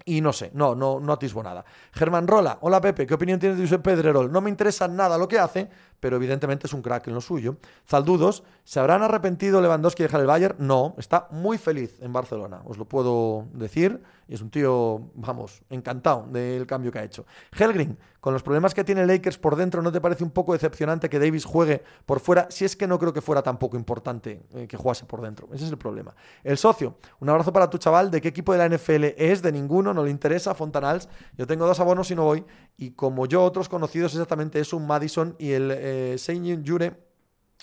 Y 0.04 0.20
no 0.20 0.32
sé, 0.32 0.52
no, 0.54 0.74
no, 0.74 1.00
no 1.00 1.12
atisbo 1.12 1.42
nada. 1.42 1.64
Germán 1.92 2.28
Rola, 2.28 2.58
hola 2.60 2.80
Pepe, 2.80 3.06
¿qué 3.06 3.14
opinión 3.14 3.40
tienes 3.40 3.58
de 3.58 3.64
Josep 3.64 3.82
Pedrerol? 3.82 4.30
No 4.30 4.40
me 4.40 4.50
interesa 4.50 4.86
nada 4.86 5.18
lo 5.18 5.26
que 5.26 5.38
hace, 5.38 5.68
pero 6.00 6.16
evidentemente 6.16 6.66
es 6.66 6.72
un 6.72 6.82
crack 6.82 7.08
en 7.08 7.14
lo 7.14 7.20
suyo. 7.20 7.56
Zaldudos, 7.88 8.42
¿se 8.64 8.80
habrán 8.80 9.02
arrepentido 9.02 9.60
Lewandowski 9.60 10.02
de 10.02 10.08
dejar 10.08 10.20
el 10.20 10.26
Bayern? 10.26 10.56
No, 10.58 10.94
está 10.98 11.28
muy 11.30 11.58
feliz 11.58 11.98
en 12.00 12.12
Barcelona, 12.12 12.62
os 12.64 12.78
lo 12.78 12.86
puedo 12.86 13.46
decir. 13.52 14.02
Y 14.28 14.34
es 14.34 14.42
un 14.42 14.50
tío, 14.50 15.10
vamos, 15.14 15.62
encantado 15.70 16.26
del 16.30 16.66
cambio 16.66 16.90
que 16.90 16.98
ha 16.98 17.04
hecho. 17.04 17.26
Helgrin, 17.56 17.96
con 18.20 18.32
los 18.32 18.42
problemas 18.42 18.74
que 18.74 18.82
tiene 18.82 19.06
Lakers 19.06 19.38
por 19.38 19.54
dentro, 19.54 19.82
¿no 19.82 19.92
te 19.92 20.00
parece 20.00 20.24
un 20.24 20.30
poco 20.30 20.52
decepcionante 20.52 21.08
que 21.08 21.20
Davis 21.20 21.44
juegue 21.44 21.84
por 22.04 22.18
fuera? 22.18 22.48
Si 22.50 22.64
es 22.64 22.74
que 22.74 22.88
no 22.88 22.98
creo 22.98 23.12
que 23.12 23.20
fuera 23.20 23.40
tampoco 23.40 23.76
importante 23.76 24.42
eh, 24.52 24.66
que 24.66 24.76
jugase 24.76 25.04
por 25.04 25.22
dentro. 25.22 25.46
Ese 25.52 25.66
es 25.66 25.70
el 25.70 25.78
problema. 25.78 26.12
El 26.42 26.58
socio, 26.58 26.96
un 27.20 27.28
abrazo 27.28 27.52
para 27.52 27.70
tu 27.70 27.78
chaval. 27.78 28.10
¿De 28.10 28.20
qué 28.20 28.26
equipo 28.26 28.52
de 28.52 28.58
la 28.58 28.68
NFL 28.68 29.04
es? 29.16 29.42
De 29.42 29.52
ninguno, 29.52 29.94
no 29.94 30.02
le 30.02 30.10
interesa. 30.10 30.56
Fontanals, 30.56 31.08
yo 31.38 31.46
tengo 31.46 31.68
dos 31.68 31.78
abonos 31.78 32.10
y 32.10 32.16
no 32.16 32.24
voy. 32.24 32.44
Y 32.76 32.90
como 32.90 33.26
yo, 33.26 33.44
otros 33.44 33.68
conocidos 33.68 34.12
exactamente 34.12 34.58
es 34.58 34.72
un 34.72 34.88
Madison 34.88 35.36
y 35.38 35.52
el 35.52 35.70
eh, 36.16 36.62
Jure 36.64 37.06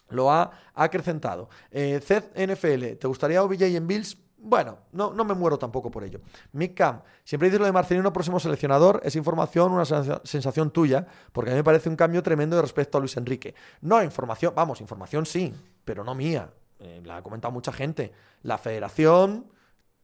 lo 0.09 0.31
ha 0.31 0.51
acrecentado. 0.73 1.49
Eh, 1.71 1.99
NFL, 1.99 2.97
¿te 2.99 3.07
gustaría 3.07 3.43
OBJ 3.43 3.63
en 3.63 3.87
Bills? 3.87 4.17
Bueno, 4.37 4.79
no, 4.91 5.13
no 5.13 5.23
me 5.23 5.33
muero 5.33 5.57
tampoco 5.57 5.89
por 5.89 6.03
ello. 6.03 6.19
Mick 6.51 6.75
Cam, 6.75 7.01
siempre 7.23 7.47
dices 7.47 7.61
lo 7.61 7.65
de 7.65 7.71
Marcelino 7.71 8.11
próximo 8.11 8.41
seleccionador, 8.41 8.99
es 9.03 9.15
información, 9.15 9.71
una 9.71 9.85
sensación 9.85 10.71
tuya, 10.71 11.07
porque 11.31 11.51
a 11.51 11.53
mí 11.53 11.59
me 11.59 11.63
parece 11.63 11.87
un 11.87 11.95
cambio 11.95 12.21
tremendo 12.21 12.61
respecto 12.61 12.97
a 12.97 13.01
Luis 13.01 13.15
Enrique. 13.15 13.55
No, 13.79 14.03
información, 14.03 14.53
vamos, 14.53 14.81
información 14.81 15.25
sí, 15.25 15.53
pero 15.85 16.03
no 16.03 16.13
mía. 16.13 16.49
Eh, 16.79 17.01
la 17.05 17.17
ha 17.17 17.23
comentado 17.23 17.53
mucha 17.53 17.71
gente. 17.71 18.11
La 18.41 18.57
federación 18.57 19.49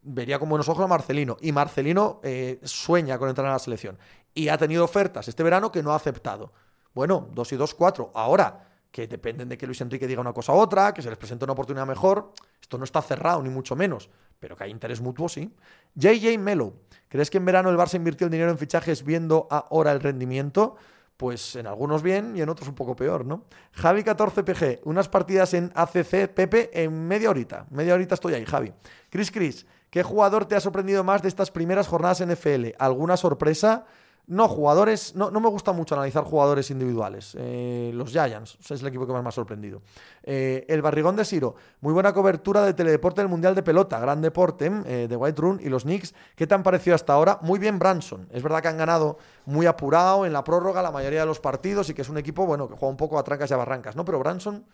vería 0.00 0.38
con 0.38 0.48
buenos 0.48 0.70
ojos 0.70 0.82
a 0.82 0.88
Marcelino, 0.88 1.36
y 1.42 1.52
Marcelino 1.52 2.20
eh, 2.22 2.60
sueña 2.62 3.18
con 3.18 3.28
entrar 3.28 3.46
a 3.46 3.52
la 3.52 3.58
selección. 3.58 3.98
Y 4.32 4.48
ha 4.48 4.56
tenido 4.56 4.84
ofertas 4.84 5.28
este 5.28 5.42
verano 5.42 5.70
que 5.70 5.82
no 5.82 5.92
ha 5.92 5.96
aceptado. 5.96 6.54
Bueno, 6.94 7.28
dos 7.32 7.52
y 7.52 7.56
dos, 7.56 7.74
cuatro. 7.74 8.10
Ahora, 8.14 8.66
que 8.90 9.06
dependen 9.06 9.48
de 9.48 9.56
que 9.56 9.66
Luis 9.66 9.80
Enrique 9.80 10.06
diga 10.06 10.20
una 10.20 10.32
cosa 10.32 10.52
u 10.52 10.56
otra, 10.56 10.92
que 10.92 11.02
se 11.02 11.08
les 11.08 11.18
presente 11.18 11.44
una 11.44 11.52
oportunidad 11.52 11.86
mejor, 11.86 12.32
esto 12.60 12.78
no 12.78 12.84
está 12.84 13.00
cerrado, 13.02 13.42
ni 13.42 13.50
mucho 13.50 13.76
menos 13.76 14.10
pero 14.40 14.56
que 14.56 14.64
hay 14.64 14.70
interés 14.70 15.00
mutuo, 15.00 15.28
sí. 15.28 15.54
JJ 15.94 16.38
Melo, 16.38 16.72
¿crees 17.08 17.30
que 17.30 17.38
en 17.38 17.44
verano 17.44 17.68
el 17.68 17.76
Barça 17.76 17.94
invirtió 17.94 18.24
el 18.24 18.30
dinero 18.32 18.50
en 18.50 18.58
fichajes 18.58 19.04
viendo 19.04 19.46
ahora 19.50 19.92
el 19.92 20.00
rendimiento? 20.00 20.76
Pues 21.18 21.54
en 21.56 21.66
algunos 21.66 22.02
bien 22.02 22.34
y 22.34 22.40
en 22.40 22.48
otros 22.48 22.66
un 22.66 22.74
poco 22.74 22.96
peor, 22.96 23.26
¿no? 23.26 23.44
Javi 23.72 24.02
14PG, 24.02 24.80
unas 24.84 25.10
partidas 25.10 25.52
en 25.52 25.70
ACC, 25.74 26.28
Pepe, 26.28 26.70
en 26.72 27.06
media 27.06 27.28
horita. 27.28 27.66
Media 27.70 27.92
horita 27.92 28.14
estoy 28.14 28.32
ahí, 28.32 28.46
Javi. 28.46 28.72
Chris 29.10 29.30
Chris, 29.30 29.66
¿qué 29.90 30.02
jugador 30.02 30.46
te 30.46 30.56
ha 30.56 30.60
sorprendido 30.60 31.04
más 31.04 31.20
de 31.20 31.28
estas 31.28 31.50
primeras 31.50 31.86
jornadas 31.86 32.22
en 32.22 32.32
NFL? 32.32 32.74
¿Alguna 32.78 33.18
sorpresa? 33.18 33.84
No, 34.26 34.46
jugadores, 34.46 35.16
no, 35.16 35.30
no, 35.30 35.40
me 35.40 35.48
gusta 35.48 35.72
mucho 35.72 35.94
analizar 35.94 36.22
jugadores 36.22 36.70
individuales. 36.70 37.36
Eh, 37.38 37.90
los 37.94 38.10
Giants, 38.10 38.58
es 38.60 38.80
el 38.80 38.86
equipo 38.86 39.06
que 39.06 39.12
más 39.12 39.22
me 39.22 39.28
ha 39.28 39.32
sorprendido. 39.32 39.82
Eh, 40.22 40.64
el 40.68 40.82
Barrigón 40.82 41.16
de 41.16 41.24
Siro, 41.24 41.56
muy 41.80 41.92
buena 41.92 42.12
cobertura 42.12 42.62
de 42.62 42.74
teledeporte 42.74 43.20
del 43.20 43.28
Mundial 43.28 43.54
de 43.54 43.62
Pelota, 43.62 43.98
gran 43.98 44.22
deporte 44.22 44.70
eh, 44.86 45.08
de 45.08 45.16
White 45.16 45.40
Run 45.40 45.60
y 45.62 45.68
los 45.68 45.82
Knicks. 45.82 46.14
¿Qué 46.36 46.46
te 46.46 46.54
han 46.54 46.62
parecido 46.62 46.94
hasta 46.94 47.12
ahora? 47.12 47.38
Muy 47.42 47.58
bien 47.58 47.78
Branson. 47.78 48.28
Es 48.30 48.42
verdad 48.42 48.62
que 48.62 48.68
han 48.68 48.78
ganado 48.78 49.18
muy 49.46 49.66
apurado 49.66 50.24
en 50.24 50.32
la 50.32 50.44
prórroga 50.44 50.80
la 50.80 50.92
mayoría 50.92 51.20
de 51.20 51.26
los 51.26 51.40
partidos 51.40 51.90
y 51.90 51.94
que 51.94 52.02
es 52.02 52.08
un 52.08 52.18
equipo, 52.18 52.46
bueno, 52.46 52.68
que 52.68 52.74
juega 52.74 52.90
un 52.90 52.96
poco 52.96 53.18
a 53.18 53.24
trancas 53.24 53.50
y 53.50 53.54
a 53.54 53.56
barrancas, 53.56 53.96
¿no? 53.96 54.04
Pero 54.04 54.20
Branson 54.20 54.64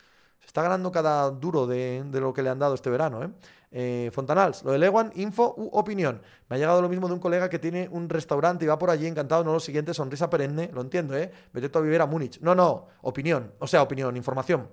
se 0.40 0.46
está 0.46 0.62
ganando 0.62 0.90
cada 0.92 1.30
duro 1.30 1.66
de, 1.66 2.04
lo 2.12 2.32
que 2.32 2.42
le 2.42 2.50
han 2.50 2.58
dado 2.58 2.74
este 2.74 2.90
verano. 2.90 3.22
¿eh? 3.22 3.30
eh 3.70 4.10
Fontanals, 4.12 4.62
lo 4.64 4.72
de 4.72 4.78
Lewan, 4.78 5.12
info 5.14 5.54
u 5.56 5.70
opinión. 5.72 6.22
Me 6.48 6.56
ha 6.56 6.58
llegado 6.58 6.80
lo 6.82 6.88
mismo 6.88 7.08
de 7.08 7.14
un 7.14 7.20
colega 7.20 7.48
que 7.48 7.58
tiene 7.58 7.88
un 7.90 8.08
restaurante 8.08 8.64
y 8.64 8.68
va 8.68 8.78
por 8.78 8.90
allí 8.90 9.06
encantado, 9.06 9.44
no 9.44 9.52
lo 9.52 9.60
siguiente, 9.60 9.94
sonrisa 9.94 10.30
perenne, 10.30 10.70
lo 10.72 10.80
entiendo, 10.80 11.16
¿eh? 11.16 11.30
Vete 11.52 11.76
a 11.76 11.80
vivir 11.80 12.00
a 12.00 12.06
Múnich. 12.06 12.40
No, 12.40 12.54
no, 12.54 12.86
opinión, 13.02 13.52
o 13.58 13.66
sea, 13.66 13.82
opinión, 13.82 14.16
información. 14.16 14.68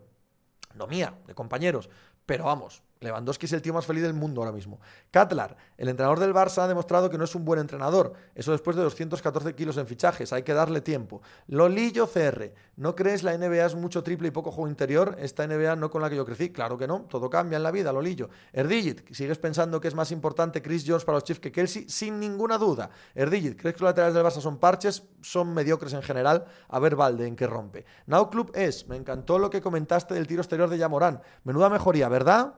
No 0.75 0.87
mía, 0.87 1.13
de 1.27 1.35
compañeros. 1.35 1.89
Pero 2.25 2.45
vamos, 2.45 2.81
Lewandowski 3.03 3.45
es 3.45 3.53
el 3.53 3.61
tío 3.61 3.73
más 3.73 3.85
feliz 3.85 4.03
del 4.03 4.13
mundo 4.13 4.41
ahora 4.41 4.51
mismo. 4.51 4.79
Katlar, 5.11 5.55
el 5.77 5.89
entrenador 5.89 6.19
del 6.19 6.33
Barça, 6.33 6.63
ha 6.63 6.67
demostrado 6.67 7.09
que 7.09 7.17
no 7.17 7.23
es 7.23 7.35
un 7.35 7.45
buen 7.45 7.59
entrenador. 7.59 8.13
Eso 8.35 8.51
después 8.51 8.75
de 8.75 8.83
214 8.83 9.53
kilos 9.55 9.77
en 9.77 9.87
fichajes. 9.87 10.33
Hay 10.33 10.43
que 10.43 10.53
darle 10.53 10.81
tiempo. 10.81 11.21
Lolillo 11.47 12.07
CR, 12.07 12.51
¿no 12.77 12.95
crees 12.95 13.23
la 13.23 13.37
NBA 13.37 13.65
es 13.65 13.75
mucho 13.75 14.03
triple 14.03 14.29
y 14.29 14.31
poco 14.31 14.51
juego 14.51 14.69
interior? 14.69 15.15
Esta 15.19 15.45
NBA 15.45 15.75
no 15.75 15.89
con 15.89 16.01
la 16.01 16.09
que 16.09 16.15
yo 16.15 16.25
crecí. 16.25 16.51
Claro 16.51 16.77
que 16.77 16.87
no. 16.87 17.01
Todo 17.09 17.29
cambia 17.29 17.57
en 17.57 17.63
la 17.63 17.71
vida, 17.71 17.91
Lolillo. 17.91 18.29
Erdigit, 18.51 19.13
¿sigues 19.13 19.37
pensando 19.37 19.79
que 19.79 19.87
es 19.87 19.95
más 19.95 20.11
importante 20.11 20.61
Chris 20.61 20.83
Jones 20.87 21.05
para 21.05 21.17
los 21.17 21.23
Chiefs 21.23 21.39
que 21.39 21.51
Kelsey? 21.51 21.87
Sin 21.89 22.19
ninguna 22.19 22.57
duda. 22.57 22.89
Erdigit, 23.13 23.59
¿crees 23.59 23.75
que 23.75 23.81
los 23.81 23.89
laterales 23.89 24.15
del 24.15 24.23
Barça 24.23 24.41
son 24.41 24.57
parches? 24.57 25.03
Son 25.21 25.53
mediocres 25.53 25.93
en 25.93 26.01
general. 26.01 26.45
A 26.69 26.79
ver, 26.79 26.95
Valde, 26.95 27.27
¿en 27.27 27.35
qué 27.35 27.47
rompe? 27.47 27.85
Now 28.07 28.29
Club 28.29 28.51
es, 28.55 28.87
me 28.87 28.95
encantó 28.95 29.39
lo 29.39 29.49
que 29.49 29.61
comentaste 29.61 30.13
del 30.13 30.27
tiro 30.27 30.41
exterior 30.41 30.69
de 30.69 30.77
Yamorán. 30.77 31.21
Menuda 31.43 31.69
mejoría, 31.69 32.09
¿verdad? 32.09 32.55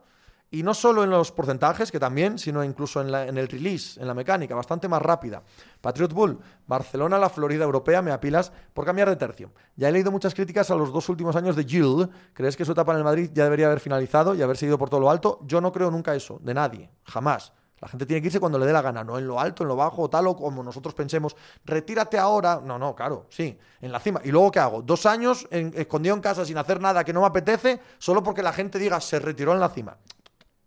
Y 0.52 0.64
no 0.64 0.74
solo 0.74 1.04
en 1.04 1.10
los 1.10 1.32
porcentajes, 1.32 1.92
que 1.92 2.00
también, 2.00 2.38
sino 2.38 2.64
incluso 2.64 3.02
en, 3.02 3.12
la, 3.12 3.28
en, 3.28 3.38
el 3.38 3.48
release, 3.48 4.00
en 4.00 4.08
la 4.08 4.14
mecánica, 4.14 4.56
bastante 4.56 4.88
más 4.88 5.02
rápida. 5.02 5.44
Patriot 5.82 6.14
Bull, 6.14 6.40
Barcelona, 6.68 7.18
la 7.18 7.30
Florida 7.30 7.64
europea, 7.64 8.02
me 8.02 8.12
apilas 8.12 8.52
por 8.74 8.86
cambiar 8.86 9.10
de 9.10 9.16
tercio. 9.16 9.52
Ya 9.76 9.90
he 9.90 9.92
leído 9.92 10.12
muchas 10.12 10.34
críticas 10.34 10.70
a 10.72 10.76
los 10.76 10.94
dos 10.94 11.10
últimos 11.10 11.36
años 11.36 11.56
de 11.56 11.64
Gilles. 11.64 12.08
¿Crees 12.34 12.56
que 12.56 12.64
su 12.64 12.72
etapa 12.72 12.94
en 12.94 13.00
el 13.00 13.04
Madrid 13.04 13.32
ya 13.34 13.44
debería 13.44 13.66
haber 13.66 13.80
finalizado 13.80 14.36
y 14.36 14.42
haber 14.42 14.56
seguido 14.56 14.78
por 14.78 14.90
todo 14.90 15.00
lo 15.02 15.10
alto? 15.10 15.40
Yo 15.44 15.60
no 15.62 15.72
creo 15.72 15.92
nunca 15.92 16.16
eso, 16.16 16.40
de 16.42 16.54
nadie, 16.54 16.90
jamás. 17.04 17.52
La 17.82 17.90
gente 17.90 18.06
tiene 18.06 18.22
que 18.22 18.28
irse 18.28 18.40
cuando 18.40 18.58
le 18.58 18.66
dé 18.66 18.72
la 18.72 18.82
gana, 18.82 19.04
no 19.04 19.18
en 19.18 19.28
lo 19.28 19.40
alto, 19.40 19.64
en 19.64 19.68
lo 19.68 19.76
bajo, 19.76 20.10
tal 20.10 20.28
o 20.28 20.36
como 20.36 20.64
nosotros 20.64 20.94
pensemos, 20.94 21.36
retírate 21.66 22.18
ahora. 22.18 22.62
No, 22.64 22.80
no, 22.80 22.96
claro, 22.96 23.26
sí, 23.30 23.58
en 23.82 23.92
la 23.92 24.00
cima. 24.00 24.22
¿Y 24.24 24.32
luego 24.32 24.50
qué 24.50 24.60
hago? 24.60 24.82
Dos 24.82 25.06
años 25.06 25.46
escondido 25.52 26.16
en 26.16 26.22
casa 26.22 26.46
sin 26.46 26.58
hacer 26.58 26.80
nada 26.80 27.04
que 27.04 27.12
no 27.12 27.22
me 27.22 27.28
apetece, 27.28 27.82
solo 27.98 28.24
porque 28.24 28.42
la 28.42 28.54
gente 28.54 28.80
diga 28.80 29.02
se 29.02 29.20
retiró 29.20 29.52
en 29.54 29.60
la 29.60 29.70
cima. 29.70 29.98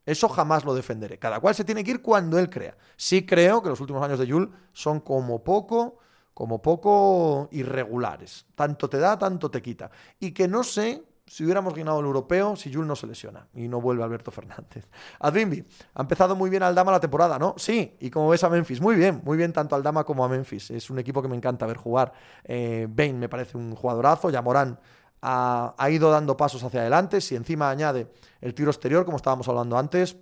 Eso 0.09 0.27
jamás 0.31 0.64
lo 0.64 0.75
defenderé. 0.75 1.18
Cada 1.18 1.38
cual 1.38 1.55
se 1.55 1.64
tiene 1.64 1.85
que 1.85 1.90
ir 1.90 2.01
cuando 2.01 2.38
él 2.38 2.49
crea. 2.49 2.75
Sí 2.97 3.27
creo 3.27 3.62
que 3.62 3.68
los 3.68 3.79
últimos 3.79 4.03
años 4.03 4.18
de 4.18 4.27
Yul 4.27 4.51
son 4.73 5.01
como 5.01 5.44
poco, 5.44 5.99
como 6.33 6.62
poco 6.62 7.50
irregulares. 7.52 8.46
Tanto 8.54 8.88
te 8.88 8.96
da, 8.96 9.19
tanto 9.19 9.50
te 9.50 9.61
quita. 9.61 9.90
Y 10.19 10.33
que 10.33 10.48
no 10.48 10.65
sé 10.65 11.04
si 11.27 11.44
hubiéramos 11.44 11.75
ganado 11.75 12.00
el 12.00 12.06
europeo 12.06 12.56
si 12.56 12.71
Yul 12.71 12.87
no 12.87 12.96
se 12.96 13.06
lesiona 13.06 13.48
y 13.52 13.69
no 13.69 13.83
vuelve 13.83 14.02
Alberto 14.02 14.31
Fernández. 14.31 14.88
Advimbi, 15.21 15.63
ha 15.92 16.00
empezado 16.00 16.35
muy 16.35 16.48
bien 16.48 16.63
Aldama 16.63 16.90
la 16.90 17.00
temporada, 17.00 17.38
¿no? 17.38 17.54
Sí, 17.59 17.94
y 18.00 18.09
como 18.09 18.31
ves 18.31 18.42
a 18.44 18.48
Memphis, 18.48 18.81
muy 18.81 18.96
bien, 18.96 19.21
muy 19.25 19.37
bien 19.37 19.52
tanto 19.52 19.77
Aldama 19.77 20.04
como 20.04 20.25
a 20.25 20.29
Memphis. 20.31 20.71
Es 20.71 20.88
un 20.88 20.98
equipo 20.98 21.21
que 21.21 21.29
me 21.29 21.37
encanta 21.37 21.67
ver 21.67 21.77
jugar. 21.77 22.15
Eh, 22.44 22.87
Bain 22.88 23.19
me 23.19 23.29
parece 23.29 23.59
un 23.59 23.75
jugadorazo, 23.75 24.31
Yamorán 24.31 24.79
ha, 25.23 25.88
ido 25.90 26.10
dando 26.10 26.37
pasos 26.37 26.62
hacia 26.62 26.81
adelante. 26.81 27.21
Si 27.21 27.37
encima 27.37 27.71
añade 27.71 28.10
el 28.40 28.54
tiro 28.54 28.71
exterior, 28.71 29.04
como 29.04 29.16
estábamos 29.16 29.48
hablando 29.48 29.79
antes, 29.79 30.16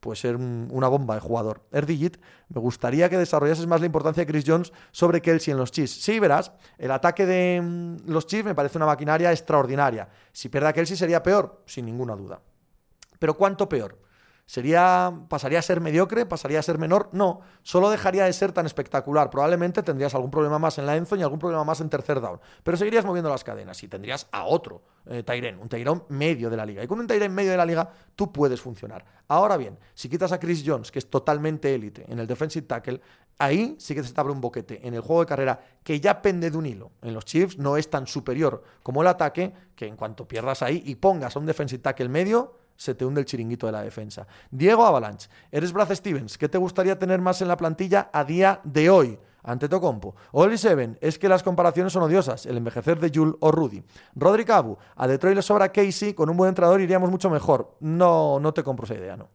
puede 0.00 0.16
ser 0.16 0.36
una 0.36 0.88
bomba 0.88 1.14
de 1.14 1.20
jugador. 1.20 1.62
Erdigit, 1.72 2.18
me 2.48 2.60
gustaría 2.60 3.08
que 3.08 3.18
desarrollases 3.18 3.66
más 3.66 3.80
la 3.80 3.86
importancia 3.86 4.22
de 4.24 4.30
Chris 4.30 4.44
Jones 4.46 4.72
sobre 4.92 5.20
Kelsey 5.20 5.52
en 5.52 5.58
los 5.58 5.72
Chiefs. 5.72 6.02
Sí, 6.02 6.18
verás, 6.18 6.52
el 6.78 6.90
ataque 6.90 7.26
de 7.26 7.60
mm, 7.62 8.10
los 8.10 8.26
Chiefs 8.26 8.44
me 8.44 8.54
parece 8.54 8.78
una 8.78 8.86
maquinaria 8.86 9.30
extraordinaria. 9.32 10.08
Si 10.32 10.48
pierde 10.48 10.68
a 10.68 10.72
Kelsey 10.72 10.96
sería 10.96 11.22
peor, 11.22 11.62
sin 11.66 11.86
ninguna 11.86 12.14
duda. 12.14 12.40
Pero 13.18 13.34
¿cuánto 13.34 13.68
peor? 13.68 13.98
¿Sería, 14.48 15.12
¿Pasaría 15.28 15.58
a 15.58 15.62
ser 15.62 15.82
mediocre? 15.82 16.24
¿Pasaría 16.24 16.58
a 16.58 16.62
ser 16.62 16.78
menor? 16.78 17.10
No, 17.12 17.42
solo 17.62 17.90
dejaría 17.90 18.24
de 18.24 18.32
ser 18.32 18.50
tan 18.52 18.64
espectacular. 18.64 19.28
Probablemente 19.28 19.82
tendrías 19.82 20.14
algún 20.14 20.30
problema 20.30 20.58
más 20.58 20.78
en 20.78 20.86
la 20.86 20.96
Enzo 20.96 21.16
y 21.16 21.22
algún 21.22 21.38
problema 21.38 21.64
más 21.64 21.82
en 21.82 21.90
tercer 21.90 22.18
down. 22.18 22.40
Pero 22.62 22.78
seguirías 22.78 23.04
moviendo 23.04 23.28
las 23.28 23.44
cadenas 23.44 23.82
y 23.82 23.88
tendrías 23.88 24.26
a 24.32 24.46
otro 24.46 24.80
eh, 25.04 25.22
un 25.60 25.68
Tyren 25.68 26.02
medio 26.08 26.48
de 26.48 26.56
la 26.56 26.64
liga. 26.64 26.82
Y 26.82 26.86
con 26.86 26.98
un 26.98 27.06
Tyren 27.06 27.30
medio 27.34 27.50
de 27.50 27.58
la 27.58 27.66
liga 27.66 27.90
tú 28.16 28.32
puedes 28.32 28.58
funcionar. 28.58 29.04
Ahora 29.28 29.58
bien, 29.58 29.78
si 29.92 30.08
quitas 30.08 30.32
a 30.32 30.40
Chris 30.40 30.64
Jones, 30.64 30.90
que 30.90 30.98
es 30.98 31.10
totalmente 31.10 31.74
élite 31.74 32.10
en 32.10 32.18
el 32.18 32.26
defensive 32.26 32.66
tackle, 32.66 33.02
ahí 33.38 33.76
sí 33.78 33.94
que 33.94 34.02
se 34.02 34.14
te 34.14 34.18
abre 34.18 34.32
un 34.32 34.40
boquete. 34.40 34.80
En 34.88 34.94
el 34.94 35.02
juego 35.02 35.20
de 35.20 35.26
carrera, 35.26 35.60
que 35.84 36.00
ya 36.00 36.22
pende 36.22 36.50
de 36.50 36.56
un 36.56 36.64
hilo. 36.64 36.92
En 37.02 37.12
los 37.12 37.26
Chiefs 37.26 37.58
no 37.58 37.76
es 37.76 37.90
tan 37.90 38.06
superior 38.06 38.62
como 38.82 39.02
el 39.02 39.08
ataque, 39.08 39.52
que 39.76 39.86
en 39.86 39.96
cuanto 39.96 40.26
pierdas 40.26 40.62
ahí 40.62 40.82
y 40.86 40.94
pongas 40.94 41.36
a 41.36 41.38
un 41.38 41.44
defensive 41.44 41.82
tackle 41.82 42.08
medio, 42.08 42.54
se 42.78 42.94
te 42.94 43.04
hunde 43.04 43.20
el 43.20 43.26
chiringuito 43.26 43.66
de 43.66 43.72
la 43.72 43.82
defensa. 43.82 44.26
Diego 44.50 44.86
Avalanche, 44.86 45.28
eres 45.50 45.72
Brad 45.72 45.92
Stevens. 45.94 46.38
¿Qué 46.38 46.48
te 46.48 46.58
gustaría 46.58 46.96
tener 46.96 47.20
más 47.20 47.42
en 47.42 47.48
la 47.48 47.56
plantilla 47.56 48.08
a 48.12 48.24
día 48.24 48.60
de 48.62 48.88
hoy? 48.88 49.18
Ante 49.42 49.68
Tocompo. 49.68 50.14
Oli 50.32 50.56
Seven, 50.56 50.96
es 51.00 51.18
que 51.18 51.28
las 51.28 51.42
comparaciones 51.42 51.92
son 51.92 52.04
odiosas. 52.04 52.46
El 52.46 52.56
envejecer 52.56 53.00
de 53.00 53.10
Jules 53.12 53.34
o 53.40 53.50
Rudy. 53.50 53.82
Rodri 54.14 54.44
Abu, 54.50 54.76
a 54.94 55.08
Detroit 55.08 55.36
le 55.36 55.42
sobra 55.42 55.72
Casey. 55.72 56.14
Con 56.14 56.30
un 56.30 56.36
buen 56.36 56.50
entrenador 56.50 56.80
iríamos 56.80 57.10
mucho 57.10 57.28
mejor. 57.30 57.76
No, 57.80 58.38
no 58.38 58.54
te 58.54 58.62
compro 58.62 58.84
esa 58.84 58.94
idea, 58.94 59.16
no. 59.16 59.28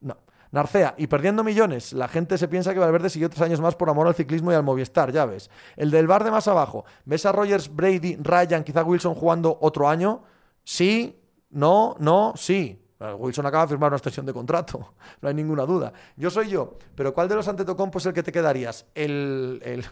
No. 0.00 0.16
Narcea, 0.50 0.94
y 0.98 1.06
perdiendo 1.06 1.42
millones, 1.44 1.92
la 1.92 2.08
gente 2.08 2.36
se 2.36 2.48
piensa 2.48 2.74
que 2.74 2.80
Valverde 2.80 3.08
siguió 3.08 3.30
tres 3.30 3.42
años 3.42 3.60
más 3.60 3.76
por 3.76 3.88
amor 3.88 4.06
al 4.06 4.14
ciclismo 4.14 4.52
y 4.52 4.54
al 4.54 4.64
Movistar, 4.64 5.12
ya 5.12 5.24
ves. 5.24 5.48
El 5.76 5.90
del 5.90 6.08
bar 6.08 6.24
de 6.24 6.30
más 6.30 6.48
abajo, 6.48 6.84
¿ves 7.04 7.24
a 7.24 7.32
Rogers, 7.32 7.74
Brady, 7.74 8.16
Ryan, 8.16 8.64
quizá 8.64 8.82
Wilson 8.82 9.14
jugando 9.14 9.58
otro 9.60 9.88
año? 9.88 10.24
Sí, 10.64 11.19
no, 11.50 11.96
no, 11.98 12.32
sí. 12.36 12.76
Wilson 13.18 13.46
acaba 13.46 13.64
de 13.64 13.70
firmar 13.70 13.88
una 13.88 13.96
extensión 13.96 14.26
de 14.26 14.32
contrato, 14.32 14.94
no 15.22 15.28
hay 15.28 15.34
ninguna 15.34 15.64
duda. 15.64 15.92
Yo 16.16 16.30
soy 16.30 16.50
yo, 16.50 16.76
pero 16.94 17.14
¿cuál 17.14 17.28
de 17.28 17.36
los 17.36 17.48
Antetokounmpo 17.48 17.98
es 17.98 18.06
el 18.06 18.12
que 18.12 18.22
te 18.22 18.30
quedarías? 18.30 18.86
El, 18.94 19.60
el, 19.64 19.86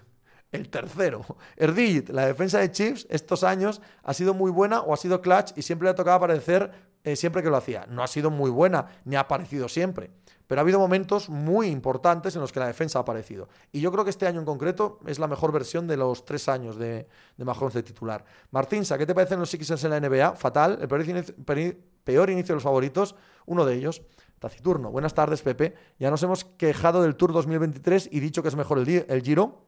el 0.52 0.68
tercero. 0.68 1.24
Erdit, 1.56 2.10
la 2.10 2.26
defensa 2.26 2.58
de 2.58 2.70
Chiefs 2.70 3.06
estos 3.08 3.44
años 3.44 3.80
ha 4.02 4.12
sido 4.12 4.34
muy 4.34 4.50
buena 4.50 4.82
o 4.82 4.92
ha 4.92 4.96
sido 4.96 5.22
clutch 5.22 5.52
y 5.56 5.62
siempre 5.62 5.86
le 5.86 5.90
ha 5.90 5.94
tocado 5.94 6.16
aparecer 6.16 6.70
eh, 7.04 7.16
siempre 7.16 7.42
que 7.42 7.48
lo 7.48 7.56
hacía. 7.56 7.86
No 7.88 8.02
ha 8.02 8.06
sido 8.06 8.30
muy 8.30 8.50
buena, 8.50 8.86
ni 9.04 9.16
ha 9.16 9.20
aparecido 9.20 9.68
siempre. 9.68 10.10
Pero 10.48 10.60
ha 10.60 10.62
habido 10.62 10.80
momentos 10.80 11.28
muy 11.28 11.68
importantes 11.68 12.34
en 12.34 12.40
los 12.40 12.50
que 12.50 12.58
la 12.58 12.66
defensa 12.66 12.98
ha 12.98 13.02
aparecido. 13.02 13.48
Y 13.70 13.80
yo 13.80 13.92
creo 13.92 14.02
que 14.02 14.10
este 14.10 14.26
año 14.26 14.40
en 14.40 14.46
concreto 14.46 14.98
es 15.06 15.20
la 15.20 15.28
mejor 15.28 15.52
versión 15.52 15.86
de 15.86 15.96
los 15.96 16.24
tres 16.24 16.48
años 16.48 16.76
de, 16.76 17.06
de 17.36 17.44
de 17.44 17.82
titular. 17.82 18.24
Martínsa, 18.50 18.98
¿qué 18.98 19.06
te 19.06 19.14
parecen 19.14 19.38
los 19.38 19.50
Sixers 19.50 19.84
en 19.84 19.90
la 19.90 20.00
NBA? 20.00 20.34
Fatal, 20.34 20.78
el 20.80 20.88
peor 20.88 22.30
inicio, 22.30 22.48
de 22.48 22.54
los 22.54 22.62
favoritos, 22.62 23.14
uno 23.46 23.64
de 23.64 23.74
ellos. 23.74 24.02
Taciturno. 24.38 24.90
Buenas 24.90 25.14
tardes, 25.14 25.42
Pepe. 25.42 25.74
Ya 25.98 26.10
nos 26.10 26.22
hemos 26.22 26.44
quejado 26.44 27.02
del 27.02 27.16
Tour 27.16 27.32
2023 27.32 28.08
y 28.10 28.20
dicho 28.20 28.42
que 28.42 28.48
es 28.48 28.56
mejor 28.56 28.78
el 28.78 29.22
Giro. 29.22 29.66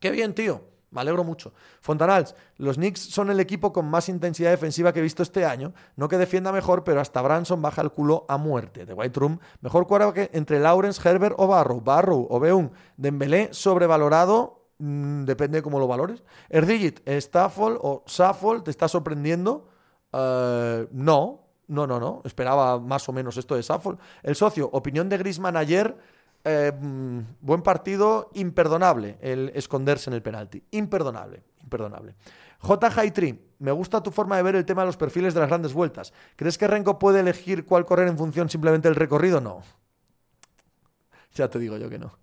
Qué 0.00 0.10
bien, 0.10 0.34
tío. 0.34 0.64
Me 0.90 1.00
alegro 1.00 1.22
mucho. 1.22 1.52
Fontanals, 1.80 2.34
los 2.56 2.76
Knicks 2.76 3.00
son 3.00 3.30
el 3.30 3.38
equipo 3.38 3.72
con 3.72 3.86
más 3.86 4.08
intensidad 4.08 4.50
defensiva 4.50 4.92
que 4.92 4.98
he 4.98 5.02
visto 5.02 5.22
este 5.22 5.44
año. 5.44 5.72
No 5.94 6.08
que 6.08 6.18
defienda 6.18 6.50
mejor, 6.50 6.82
pero 6.82 7.00
hasta 7.00 7.22
Branson 7.22 7.62
baja 7.62 7.80
el 7.82 7.92
culo 7.92 8.26
a 8.28 8.38
muerte. 8.38 8.86
De 8.86 8.92
White 8.92 9.20
Room, 9.20 9.38
mejor 9.60 9.86
que 10.12 10.30
entre 10.32 10.58
Lawrence, 10.58 11.00
Herbert 11.08 11.36
o 11.38 11.46
Barrow. 11.46 11.80
Barrow 11.80 12.26
o 12.28 12.40
Beun. 12.40 12.72
Dembélé, 12.96 13.50
sobrevalorado. 13.52 14.66
Mm, 14.78 15.24
depende 15.26 15.58
de 15.58 15.62
cómo 15.62 15.78
lo 15.78 15.86
valores. 15.86 16.24
Erdigit, 16.48 17.06
Stafford 17.06 17.78
o 17.80 18.02
Saffold, 18.06 18.64
¿te 18.64 18.70
está 18.70 18.88
sorprendiendo? 18.88 19.68
Eh, 20.12 20.88
no, 20.90 21.46
no, 21.68 21.86
no, 21.86 22.00
no. 22.00 22.22
Esperaba 22.24 22.80
más 22.80 23.08
o 23.08 23.12
menos 23.12 23.36
esto 23.36 23.54
de 23.54 23.62
Saffold. 23.62 23.98
El 24.24 24.34
socio, 24.34 24.68
opinión 24.72 25.08
de 25.08 25.18
Grisman 25.18 25.56
ayer 25.56 25.96
eh, 26.44 26.72
buen 27.40 27.62
partido, 27.62 28.30
imperdonable 28.34 29.18
el 29.20 29.52
esconderse 29.54 30.10
en 30.10 30.14
el 30.14 30.22
penalti. 30.22 30.62
Imperdonable, 30.70 31.42
imperdonable. 31.62 32.14
J. 32.60 32.92
Haitri, 32.94 33.38
me 33.58 33.72
gusta 33.72 34.02
tu 34.02 34.10
forma 34.10 34.36
de 34.36 34.42
ver 34.42 34.56
el 34.56 34.64
tema 34.64 34.82
de 34.82 34.86
los 34.86 34.96
perfiles 34.96 35.34
de 35.34 35.40
las 35.40 35.48
grandes 35.48 35.72
vueltas. 35.72 36.12
¿Crees 36.36 36.58
que 36.58 36.66
Renko 36.66 36.98
puede 36.98 37.20
elegir 37.20 37.64
cuál 37.64 37.86
correr 37.86 38.08
en 38.08 38.18
función 38.18 38.48
simplemente 38.50 38.88
del 38.88 38.96
recorrido? 38.96 39.40
No. 39.40 39.62
Ya 41.32 41.48
te 41.48 41.60
digo 41.60 41.76
yo 41.76 41.88
que 41.88 41.98
no. 41.98 42.18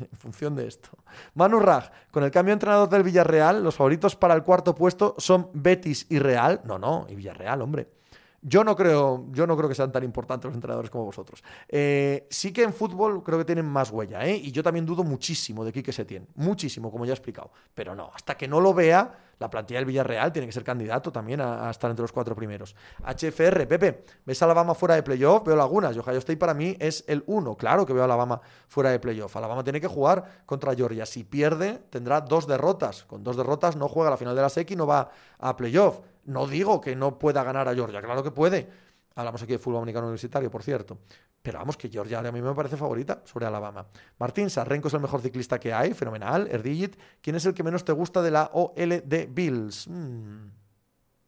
En 0.00 0.16
función 0.16 0.56
de 0.56 0.66
esto. 0.66 0.88
Manu 1.34 1.60
Raj, 1.60 1.90
con 2.10 2.24
el 2.24 2.30
cambio 2.30 2.52
de 2.52 2.54
entrenador 2.54 2.88
del 2.88 3.02
Villarreal, 3.02 3.62
los 3.62 3.76
favoritos 3.76 4.16
para 4.16 4.32
el 4.32 4.42
cuarto 4.42 4.74
puesto 4.74 5.14
son 5.18 5.50
Betis 5.52 6.06
y 6.08 6.18
Real. 6.18 6.62
No, 6.64 6.78
no, 6.78 7.06
y 7.10 7.14
Villarreal, 7.14 7.60
hombre. 7.60 7.97
Yo 8.40 8.62
no 8.62 8.76
creo, 8.76 9.26
yo 9.32 9.46
no 9.46 9.56
creo 9.56 9.68
que 9.68 9.74
sean 9.74 9.90
tan 9.90 10.04
importantes 10.04 10.48
los 10.48 10.54
entrenadores 10.54 10.90
como 10.90 11.04
vosotros. 11.04 11.42
Eh, 11.68 12.26
sí 12.30 12.52
que 12.52 12.62
en 12.62 12.72
fútbol 12.72 13.22
creo 13.24 13.38
que 13.38 13.44
tienen 13.44 13.66
más 13.66 13.90
huella, 13.90 14.24
¿eh? 14.24 14.36
Y 14.36 14.52
yo 14.52 14.62
también 14.62 14.86
dudo 14.86 15.02
muchísimo 15.02 15.64
de 15.64 15.72
Quique 15.72 15.92
Setién. 15.92 16.28
Muchísimo, 16.36 16.90
como 16.92 17.04
ya 17.04 17.12
he 17.12 17.14
explicado. 17.14 17.50
Pero 17.74 17.96
no, 17.96 18.10
hasta 18.14 18.36
que 18.36 18.46
no 18.46 18.60
lo 18.60 18.72
vea, 18.72 19.12
la 19.38 19.50
plantilla 19.50 19.78
del 19.78 19.86
Villarreal 19.86 20.32
tiene 20.32 20.46
que 20.46 20.52
ser 20.52 20.64
candidato 20.64 21.12
también 21.12 21.40
a, 21.40 21.70
estar 21.70 21.90
entre 21.90 22.02
los 22.02 22.12
cuatro 22.12 22.34
primeros. 22.34 22.74
HFR, 23.04 23.66
Pepe, 23.66 24.04
¿ves 24.24 24.42
a 24.42 24.44
Alabama 24.44 24.74
fuera 24.74 24.94
de 24.94 25.02
playoff? 25.02 25.44
Veo 25.44 25.56
lagunas. 25.56 25.94
Y 25.96 25.98
Ohio 25.98 26.18
State 26.18 26.36
para 26.36 26.54
mí 26.54 26.76
es 26.78 27.04
el 27.06 27.24
uno. 27.26 27.56
Claro 27.56 27.86
que 27.86 27.92
veo 27.92 28.02
a 28.02 28.04
Alabama 28.04 28.40
fuera 28.68 28.90
de 28.90 28.98
playoff. 28.98 29.36
Alabama 29.36 29.64
tiene 29.64 29.80
que 29.80 29.88
jugar 29.88 30.42
contra 30.46 30.74
Georgia. 30.74 31.06
Si 31.06 31.24
pierde, 31.24 31.80
tendrá 31.90 32.20
dos 32.20 32.46
derrotas. 32.46 33.04
Con 33.04 33.22
dos 33.22 33.36
derrotas 33.36 33.76
no 33.76 33.88
juega 33.88 34.10
la 34.10 34.16
final 34.16 34.34
de 34.34 34.42
la 34.42 34.48
SEC 34.48 34.72
y 34.72 34.76
no 34.76 34.86
va 34.86 35.10
a 35.38 35.56
playoff. 35.56 36.00
No 36.28 36.46
digo 36.46 36.78
que 36.78 36.94
no 36.94 37.18
pueda 37.18 37.42
ganar 37.42 37.68
a 37.68 37.74
Georgia, 37.74 38.02
claro 38.02 38.22
que 38.22 38.30
puede. 38.30 38.68
Hablamos 39.14 39.42
aquí 39.42 39.52
de 39.52 39.58
fútbol 39.58 39.78
americano 39.78 40.06
universitario, 40.06 40.50
por 40.50 40.62
cierto. 40.62 40.98
Pero 41.40 41.58
vamos, 41.58 41.78
que 41.78 41.88
Georgia 41.88 42.18
a 42.18 42.30
mí 42.30 42.42
me 42.42 42.54
parece 42.54 42.76
favorita 42.76 43.22
sobre 43.24 43.46
Alabama. 43.46 43.86
Martín 44.18 44.50
Sarrenko 44.50 44.88
es 44.88 44.94
el 44.94 45.00
mejor 45.00 45.22
ciclista 45.22 45.58
que 45.58 45.72
hay, 45.72 45.94
fenomenal. 45.94 46.46
Erdigit, 46.50 46.96
¿quién 47.22 47.36
es 47.36 47.46
el 47.46 47.54
que 47.54 47.62
menos 47.62 47.82
te 47.82 47.92
gusta 47.92 48.20
de 48.20 48.30
la 48.30 48.50
OL 48.52 49.02
de 49.08 49.26
Bills? 49.26 49.88
Mm. 49.88 50.50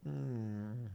Mm. 0.02 0.86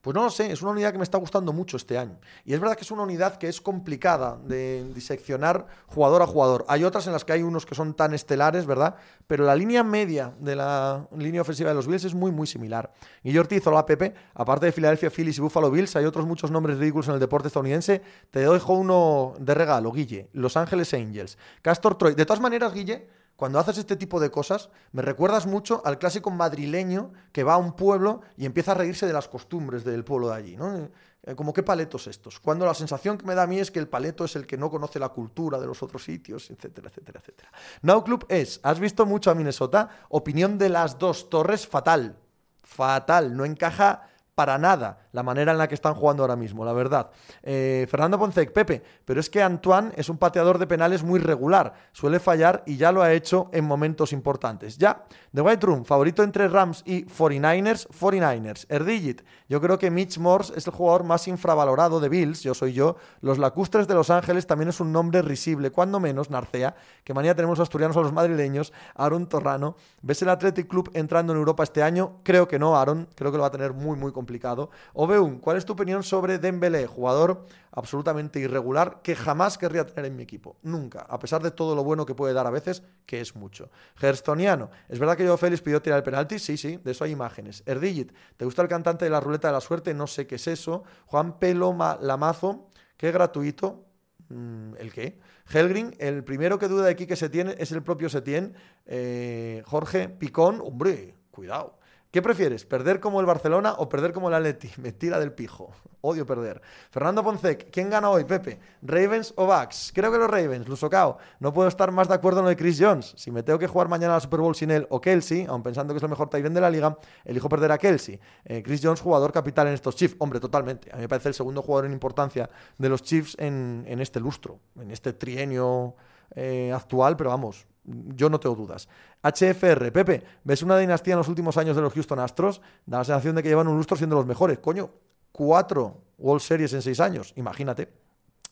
Pues 0.00 0.14
no 0.14 0.22
lo 0.22 0.30
sé, 0.30 0.50
es 0.50 0.62
una 0.62 0.70
unidad 0.70 0.92
que 0.92 0.98
me 0.98 1.04
está 1.04 1.18
gustando 1.18 1.52
mucho 1.52 1.76
este 1.76 1.98
año. 1.98 2.18
Y 2.46 2.54
es 2.54 2.60
verdad 2.60 2.74
que 2.74 2.84
es 2.84 2.90
una 2.90 3.02
unidad 3.02 3.36
que 3.36 3.48
es 3.48 3.60
complicada 3.60 4.38
de 4.44 4.84
diseccionar 4.94 5.66
jugador 5.86 6.22
a 6.22 6.26
jugador. 6.26 6.64
Hay 6.68 6.84
otras 6.84 7.06
en 7.06 7.12
las 7.12 7.24
que 7.24 7.34
hay 7.34 7.42
unos 7.42 7.66
que 7.66 7.74
son 7.74 7.92
tan 7.92 8.14
estelares, 8.14 8.64
¿verdad? 8.64 8.94
Pero 9.26 9.44
la 9.44 9.54
línea 9.54 9.84
media 9.84 10.32
de 10.40 10.56
la 10.56 11.06
línea 11.16 11.42
ofensiva 11.42 11.68
de 11.68 11.74
los 11.74 11.86
Bills 11.86 12.04
es 12.04 12.14
muy, 12.14 12.32
muy 12.32 12.46
similar. 12.46 12.92
Guillermo 13.22 13.42
Ortiz, 13.42 13.66
hola 13.66 13.84
Pepe. 13.84 14.14
Aparte 14.34 14.66
de 14.66 14.72
Philadelphia 14.72 15.10
Phillies 15.10 15.36
y 15.36 15.42
Buffalo 15.42 15.70
Bills, 15.70 15.94
hay 15.96 16.06
otros 16.06 16.26
muchos 16.26 16.50
nombres 16.50 16.78
ridículos 16.78 17.08
en 17.08 17.14
el 17.14 17.20
deporte 17.20 17.48
estadounidense. 17.48 18.00
Te 18.30 18.40
dejo 18.40 18.72
uno 18.72 19.34
de 19.38 19.54
regalo, 19.54 19.92
Guille. 19.92 20.30
Los 20.32 20.56
Ángeles 20.56 20.94
Angels. 20.94 21.36
Castor 21.60 21.96
Troy. 21.96 22.14
De 22.14 22.24
todas 22.24 22.40
maneras, 22.40 22.72
Guille, 22.72 23.06
cuando 23.40 23.58
haces 23.58 23.78
este 23.78 23.96
tipo 23.96 24.20
de 24.20 24.30
cosas, 24.30 24.68
me 24.92 25.00
recuerdas 25.00 25.46
mucho 25.46 25.80
al 25.86 25.98
clásico 25.98 26.30
madrileño 26.30 27.10
que 27.32 27.42
va 27.42 27.54
a 27.54 27.56
un 27.56 27.72
pueblo 27.72 28.20
y 28.36 28.44
empieza 28.44 28.72
a 28.72 28.74
reírse 28.74 29.06
de 29.06 29.14
las 29.14 29.28
costumbres 29.28 29.82
del 29.82 30.04
pueblo 30.04 30.28
de 30.28 30.34
allí, 30.34 30.56
¿no? 30.58 30.90
Eh, 31.22 31.34
como 31.34 31.54
qué 31.54 31.62
paletos 31.62 32.06
estos. 32.06 32.38
Cuando 32.38 32.66
la 32.66 32.74
sensación 32.74 33.16
que 33.16 33.24
me 33.24 33.34
da 33.34 33.44
a 33.44 33.46
mí 33.46 33.58
es 33.58 33.70
que 33.70 33.78
el 33.78 33.88
paleto 33.88 34.26
es 34.26 34.36
el 34.36 34.46
que 34.46 34.58
no 34.58 34.70
conoce 34.70 34.98
la 34.98 35.08
cultura 35.08 35.58
de 35.58 35.66
los 35.66 35.82
otros 35.82 36.04
sitios, 36.04 36.50
etcétera, 36.50 36.90
etcétera, 36.90 37.20
etcétera. 37.20 37.50
Now 37.80 38.04
Club 38.04 38.26
es, 38.28 38.60
¿has 38.62 38.78
visto 38.78 39.06
mucho 39.06 39.30
a 39.30 39.34
Minnesota? 39.34 39.88
Opinión 40.10 40.58
de 40.58 40.68
las 40.68 40.98
dos 40.98 41.30
torres, 41.30 41.66
fatal. 41.66 42.18
Fatal, 42.62 43.34
no 43.34 43.46
encaja 43.46 44.10
para 44.34 44.58
nada 44.58 45.08
la 45.12 45.22
manera 45.22 45.52
en 45.52 45.58
la 45.58 45.68
que 45.68 45.74
están 45.74 45.94
jugando 45.94 46.22
ahora 46.22 46.36
mismo, 46.36 46.64
la 46.64 46.72
verdad. 46.72 47.10
Eh, 47.42 47.86
Fernando 47.90 48.18
Poncec, 48.18 48.52
Pepe, 48.52 48.82
pero 49.04 49.20
es 49.20 49.28
que 49.28 49.42
Antoine 49.42 49.92
es 49.96 50.08
un 50.08 50.18
pateador 50.18 50.58
de 50.58 50.66
penales 50.66 51.02
muy 51.02 51.18
regular, 51.18 51.72
suele 51.92 52.20
fallar 52.20 52.62
y 52.66 52.76
ya 52.76 52.92
lo 52.92 53.02
ha 53.02 53.12
hecho 53.12 53.48
en 53.52 53.64
momentos 53.64 54.12
importantes. 54.12 54.78
Ya, 54.78 55.04
The 55.34 55.40
White 55.40 55.66
Room, 55.66 55.84
favorito 55.84 56.22
entre 56.22 56.48
Rams 56.48 56.82
y 56.86 57.04
49ers, 57.04 57.88
49ers. 57.88 58.66
Erdigit, 58.68 59.22
yo 59.48 59.60
creo 59.60 59.78
que 59.78 59.90
Mitch 59.90 60.18
Morse 60.18 60.52
es 60.56 60.66
el 60.66 60.72
jugador 60.72 61.04
más 61.04 61.26
infravalorado 61.28 62.00
de 62.00 62.08
Bills, 62.08 62.42
yo 62.42 62.54
soy 62.54 62.72
yo. 62.72 62.96
Los 63.20 63.38
lacustres 63.38 63.88
de 63.88 63.94
Los 63.94 64.10
Ángeles 64.10 64.46
también 64.46 64.68
es 64.68 64.80
un 64.80 64.92
nombre 64.92 65.22
risible, 65.22 65.70
cuando 65.70 66.00
menos, 66.00 66.30
Narcea, 66.30 66.74
que 67.04 67.14
manía 67.14 67.34
tenemos 67.34 67.58
los 67.58 67.66
asturianos 67.66 67.96
a 67.96 68.00
los 68.00 68.12
madrileños, 68.12 68.72
Aaron 68.94 69.28
Torrano. 69.28 69.76
¿Ves 70.02 70.22
el 70.22 70.28
Athletic 70.28 70.68
Club 70.68 70.90
entrando 70.94 71.32
en 71.32 71.38
Europa 71.38 71.62
este 71.62 71.82
año? 71.82 72.18
Creo 72.22 72.46
que 72.46 72.58
no, 72.58 72.76
Aaron, 72.76 73.08
creo 73.14 73.30
que 73.30 73.36
lo 73.36 73.42
va 73.42 73.48
a 73.48 73.52
tener 73.52 73.72
muy, 73.72 73.96
muy 73.96 74.12
complicado 74.12 74.70
Obeun, 75.02 75.38
¿cuál 75.38 75.56
es 75.56 75.64
tu 75.64 75.72
opinión 75.72 76.02
sobre 76.02 76.38
Dembélé, 76.38 76.86
jugador 76.86 77.46
absolutamente 77.72 78.38
irregular 78.38 79.00
que 79.02 79.16
jamás 79.16 79.56
querría 79.56 79.86
tener 79.86 80.04
en 80.10 80.14
mi 80.14 80.24
equipo? 80.24 80.58
Nunca, 80.62 81.00
a 81.08 81.18
pesar 81.18 81.42
de 81.42 81.50
todo 81.50 81.74
lo 81.74 81.82
bueno 81.82 82.04
que 82.04 82.14
puede 82.14 82.34
dar 82.34 82.46
a 82.46 82.50
veces, 82.50 82.82
que 83.06 83.22
es 83.22 83.34
mucho. 83.34 83.70
Gerstoniano, 83.96 84.70
¿es 84.90 84.98
verdad 84.98 85.16
que 85.16 85.24
yo 85.24 85.38
Félix 85.38 85.62
pidió 85.62 85.80
tirar 85.80 85.96
el 85.96 86.02
penalti? 86.02 86.38
Sí, 86.38 86.58
sí, 86.58 86.76
de 86.84 86.90
eso 86.90 87.04
hay 87.04 87.12
imágenes. 87.12 87.62
Erdigit, 87.64 88.12
¿te 88.36 88.44
gusta 88.44 88.60
el 88.60 88.68
cantante 88.68 89.06
de 89.06 89.10
la 89.10 89.20
ruleta 89.20 89.48
de 89.48 89.54
la 89.54 89.62
suerte? 89.62 89.94
No 89.94 90.06
sé 90.06 90.26
qué 90.26 90.34
es 90.34 90.46
eso. 90.46 90.84
Juan 91.06 91.38
Pelo 91.38 91.74
Lamazo, 92.02 92.68
qué 92.98 93.10
gratuito. 93.10 93.86
Mm, 94.28 94.74
¿El 94.78 94.92
qué? 94.92 95.18
Helgrin, 95.50 95.96
el 95.98 96.24
primero 96.24 96.58
que 96.58 96.68
duda 96.68 96.84
de 96.84 96.90
aquí 96.90 97.06
que 97.06 97.16
se 97.16 97.30
tiene 97.30 97.54
es 97.56 97.72
el 97.72 97.82
propio 97.82 98.10
Setién. 98.10 98.52
Eh, 98.84 99.62
Jorge 99.64 100.10
Picón, 100.10 100.60
hombre, 100.62 101.14
cuidado. 101.30 101.79
¿Qué 102.10 102.22
prefieres? 102.22 102.66
¿Perder 102.66 102.98
como 102.98 103.20
el 103.20 103.26
Barcelona 103.26 103.74
o 103.78 103.88
perder 103.88 104.12
como 104.12 104.26
el 104.26 104.34
Atleti? 104.34 104.68
Me 104.78 104.90
tira 104.90 105.20
del 105.20 105.32
pijo. 105.32 105.70
Odio 106.00 106.26
perder. 106.26 106.60
Fernando 106.90 107.22
Poncec, 107.22 107.70
¿quién 107.70 107.88
gana 107.88 108.10
hoy, 108.10 108.24
Pepe? 108.24 108.58
¿Ravens 108.82 109.32
o 109.36 109.46
Bucks? 109.46 109.92
Creo 109.94 110.10
que 110.10 110.18
los 110.18 110.28
Ravens, 110.28 110.66
Lusocao. 110.66 111.18
No 111.38 111.52
puedo 111.52 111.68
estar 111.68 111.92
más 111.92 112.08
de 112.08 112.14
acuerdo 112.14 112.40
en 112.40 112.44
lo 112.46 112.48
de 112.48 112.56
Chris 112.56 112.78
Jones. 112.80 113.14
Si 113.16 113.30
me 113.30 113.44
tengo 113.44 113.60
que 113.60 113.68
jugar 113.68 113.88
mañana 113.88 114.14
la 114.14 114.20
Super 114.20 114.40
Bowl 114.40 114.56
sin 114.56 114.72
él 114.72 114.88
o 114.90 115.00
Kelsey, 115.00 115.46
aun 115.48 115.62
pensando 115.62 115.92
que 115.94 115.98
es 115.98 116.02
el 116.02 116.08
mejor 116.08 116.28
Tyrant 116.28 116.54
de 116.54 116.60
la 116.60 116.70
liga, 116.70 116.98
elijo 117.24 117.48
perder 117.48 117.70
a 117.70 117.78
Kelsey. 117.78 118.18
Eh, 118.44 118.60
Chris 118.64 118.80
Jones, 118.82 119.00
jugador 119.00 119.30
capital 119.30 119.68
en 119.68 119.74
estos 119.74 119.94
Chiefs. 119.94 120.16
Hombre, 120.18 120.40
totalmente. 120.40 120.90
A 120.90 120.96
mí 120.96 121.02
me 121.02 121.08
parece 121.08 121.28
el 121.28 121.34
segundo 121.34 121.62
jugador 121.62 121.86
en 121.86 121.92
importancia 121.92 122.50
de 122.76 122.88
los 122.88 123.02
Chiefs 123.04 123.36
en, 123.38 123.86
este 124.00 124.18
lustro, 124.18 124.58
en 124.80 124.90
este 124.90 125.12
trienio 125.12 125.94
eh, 126.34 126.72
actual, 126.74 127.16
pero 127.16 127.30
vamos, 127.30 127.66
yo 127.84 128.28
no 128.28 128.40
tengo 128.40 128.54
dudas. 128.54 128.88
HFR, 129.22 129.92
Pepe, 129.92 130.24
¿ves 130.44 130.62
una 130.62 130.78
dinastía 130.78 131.14
en 131.14 131.18
los 131.18 131.28
últimos 131.28 131.56
años 131.56 131.76
de 131.76 131.82
los 131.82 131.92
Houston 131.92 132.18
Astros? 132.18 132.60
Da 132.86 132.98
la 132.98 133.04
sensación 133.04 133.36
de 133.36 133.42
que 133.42 133.48
llevan 133.48 133.68
un 133.68 133.76
lustro 133.76 133.96
siendo 133.96 134.16
los 134.16 134.26
mejores. 134.26 134.58
Coño, 134.58 134.90
cuatro 135.32 136.02
World 136.18 136.42
Series 136.42 136.72
en 136.72 136.82
seis 136.82 137.00
años, 137.00 137.32
imagínate. 137.36 137.92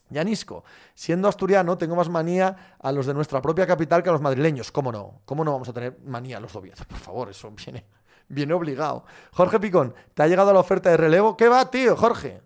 Yanisco, 0.09 0.63
siendo 0.95 1.27
asturiano, 1.27 1.77
tengo 1.77 1.95
más 1.95 2.09
manía 2.09 2.75
a 2.79 2.91
los 2.91 3.05
de 3.05 3.13
nuestra 3.13 3.41
propia 3.41 3.67
capital 3.67 4.01
que 4.01 4.09
a 4.09 4.13
los 4.13 4.21
madrileños. 4.21 4.71
¿Cómo 4.71 4.91
no? 4.91 5.21
¿Cómo 5.25 5.43
no 5.43 5.51
vamos 5.51 5.69
a 5.69 5.73
tener 5.73 5.99
manía 6.03 6.37
a 6.37 6.39
los 6.39 6.51
doviados? 6.51 6.85
Por 6.85 6.97
favor, 6.97 7.29
eso 7.29 7.51
viene, 7.51 7.85
viene 8.27 8.53
obligado. 8.53 9.05
Jorge 9.31 9.59
Picón, 9.59 9.93
¿te 10.15 10.23
ha 10.23 10.27
llegado 10.27 10.51
la 10.51 10.59
oferta 10.59 10.89
de 10.89 10.97
relevo? 10.97 11.37
¿Qué 11.37 11.47
va, 11.47 11.69
tío, 11.69 11.95
Jorge? 11.95 12.41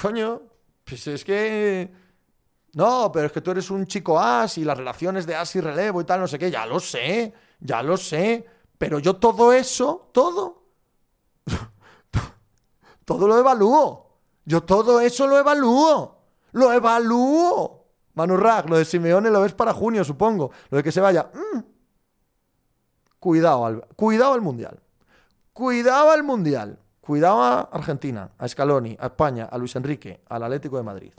Coño, 0.00 0.42
pues 0.84 1.06
es 1.06 1.24
que 1.24 1.92
no, 2.76 3.10
pero 3.10 3.28
es 3.28 3.32
que 3.32 3.40
tú 3.40 3.52
eres 3.52 3.70
un 3.70 3.86
chico 3.86 4.20
as 4.20 4.58
y 4.58 4.64
las 4.64 4.76
relaciones 4.76 5.24
de 5.24 5.34
as 5.34 5.56
y 5.56 5.62
relevo 5.62 6.02
y 6.02 6.04
tal, 6.04 6.20
no 6.20 6.28
sé 6.28 6.38
qué. 6.38 6.50
Ya 6.50 6.66
lo 6.66 6.78
sé, 6.78 7.32
ya 7.58 7.82
lo 7.82 7.96
sé. 7.96 8.44
Pero 8.76 8.98
yo 8.98 9.16
todo 9.16 9.50
eso, 9.54 10.10
todo, 10.12 10.62
todo 13.06 13.26
lo 13.26 13.38
evalúo. 13.38 14.18
Yo 14.44 14.62
todo 14.62 15.00
eso 15.00 15.26
lo 15.26 15.38
evalúo. 15.38 16.18
Lo 16.52 16.70
evalúo. 16.70 17.86
Manu 18.12 18.36
lo 18.36 18.76
de 18.76 18.84
Simeone 18.84 19.30
lo 19.30 19.40
ves 19.40 19.54
para 19.54 19.72
junio, 19.72 20.04
supongo. 20.04 20.50
Lo 20.68 20.76
de 20.76 20.82
que 20.82 20.92
se 20.92 21.00
vaya. 21.00 21.30
Mm. 21.32 21.60
Cuidado, 23.18 23.64
al, 23.64 23.86
cuidado 23.96 24.34
al 24.34 24.42
Mundial. 24.42 24.78
Cuidado 25.54 26.10
al 26.10 26.22
Mundial. 26.22 26.78
Cuidado 27.00 27.42
a 27.42 27.60
Argentina, 27.72 28.32
a 28.36 28.46
Scaloni, 28.46 28.98
a 29.00 29.06
España, 29.06 29.48
a 29.50 29.56
Luis 29.56 29.74
Enrique, 29.76 30.20
al 30.28 30.42
Atlético 30.42 30.76
de 30.76 30.82
Madrid. 30.82 31.12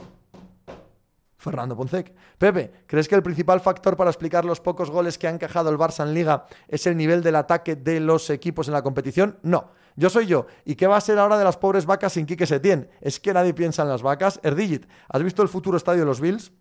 Fernando 1.38 1.76
Poncec. 1.76 2.12
Pepe, 2.36 2.72
¿crees 2.86 3.08
que 3.08 3.14
el 3.14 3.22
principal 3.22 3.60
factor 3.60 3.96
para 3.96 4.10
explicar 4.10 4.44
los 4.44 4.60
pocos 4.60 4.90
goles 4.90 5.16
que 5.16 5.28
ha 5.28 5.30
encajado 5.30 5.70
el 5.70 5.78
Barça 5.78 6.06
en 6.06 6.12
Liga 6.12 6.46
es 6.66 6.86
el 6.86 6.96
nivel 6.96 7.22
del 7.22 7.36
ataque 7.36 7.76
de 7.76 8.00
los 8.00 8.28
equipos 8.28 8.66
en 8.66 8.74
la 8.74 8.82
competición? 8.82 9.38
No. 9.42 9.70
Yo 9.94 10.10
soy 10.10 10.26
yo. 10.26 10.46
¿Y 10.64 10.74
qué 10.74 10.86
va 10.86 10.96
a 10.96 11.00
ser 11.00 11.18
ahora 11.18 11.38
de 11.38 11.44
las 11.44 11.56
pobres 11.56 11.86
vacas 11.86 12.12
sin 12.12 12.26
Quique 12.26 12.46
Setién? 12.46 12.88
¿Es 13.00 13.18
que 13.18 13.32
nadie 13.32 13.54
piensa 13.54 13.82
en 13.82 13.88
las 13.88 14.02
vacas? 14.02 14.38
Erdigit, 14.42 14.86
¿has 15.08 15.22
visto 15.22 15.42
el 15.42 15.48
futuro 15.48 15.76
estadio 15.76 16.00
de 16.00 16.06
los 16.06 16.20
Bills? 16.20 16.52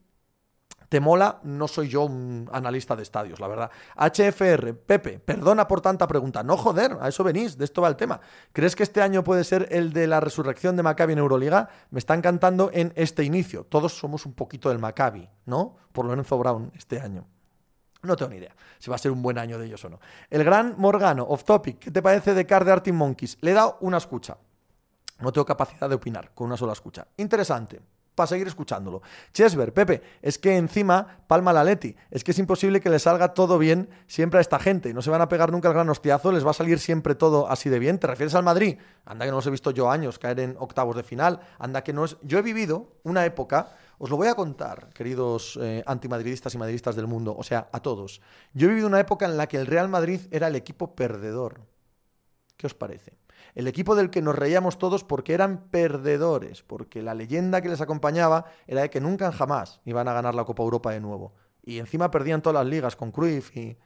¿Te 0.89 1.01
mola? 1.01 1.39
No 1.43 1.67
soy 1.67 1.89
yo 1.89 2.03
un 2.03 2.49
analista 2.53 2.95
de 2.95 3.03
estadios, 3.03 3.41
la 3.41 3.47
verdad. 3.47 3.71
HFR, 3.97 4.73
Pepe, 4.73 5.19
perdona 5.19 5.67
por 5.67 5.81
tanta 5.81 6.07
pregunta. 6.07 6.43
No, 6.43 6.55
joder, 6.55 6.97
a 7.01 7.09
eso 7.09 7.23
venís, 7.25 7.57
de 7.57 7.65
esto 7.65 7.81
va 7.81 7.89
el 7.89 7.97
tema. 7.97 8.21
¿Crees 8.53 8.75
que 8.75 8.83
este 8.83 9.01
año 9.01 9.23
puede 9.23 9.43
ser 9.43 9.67
el 9.71 9.91
de 9.91 10.07
la 10.07 10.21
resurrección 10.21 10.77
de 10.77 10.83
Maccabi 10.83 11.13
en 11.13 11.19
Euroliga? 11.19 11.67
Me 11.91 11.99
está 11.99 12.13
encantando 12.13 12.69
en 12.73 12.93
este 12.95 13.23
inicio. 13.23 13.65
Todos 13.65 13.97
somos 13.97 14.25
un 14.25 14.33
poquito 14.33 14.69
del 14.69 14.79
Maccabi, 14.79 15.29
¿no? 15.45 15.75
Por 15.91 16.05
Lorenzo 16.05 16.37
Brown 16.37 16.71
este 16.75 17.01
año. 17.01 17.27
No 18.03 18.15
tengo 18.15 18.31
ni 18.31 18.37
idea 18.37 18.55
si 18.79 18.89
va 18.89 18.95
a 18.95 18.99
ser 18.99 19.11
un 19.11 19.21
buen 19.21 19.37
año 19.37 19.59
de 19.59 19.65
ellos 19.65 19.83
o 19.83 19.89
no. 19.89 19.99
El 20.29 20.45
gran 20.45 20.75
Morgano, 20.77 21.25
off 21.27 21.43
topic, 21.43 21.79
¿qué 21.79 21.91
te 21.91 22.01
parece 22.01 22.33
de 22.33 22.45
Car 22.45 22.63
de 22.63 22.71
Artin 22.71 22.95
Monkeys? 22.95 23.37
Le 23.41 23.51
he 23.51 23.53
dado 23.53 23.77
una 23.81 23.97
escucha. 23.97 24.37
No 25.19 25.33
tengo 25.33 25.45
capacidad 25.45 25.89
de 25.89 25.95
opinar 25.95 26.31
con 26.33 26.47
una 26.47 26.55
sola 26.55 26.73
escucha. 26.73 27.07
Interesante 27.17 27.81
para 28.17 28.27
seguir 28.27 28.47
escuchándolo. 28.47 29.03
Chesver, 29.31 29.71
Pepe, 29.71 30.01
es 30.23 30.39
que 30.39 30.57
encima 30.57 31.19
palma 31.27 31.53
la 31.53 31.63
Leti. 31.63 31.95
Es 32.09 32.23
que 32.23 32.31
es 32.31 32.39
imposible 32.39 32.81
que 32.81 32.89
le 32.89 32.97
salga 32.97 33.35
todo 33.35 33.59
bien 33.59 33.89
siempre 34.07 34.39
a 34.39 34.41
esta 34.41 34.57
gente. 34.57 34.91
No 34.91 35.03
se 35.03 35.11
van 35.11 35.21
a 35.21 35.29
pegar 35.29 35.51
nunca 35.51 35.67
el 35.67 35.75
gran 35.75 35.87
hostiazo, 35.87 36.31
les 36.31 36.43
va 36.43 36.49
a 36.49 36.55
salir 36.55 36.79
siempre 36.79 37.13
todo 37.13 37.47
así 37.47 37.69
de 37.69 37.77
bien. 37.77 37.99
¿Te 37.99 38.07
refieres 38.07 38.33
al 38.33 38.43
Madrid? 38.43 38.79
Anda 39.05 39.23
que 39.25 39.29
no 39.29 39.37
los 39.37 39.45
he 39.45 39.51
visto 39.51 39.69
yo 39.69 39.91
años 39.91 40.17
caer 40.17 40.39
en 40.39 40.55
octavos 40.57 40.95
de 40.95 41.03
final. 41.03 41.41
Anda 41.59 41.83
que 41.83 41.93
no 41.93 42.05
es. 42.05 42.17
Yo 42.23 42.39
he 42.39 42.41
vivido 42.41 42.87
una 43.03 43.23
época. 43.23 43.69
Os 43.99 44.09
lo 44.09 44.17
voy 44.17 44.27
a 44.27 44.35
contar, 44.35 44.89
queridos 44.93 45.57
eh, 45.61 45.83
antimadridistas 45.85 46.53
y 46.55 46.57
madridistas 46.57 46.95
del 46.95 47.07
mundo, 47.07 47.35
o 47.37 47.43
sea, 47.43 47.67
a 47.71 47.79
todos. 47.81 48.21
Yo 48.53 48.65
he 48.65 48.69
vivido 48.69 48.87
una 48.87 48.99
época 48.99 49.25
en 49.25 49.37
la 49.37 49.47
que 49.47 49.57
el 49.57 49.67
Real 49.67 49.89
Madrid 49.89 50.21
era 50.31 50.47
el 50.47 50.55
equipo 50.55 50.95
perdedor. 50.95 51.61
¿Qué 52.57 52.65
os 52.65 52.73
parece? 52.73 53.13
El 53.55 53.67
equipo 53.67 53.95
del 53.95 54.09
que 54.09 54.21
nos 54.21 54.35
reíamos 54.35 54.77
todos 54.77 55.03
porque 55.03 55.33
eran 55.33 55.69
perdedores, 55.69 56.63
porque 56.63 57.01
la 57.01 57.13
leyenda 57.13 57.61
que 57.61 57.69
les 57.69 57.81
acompañaba 57.81 58.45
era 58.67 58.81
de 58.81 58.89
que 58.89 59.01
nunca 59.01 59.31
jamás 59.31 59.81
iban 59.85 60.07
a 60.07 60.13
ganar 60.13 60.35
la 60.35 60.45
Copa 60.45 60.63
Europa 60.63 60.91
de 60.91 60.99
nuevo. 60.99 61.33
Y 61.63 61.79
encima 61.79 62.11
perdían 62.11 62.41
todas 62.41 62.63
las 62.63 62.71
ligas 62.71 62.95
con 62.95 63.11
Cruyff 63.11 63.55
y... 63.55 63.77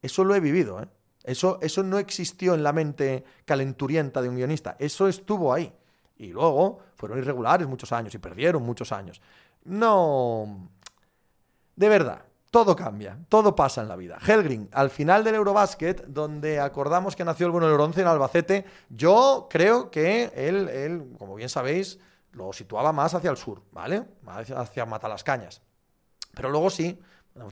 Eso 0.00 0.22
lo 0.22 0.34
he 0.36 0.40
vivido, 0.40 0.80
¿eh? 0.80 0.88
Eso, 1.24 1.58
eso 1.60 1.82
no 1.82 1.98
existió 1.98 2.54
en 2.54 2.62
la 2.62 2.72
mente 2.72 3.24
calenturienta 3.44 4.22
de 4.22 4.28
un 4.28 4.36
guionista, 4.36 4.76
eso 4.78 5.08
estuvo 5.08 5.52
ahí. 5.52 5.72
Y 6.16 6.28
luego 6.28 6.78
fueron 6.94 7.18
irregulares 7.18 7.66
muchos 7.68 7.92
años 7.92 8.14
y 8.14 8.18
perdieron 8.18 8.62
muchos 8.62 8.92
años. 8.92 9.20
No... 9.64 10.70
De 11.76 11.88
verdad, 11.88 12.22
todo 12.50 12.74
cambia, 12.74 13.18
todo 13.28 13.54
pasa 13.54 13.82
en 13.82 13.88
la 13.88 13.96
vida. 13.96 14.18
Helgrin, 14.26 14.68
al 14.72 14.90
final 14.90 15.22
del 15.24 15.34
Eurobasket, 15.34 16.06
donde 16.06 16.60
acordamos 16.60 17.14
que 17.14 17.24
nació 17.24 17.46
el 17.46 17.52
bueno 17.52 17.66
del 17.66 17.76
bronce 17.76 18.00
en 18.00 18.06
Albacete, 18.06 18.64
yo 18.88 19.48
creo 19.50 19.90
que 19.90 20.32
él, 20.34 20.68
él, 20.68 21.12
como 21.18 21.34
bien 21.34 21.48
sabéis, 21.48 21.98
lo 22.32 22.52
situaba 22.52 22.92
más 22.92 23.14
hacia 23.14 23.30
el 23.30 23.36
sur, 23.36 23.62
¿vale? 23.72 24.04
Hacia 24.26 24.86
Matalascañas. 24.86 25.62
Pero 26.34 26.50
luego 26.50 26.70
sí, 26.70 26.98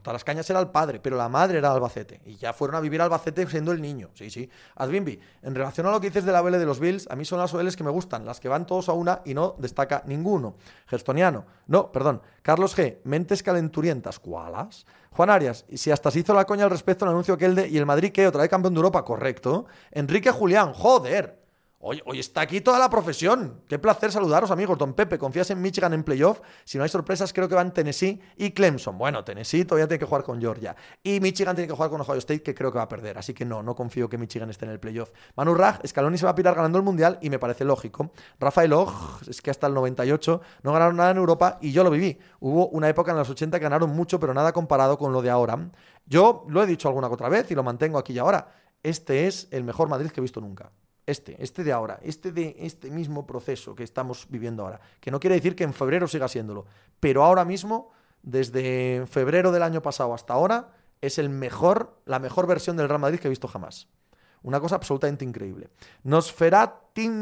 las 0.05 0.25
Cañas 0.25 0.49
era 0.51 0.61
el 0.61 0.69
padre, 0.69 1.01
pero 1.01 1.17
la 1.17 1.29
madre 1.29 1.59
era 1.59 1.73
Albacete. 1.73 2.21
Y 2.25 2.37
ya 2.37 2.53
fueron 2.53 2.77
a 2.77 2.81
vivir 2.81 3.01
Albacete 3.01 3.47
siendo 3.47 3.73
el 3.73 3.81
niño. 3.81 4.11
Sí, 4.15 4.31
sí. 4.31 4.49
Adbimbi, 4.77 5.19
en 5.43 5.55
relación 5.55 5.87
a 5.87 5.91
lo 5.91 6.01
que 6.01 6.09
dices 6.09 6.25
de 6.25 6.33
la 6.33 6.43
OL 6.43 6.53
de 6.53 6.67
los 6.67 6.81
Bills, 6.81 7.09
a 7.11 7.17
mí 7.17 7.25
son 7.25 7.39
las 7.39 7.53
OLs 7.55 7.77
que 7.77 7.85
me 7.85 7.91
gustan, 7.91 8.25
las 8.25 8.41
que 8.41 8.49
van 8.49 8.67
todos 8.67 8.89
a 8.89 8.93
una 8.93 9.23
y 9.25 9.35
no 9.35 9.57
destaca 9.59 10.03
ninguno. 10.07 10.57
Gerstoniano, 10.87 11.45
no, 11.67 11.91
perdón. 11.93 12.23
Carlos 12.43 12.77
G, 12.77 12.99
mentes 13.05 13.43
calenturientas, 13.43 14.19
¿cuáles? 14.19 14.87
Juan 15.11 15.31
Arias, 15.31 15.65
y 15.69 15.79
si 15.79 15.91
hasta 15.91 16.11
se 16.11 16.21
hizo 16.21 16.35
la 16.35 16.45
coña 16.45 16.65
al 16.65 16.71
respecto 16.71 17.05
al 17.05 17.13
anuncio 17.13 17.39
que 17.39 17.47
el 17.47 17.55
de. 17.55 17.69
¿Y 17.69 17.79
el 17.79 17.87
Madrid 17.87 18.13
qué? 18.13 18.27
¿Otra 18.27 18.43
vez 18.43 18.51
campeón 18.51 18.75
de 18.75 18.79
Europa? 18.79 19.03
Correcto. 19.05 19.65
Enrique 19.91 20.31
Julián, 20.31 20.75
joder. 20.75 21.46
Hoy, 21.79 22.03
está 22.19 22.41
aquí 22.41 22.63
toda 22.63 22.79
la 22.79 22.89
profesión. 22.89 23.61
Qué 23.69 23.79
placer 23.79 24.11
saludaros, 24.11 24.51
amigos. 24.51 24.79
Don 24.79 24.95
Pepe, 24.95 25.19
¿confías 25.19 25.51
en 25.51 25.61
Michigan 25.61 25.93
en 25.93 26.05
playoff? 26.05 26.41
Si 26.65 26.79
no 26.79 26.85
hay 26.85 26.89
sorpresas, 26.89 27.35
creo 27.35 27.51
que 27.51 27.55
van 27.55 27.73
Tennessee 27.75 28.19
y 28.39 28.53
Clemson. 28.53 28.97
Bueno, 28.97 29.23
Tennessee 29.23 29.67
todavía 29.67 29.87
tiene 29.87 29.99
que 29.99 30.07
jugar 30.07 30.25
con 30.25 30.41
Georgia. 30.41 30.75
Y 31.03 31.21
Michigan 31.21 31.55
tiene 31.55 31.69
que 31.69 31.75
jugar 31.75 31.91
con 31.91 32.01
Ohio 32.01 32.17
State, 32.17 32.43
que 32.43 32.55
creo 32.55 32.73
que 32.73 32.79
va 32.79 32.85
a 32.85 32.89
perder. 32.89 33.19
Así 33.19 33.35
que 33.35 33.45
no, 33.45 33.63
no 33.63 33.75
confío 33.75 34.09
que 34.09 34.17
Michigan 34.17 34.49
esté 34.49 34.65
en 34.65 34.71
el 34.73 34.81
playoff. 34.81 35.13
Manu 35.37 35.55
Raj, 35.55 35.87
Scaloni 35.87 36.17
se 36.17 36.25
va 36.25 36.31
a 36.31 36.35
pirar 36.35 36.55
ganando 36.55 36.79
el 36.79 36.85
Mundial 36.85 37.19
y 37.21 37.29
me 37.29 37.39
parece 37.39 37.67
lógico. 37.67 38.11
Rafael 38.41 38.73
Og, 38.73 38.91
es 39.29 39.43
que 39.43 39.51
hasta 39.51 39.67
el 39.67 39.75
98 39.75 40.41
no 40.63 40.73
ganaron 40.73 40.97
nada 40.97 41.11
en 41.11 41.19
Europa 41.19 41.59
y 41.61 41.73
yo 41.73 41.85
lo 41.85 41.91
viví. 41.91 42.19
Hubo 42.41 42.69
una 42.69 42.89
época 42.89 43.11
en 43.11 43.19
los 43.19 43.29
80 43.29 43.59
que 43.59 43.63
ganaron 43.63 43.91
mucho, 43.91 44.19
pero 44.19 44.33
nada 44.33 44.53
comparado 44.53 44.97
con 44.97 45.13
lo 45.13 45.21
de 45.21 45.29
ahora. 45.29 45.71
Yo 46.07 46.47
lo 46.49 46.63
he 46.63 46.67
dicho 46.67 46.89
alguna 46.89 47.09
otra 47.09 47.29
vez 47.29 47.51
y 47.51 47.55
lo 47.55 47.63
mantengo 47.63 47.99
aquí 47.99 48.15
y 48.15 48.19
ahora. 48.19 48.49
Este 48.83 49.27
es 49.27 49.47
el 49.51 49.63
mejor 49.63 49.91
Madrid 49.91 50.11
que 50.11 50.21
he 50.21 50.23
visto 50.23 50.41
nunca. 50.41 50.73
Este, 51.07 51.41
este 51.43 51.63
de 51.63 51.73
ahora, 51.73 52.01
este 52.03 52.33
de 52.33 52.57
este 52.59 52.91
mismo 52.91 53.27
proceso 53.27 53.77
que 53.77 53.85
estamos 53.85 54.27
viviendo 54.29 54.65
ahora. 54.65 54.81
Que 55.01 55.13
no 55.13 55.21
quiere 55.21 55.37
decir 55.37 55.55
que 55.55 55.65
en 55.65 55.73
febrero 55.73 56.09
siga 56.09 56.27
siéndolo, 56.27 56.67
pero 56.99 57.25
ahora 57.25 57.45
mismo, 57.45 57.93
desde 58.23 59.07
febrero 59.07 59.53
del 59.53 59.63
año 59.63 59.83
pasado 59.83 60.13
hasta 60.15 60.35
ahora, 60.35 60.73
es 61.01 61.19
el 61.19 61.29
mejor, 61.29 62.01
la 62.07 62.19
mejor 62.19 62.49
versión 62.49 62.77
del 62.77 62.89
Real 62.89 63.01
Madrid 63.01 63.21
que 63.21 63.29
he 63.29 63.31
visto 63.31 63.47
jamás. 63.47 63.89
Una 64.43 64.61
cosa 64.61 64.77
absolutamente 64.77 65.25
increíble. 65.25 65.69
Nosferat 66.03 66.73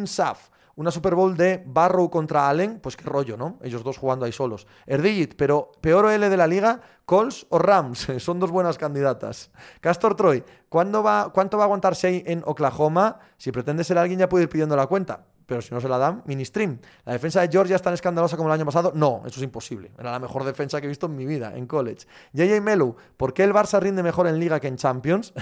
Saf. 0.07 0.49
Una 0.77 0.91
Super 0.91 1.14
Bowl 1.14 1.37
de 1.37 1.62
Barrow 1.66 2.11
contra 2.11 2.49
Allen, 2.49 2.81
pues 2.81 2.97
qué 2.97 3.05
rollo, 3.05 3.37
¿no? 3.37 3.59
Ellos 3.62 3.85
dos 3.85 3.99
jugando 3.99 4.25
ahí 4.25 4.33
solos. 4.33 4.66
Erdigit, 4.87 5.35
pero 5.37 5.72
peor 5.81 6.07
OL 6.07 6.20
de 6.20 6.37
la 6.37 6.47
liga, 6.47 6.81
Colts 7.05 7.47
o 7.51 7.59
Rams, 7.59 8.09
son 8.18 8.41
dos 8.41 8.51
buenas 8.51 8.79
candidatas. 8.79 9.51
Castor 9.81 10.16
Troy, 10.16 10.45
¿cuándo 10.68 11.03
va, 11.03 11.31
¿cuánto 11.33 11.57
va 11.57 11.64
a 11.64 11.66
aguantar 11.66 11.95
Shea 11.95 12.22
en 12.27 12.43
Oklahoma? 12.45 13.18
Si 13.37 13.53
pretende 13.53 13.85
ser 13.85 13.99
alguien 13.99 14.18
ya 14.18 14.29
puede 14.29 14.45
ir 14.45 14.51
pidiendo 14.51 14.77
la 14.77 14.87
cuenta 14.87 15.27
pero 15.47 15.61
si 15.62 15.75
no 15.75 15.81
se 15.81 15.89
la 15.89 15.99
dan, 15.99 16.22
mini 16.27 16.45
stream. 16.45 16.79
¿La 17.05 17.12
defensa 17.12 17.41
de 17.41 17.49
Georgia 17.49 17.77
es 17.77 17.83
tan 17.83 17.95
escandalosa 17.95 18.37
como 18.37 18.49
el 18.49 18.55
año 18.55 18.64
pasado? 18.64 18.93
No, 18.95 19.22
eso 19.27 19.39
es 19.39 19.43
imposible. 19.43 19.93
Era 19.99 20.12
la 20.12 20.18
mejor 20.18 20.45
defensa 20.45 20.81
que 20.81 20.87
he 20.87 20.89
visto 20.89 21.07
en 21.07 21.16
mi 21.16 21.27
vida, 21.27 21.53
en 21.57 21.66
college. 21.66 22.07
JJ 22.33 22.61
Melu, 22.61 22.97
¿por 23.16 23.35
qué 23.35 23.45
el 23.45 23.53
Barça 23.53 23.81
rinde 23.81 24.03
mejor 24.03 24.27
en 24.27 24.39
Liga 24.39 24.61
que 24.61 24.68
en 24.68 24.77
Champions? 24.77 25.33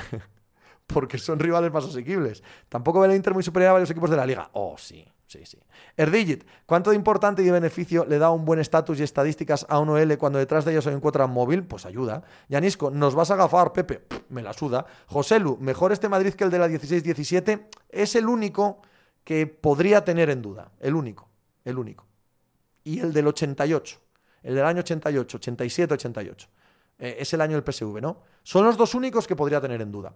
Porque 0.86 1.18
son 1.18 1.38
rivales 1.38 1.72
más 1.72 1.84
asequibles. 1.84 2.42
Tampoco 2.68 3.00
ve 3.00 3.08
el 3.08 3.14
Inter 3.14 3.34
muy 3.34 3.42
superior 3.42 3.70
a 3.70 3.72
varios 3.74 3.90
equipos 3.90 4.10
de 4.10 4.16
la 4.16 4.26
Liga. 4.26 4.50
Oh, 4.52 4.74
sí, 4.76 5.06
sí, 5.32 5.46
sí. 5.46 5.58
Erdigit, 5.96 6.44
¿cuánto 6.66 6.90
de 6.90 6.96
importante 6.96 7.42
y 7.42 7.44
de 7.46 7.52
beneficio 7.52 8.04
le 8.04 8.18
da 8.18 8.30
un 8.30 8.44
buen 8.44 8.60
estatus 8.60 9.00
y 9.00 9.02
estadísticas 9.02 9.64
a 9.68 9.78
un 9.78 9.88
OL 9.88 10.18
cuando 10.18 10.38
detrás 10.38 10.64
de 10.64 10.72
ellos 10.72 10.84
se 10.84 10.92
encuentra 10.92 11.24
un 11.24 11.32
móvil? 11.32 11.64
Pues 11.64 11.86
ayuda. 11.86 12.22
Yanisco, 12.48 12.90
¿nos 12.90 13.14
vas 13.14 13.30
a 13.30 13.34
agafar, 13.34 13.72
Pepe? 13.72 14.02
me 14.28 14.42
la 14.42 14.52
suda. 14.52 14.86
Joselu, 15.06 15.56
¿mejor 15.58 15.92
este 15.92 16.08
Madrid 16.08 16.34
que 16.34 16.44
el 16.44 16.50
de 16.50 16.58
la 16.58 16.68
16-17? 16.68 17.66
Es 17.88 18.14
el 18.14 18.26
único 18.26 18.82
que 19.24 19.46
podría 19.46 20.04
tener 20.04 20.30
en 20.30 20.42
duda. 20.42 20.70
El 20.80 20.94
único, 20.94 21.28
el 21.64 21.78
único. 21.78 22.06
Y 22.84 23.00
el 23.00 23.12
del 23.12 23.28
88, 23.28 23.98
el 24.42 24.54
del 24.54 24.64
año 24.64 24.80
88, 24.80 25.36
87, 25.36 25.94
88. 25.94 26.48
es 26.98 27.32
el 27.32 27.40
año 27.40 27.60
del 27.60 27.72
PSV, 27.72 28.00
¿no? 28.00 28.22
Son 28.42 28.64
los 28.64 28.76
dos 28.76 28.94
únicos 28.94 29.26
que 29.26 29.36
podría 29.36 29.60
tener 29.60 29.80
en 29.80 29.92
duda. 29.92 30.14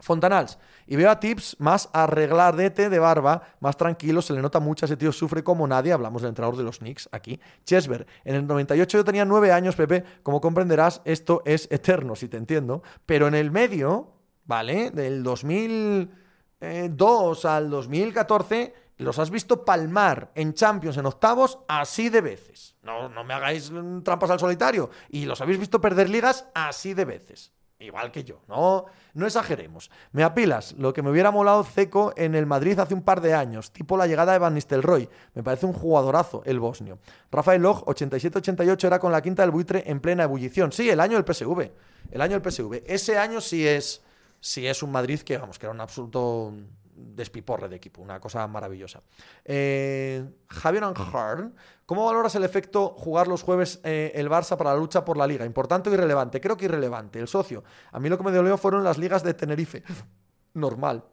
Fontanals, 0.00 0.58
y 0.86 0.96
veo 0.96 1.10
a 1.10 1.20
Tips 1.20 1.56
más 1.58 1.90
arregladete 1.92 2.88
de 2.88 2.98
barba, 2.98 3.42
más 3.60 3.76
tranquilo, 3.76 4.22
se 4.22 4.32
le 4.32 4.42
nota 4.42 4.60
mucho, 4.60 4.86
ese 4.86 4.96
tío 4.96 5.12
sufre 5.12 5.42
como 5.42 5.66
nadie, 5.66 5.92
hablamos 5.92 6.22
del 6.22 6.30
entrenador 6.30 6.56
de 6.56 6.64
los 6.64 6.78
Knicks 6.78 7.08
aquí. 7.12 7.40
Chesver, 7.64 8.06
en 8.24 8.34
el 8.36 8.46
98 8.46 8.98
yo 8.98 9.04
tenía 9.04 9.24
nueve 9.24 9.52
años, 9.52 9.76
Pepe, 9.76 10.04
como 10.22 10.40
comprenderás, 10.40 11.02
esto 11.04 11.42
es 11.44 11.68
eterno, 11.70 12.14
si 12.16 12.28
te 12.28 12.36
entiendo, 12.36 12.82
pero 13.06 13.26
en 13.26 13.34
el 13.34 13.50
medio, 13.50 14.12
¿vale? 14.44 14.90
Del 14.90 15.22
2000... 15.22 16.26
2 16.60 17.44
eh, 17.44 17.48
al 17.48 17.70
2014 17.70 18.74
los 18.98 19.18
has 19.18 19.30
visto 19.30 19.64
palmar 19.64 20.32
en 20.34 20.54
Champions 20.54 20.96
en 20.96 21.06
octavos 21.06 21.60
así 21.68 22.08
de 22.08 22.20
veces. 22.20 22.74
No, 22.82 23.08
no 23.08 23.22
me 23.22 23.34
hagáis 23.34 23.70
trampas 24.02 24.30
al 24.30 24.40
solitario. 24.40 24.90
Y 25.08 25.24
los 25.24 25.40
habéis 25.40 25.60
visto 25.60 25.80
perder 25.80 26.10
ligas 26.10 26.46
así 26.54 26.94
de 26.94 27.04
veces. 27.04 27.52
Igual 27.80 28.10
que 28.10 28.24
yo, 28.24 28.40
no, 28.48 28.86
no 29.14 29.26
exageremos. 29.26 29.88
Me 30.10 30.24
apilas, 30.24 30.72
lo 30.78 30.92
que 30.92 31.00
me 31.00 31.10
hubiera 31.10 31.30
molado 31.30 31.62
Ceco 31.62 32.12
en 32.16 32.34
el 32.34 32.44
Madrid 32.44 32.76
hace 32.80 32.92
un 32.92 33.02
par 33.02 33.20
de 33.20 33.34
años, 33.34 33.70
tipo 33.70 33.96
la 33.96 34.08
llegada 34.08 34.32
de 34.32 34.40
Van 34.40 34.54
Nistelrooy. 34.54 35.08
Me 35.34 35.44
parece 35.44 35.66
un 35.66 35.72
jugadorazo 35.72 36.42
el 36.44 36.58
bosnio. 36.58 36.98
Rafael 37.30 37.62
Log, 37.62 37.84
87-88, 37.84 38.84
era 38.84 38.98
con 38.98 39.12
la 39.12 39.22
quinta 39.22 39.42
del 39.42 39.52
buitre 39.52 39.84
en 39.86 40.00
plena 40.00 40.24
ebullición. 40.24 40.72
Sí, 40.72 40.90
el 40.90 40.98
año 40.98 41.22
del 41.22 41.32
PSV. 41.32 41.70
El 42.10 42.20
año 42.20 42.40
del 42.40 42.50
PSV. 42.50 42.82
Ese 42.84 43.16
año 43.16 43.40
sí 43.40 43.64
es 43.64 44.02
si 44.40 44.66
es 44.66 44.82
un 44.82 44.90
Madrid 44.90 45.20
que, 45.20 45.38
vamos, 45.38 45.56
que 45.58 45.66
era 45.66 45.72
un 45.72 45.80
absoluto 45.80 46.52
despiporre 46.98 47.68
de 47.68 47.76
equipo, 47.76 48.02
una 48.02 48.20
cosa 48.20 48.46
maravillosa. 48.46 49.02
Eh, 49.44 50.24
Javier 50.48 50.84
Anjar, 50.84 51.52
¿cómo 51.86 52.04
valoras 52.04 52.34
el 52.34 52.44
efecto 52.44 52.90
jugar 52.90 53.28
los 53.28 53.42
jueves 53.42 53.80
eh, 53.84 54.12
el 54.14 54.28
Barça 54.28 54.56
para 54.56 54.72
la 54.72 54.78
lucha 54.78 55.04
por 55.04 55.16
la 55.16 55.26
liga? 55.26 55.44
¿Importante 55.44 55.90
o 55.90 55.94
irrelevante? 55.94 56.40
Creo 56.40 56.56
que 56.56 56.66
irrelevante. 56.66 57.18
El 57.18 57.28
socio. 57.28 57.64
A 57.92 58.00
mí 58.00 58.08
lo 58.08 58.18
que 58.18 58.24
me 58.24 58.32
dolió 58.32 58.58
fueron 58.58 58.84
las 58.84 58.98
ligas 58.98 59.22
de 59.22 59.34
Tenerife. 59.34 59.82
Normal. 60.54 61.04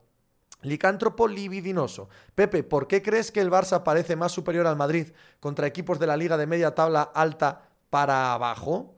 Licántropo 0.62 1.28
libidinoso. 1.28 2.10
Pepe, 2.34 2.64
¿por 2.64 2.88
qué 2.88 3.02
crees 3.02 3.32
que 3.32 3.42
el 3.42 3.52
Barça 3.52 3.84
parece 3.84 4.16
más 4.16 4.32
superior 4.32 4.66
al 4.66 4.76
Madrid 4.76 5.10
contra 5.40 5.68
equipos 5.68 6.00
de 6.00 6.08
la 6.08 6.18
liga 6.18 6.38
de 6.38 6.48
media 6.48 6.74
tabla 6.74 7.04
alta 7.04 7.70
para 7.90 8.34
abajo? 8.34 8.96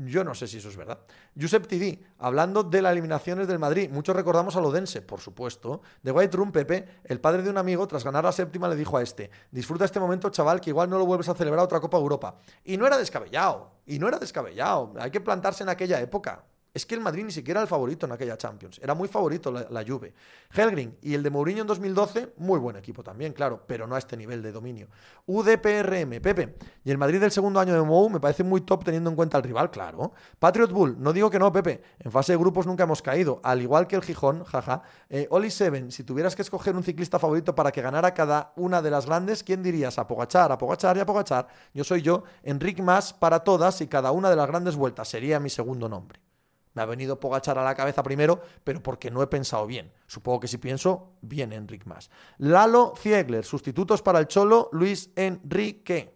Yo 0.00 0.22
no 0.22 0.32
sé 0.32 0.46
si 0.46 0.58
eso 0.58 0.68
es 0.68 0.76
verdad. 0.76 1.00
Josep 1.38 1.66
Tidi, 1.66 2.00
hablando 2.18 2.62
de 2.62 2.80
las 2.80 2.92
eliminaciones 2.92 3.48
del 3.48 3.58
Madrid, 3.58 3.90
muchos 3.90 4.14
recordamos 4.14 4.54
a 4.54 4.60
Lodense, 4.60 5.02
por 5.02 5.18
supuesto. 5.18 5.82
De 6.04 6.12
White 6.12 6.36
Room, 6.36 6.52
Pepe, 6.52 7.00
el 7.02 7.20
padre 7.20 7.42
de 7.42 7.50
un 7.50 7.58
amigo, 7.58 7.88
tras 7.88 8.04
ganar 8.04 8.22
la 8.22 8.30
séptima, 8.30 8.68
le 8.68 8.76
dijo 8.76 8.96
a 8.96 9.02
este: 9.02 9.28
Disfruta 9.50 9.84
este 9.84 9.98
momento, 9.98 10.30
chaval, 10.30 10.60
que 10.60 10.70
igual 10.70 10.88
no 10.88 10.98
lo 10.98 11.04
vuelves 11.04 11.28
a 11.28 11.34
celebrar 11.34 11.64
otra 11.64 11.80
Copa 11.80 11.96
Europa. 11.96 12.36
Y 12.64 12.76
no 12.76 12.86
era 12.86 12.96
descabellado, 12.96 13.72
y 13.86 13.98
no 13.98 14.06
era 14.06 14.20
descabellado. 14.20 14.94
Hay 15.00 15.10
que 15.10 15.20
plantarse 15.20 15.64
en 15.64 15.70
aquella 15.70 16.00
época. 16.00 16.44
Es 16.78 16.86
que 16.86 16.94
el 16.94 17.00
Madrid 17.00 17.24
ni 17.24 17.32
siquiera 17.32 17.58
era 17.58 17.62
el 17.62 17.68
favorito 17.68 18.06
en 18.06 18.12
aquella 18.12 18.36
Champions. 18.36 18.78
Era 18.80 18.94
muy 18.94 19.08
favorito 19.08 19.50
la, 19.50 19.84
Juve. 19.84 20.14
Helgrin 20.54 20.96
y 21.02 21.12
el 21.12 21.24
de 21.24 21.30
Mourinho 21.30 21.62
en 21.62 21.66
2012, 21.66 22.34
muy 22.36 22.60
buen 22.60 22.76
equipo 22.76 23.02
también, 23.02 23.32
claro, 23.32 23.64
pero 23.66 23.88
no 23.88 23.96
a 23.96 23.98
este 23.98 24.16
nivel 24.16 24.44
de 24.44 24.52
dominio. 24.52 24.86
UDPRM, 25.26 26.20
Pepe. 26.20 26.54
Y 26.84 26.92
el 26.92 26.96
Madrid 26.96 27.20
del 27.20 27.32
segundo 27.32 27.58
año 27.58 27.74
de 27.74 27.82
Mou 27.82 28.08
me 28.08 28.20
parece 28.20 28.44
muy 28.44 28.60
top 28.60 28.84
teniendo 28.84 29.10
en 29.10 29.16
cuenta 29.16 29.36
al 29.36 29.42
rival, 29.42 29.72
claro. 29.72 30.12
Patriot 30.38 30.70
Bull, 30.70 30.94
no 31.00 31.12
digo 31.12 31.28
que 31.28 31.40
no, 31.40 31.50
Pepe. 31.50 31.82
En 31.98 32.12
fase 32.12 32.34
de 32.34 32.38
grupos 32.38 32.64
nunca 32.64 32.84
hemos 32.84 33.02
caído, 33.02 33.40
al 33.42 33.60
igual 33.60 33.88
que 33.88 33.96
el 33.96 34.02
Gijón, 34.02 34.44
jaja. 34.44 34.82
Eh, 35.10 35.26
Oli 35.30 35.50
Seven, 35.50 35.90
si 35.90 36.04
tuvieras 36.04 36.36
que 36.36 36.42
escoger 36.42 36.76
un 36.76 36.84
ciclista 36.84 37.18
favorito 37.18 37.56
para 37.56 37.72
que 37.72 37.82
ganara 37.82 38.14
cada 38.14 38.52
una 38.54 38.80
de 38.80 38.92
las 38.92 39.06
grandes, 39.06 39.42
¿quién 39.42 39.64
dirías? 39.64 39.98
Apogachar, 39.98 40.52
Apogachar 40.52 40.96
y 40.96 41.00
Apogachar. 41.00 41.48
Yo 41.74 41.82
soy 41.82 42.02
yo, 42.02 42.22
Enric 42.44 42.78
Más 42.78 43.12
para 43.12 43.40
todas 43.40 43.80
y 43.80 43.88
cada 43.88 44.12
una 44.12 44.30
de 44.30 44.36
las 44.36 44.46
grandes 44.46 44.76
vueltas. 44.76 45.08
Sería 45.08 45.40
mi 45.40 45.50
segundo 45.50 45.88
nombre. 45.88 46.27
Me 46.74 46.82
ha 46.82 46.86
venido 46.86 47.18
Pogachar 47.18 47.58
a 47.58 47.64
la 47.64 47.74
cabeza 47.74 48.02
primero, 48.02 48.40
pero 48.64 48.82
porque 48.82 49.10
no 49.10 49.22
he 49.22 49.26
pensado 49.26 49.66
bien. 49.66 49.92
Supongo 50.06 50.40
que 50.40 50.48
si 50.48 50.58
pienso, 50.58 51.14
bien 51.20 51.52
Enric 51.52 51.86
más. 51.86 52.10
Lalo 52.38 52.94
Ziegler, 52.96 53.44
sustitutos 53.44 54.02
para 54.02 54.18
el 54.18 54.28
Cholo, 54.28 54.68
Luis 54.72 55.10
Enrique. 55.16 56.14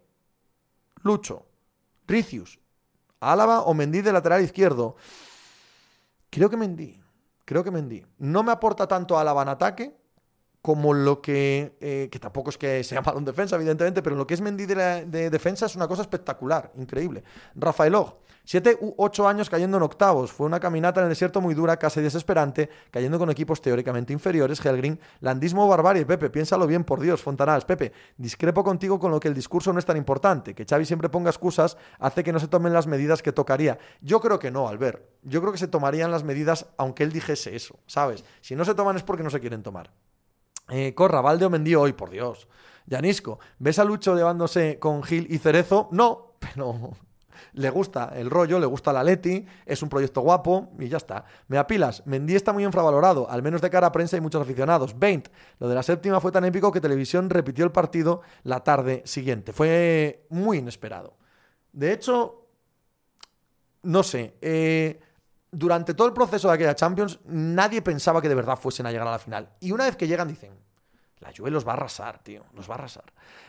Lucho, 1.02 1.46
Ricius, 2.06 2.60
Álava 3.20 3.62
o 3.62 3.74
Mendí 3.74 4.02
de 4.02 4.12
lateral 4.12 4.42
izquierdo. 4.42 4.96
Creo 6.30 6.48
que 6.48 6.56
Mendí, 6.56 7.00
creo 7.44 7.64
que 7.64 7.70
Mendí. 7.70 8.04
No 8.18 8.42
me 8.42 8.52
aporta 8.52 8.86
tanto 8.86 9.18
Álava 9.18 9.42
en 9.42 9.48
ataque, 9.48 10.01
como 10.62 10.94
lo 10.94 11.20
que, 11.20 11.76
eh, 11.80 12.08
que 12.10 12.18
tampoco 12.20 12.50
es 12.50 12.56
que 12.56 12.84
sea 12.84 13.02
malo 13.04 13.18
en 13.18 13.24
defensa, 13.24 13.56
evidentemente, 13.56 14.00
pero 14.00 14.16
lo 14.16 14.26
que 14.26 14.34
es 14.34 14.40
Mendy 14.40 14.64
de, 14.66 15.28
defensa 15.28 15.66
es 15.66 15.74
una 15.74 15.88
cosa 15.88 16.02
espectacular, 16.02 16.70
increíble. 16.76 17.24
Rafael 17.56 17.96
Og, 17.96 18.14
siete 18.44 18.78
u 18.80 18.94
ocho 18.96 19.26
años 19.26 19.50
cayendo 19.50 19.76
en 19.76 19.82
octavos, 19.82 20.30
fue 20.30 20.46
una 20.46 20.60
caminata 20.60 21.00
en 21.00 21.06
el 21.06 21.10
desierto 21.10 21.40
muy 21.40 21.54
dura, 21.54 21.76
casi 21.78 22.00
desesperante, 22.00 22.70
cayendo 22.92 23.18
con 23.18 23.28
equipos 23.28 23.60
teóricamente 23.60 24.12
inferiores, 24.12 24.64
Helgrin, 24.64 25.00
landismo 25.20 25.66
barbarie, 25.66 26.06
Pepe, 26.06 26.30
piénsalo 26.30 26.68
bien, 26.68 26.84
por 26.84 27.00
Dios, 27.00 27.20
Fontanals, 27.20 27.64
Pepe, 27.64 27.92
discrepo 28.16 28.62
contigo 28.62 29.00
con 29.00 29.10
lo 29.10 29.18
que 29.18 29.26
el 29.26 29.34
discurso 29.34 29.72
no 29.72 29.80
es 29.80 29.84
tan 29.84 29.96
importante, 29.96 30.54
que 30.54 30.64
Xavi 30.64 30.84
siempre 30.84 31.08
ponga 31.08 31.30
excusas 31.30 31.76
hace 31.98 32.22
que 32.22 32.32
no 32.32 32.38
se 32.38 32.46
tomen 32.46 32.72
las 32.72 32.86
medidas 32.86 33.20
que 33.20 33.32
tocaría. 33.32 33.78
Yo 34.00 34.20
creo 34.20 34.38
que 34.38 34.52
no, 34.52 34.68
Albert, 34.68 35.02
yo 35.22 35.40
creo 35.40 35.50
que 35.50 35.58
se 35.58 35.66
tomarían 35.66 36.12
las 36.12 36.22
medidas 36.22 36.66
aunque 36.76 37.02
él 37.02 37.12
dijese 37.12 37.56
eso, 37.56 37.80
¿sabes? 37.86 38.24
Si 38.40 38.54
no 38.54 38.64
se 38.64 38.74
toman 38.74 38.94
es 38.94 39.02
porque 39.02 39.24
no 39.24 39.30
se 39.30 39.40
quieren 39.40 39.64
tomar. 39.64 39.90
Eh, 40.72 40.94
Corra, 40.94 41.20
Valde 41.20 41.44
o 41.44 41.80
hoy, 41.80 41.92
por 41.92 42.08
Dios. 42.08 42.48
Yanisco, 42.86 43.38
¿ves 43.58 43.78
a 43.78 43.84
Lucho 43.84 44.16
llevándose 44.16 44.78
con 44.78 45.02
Gil 45.02 45.26
y 45.30 45.38
Cerezo? 45.38 45.88
No, 45.92 46.32
pero 46.38 46.94
le 47.52 47.68
gusta 47.68 48.12
el 48.14 48.30
rollo, 48.30 48.58
le 48.58 48.64
gusta 48.64 48.92
la 48.92 49.04
Leti, 49.04 49.44
es 49.66 49.82
un 49.82 49.90
proyecto 49.90 50.22
guapo 50.22 50.70
y 50.78 50.88
ya 50.88 50.96
está. 50.96 51.24
Me 51.48 51.58
apilas, 51.58 52.06
Mendy 52.06 52.34
está 52.34 52.54
muy 52.54 52.64
infravalorado, 52.64 53.30
al 53.30 53.42
menos 53.42 53.60
de 53.60 53.68
cara 53.68 53.88
a 53.88 53.92
prensa 53.92 54.16
y 54.16 54.22
muchos 54.22 54.40
aficionados. 54.40 54.98
20. 54.98 55.30
Lo 55.58 55.68
de 55.68 55.74
la 55.74 55.82
séptima 55.82 56.20
fue 56.20 56.32
tan 56.32 56.44
épico 56.46 56.72
que 56.72 56.80
Televisión 56.80 57.28
repitió 57.28 57.64
el 57.64 57.72
partido 57.72 58.22
la 58.42 58.60
tarde 58.60 59.02
siguiente. 59.04 59.52
Fue 59.52 60.26
muy 60.30 60.58
inesperado. 60.58 61.18
De 61.72 61.92
hecho, 61.92 62.46
no 63.82 64.02
sé, 64.02 64.36
eh, 64.40 65.00
durante 65.50 65.92
todo 65.92 66.08
el 66.08 66.14
proceso 66.14 66.48
de 66.48 66.54
aquella 66.54 66.74
Champions, 66.74 67.20
nadie 67.26 67.82
pensaba 67.82 68.22
que 68.22 68.28
de 68.28 68.34
verdad 68.34 68.58
fuesen 68.58 68.86
a 68.86 68.90
llegar 68.90 69.06
a 69.08 69.12
la 69.12 69.18
final. 69.18 69.50
Y 69.60 69.72
una 69.72 69.84
vez 69.84 69.96
que 69.96 70.08
llegan, 70.08 70.28
dicen, 70.28 70.52
la 71.22 71.32
Juve 71.36 71.50
los 71.50 71.66
va 71.66 71.72
a 71.72 71.76
arrasar, 71.76 72.18
tío, 72.18 72.42
los 72.54 72.68
va 72.68 72.74
a 72.74 72.78
arrasar. 72.78 73.04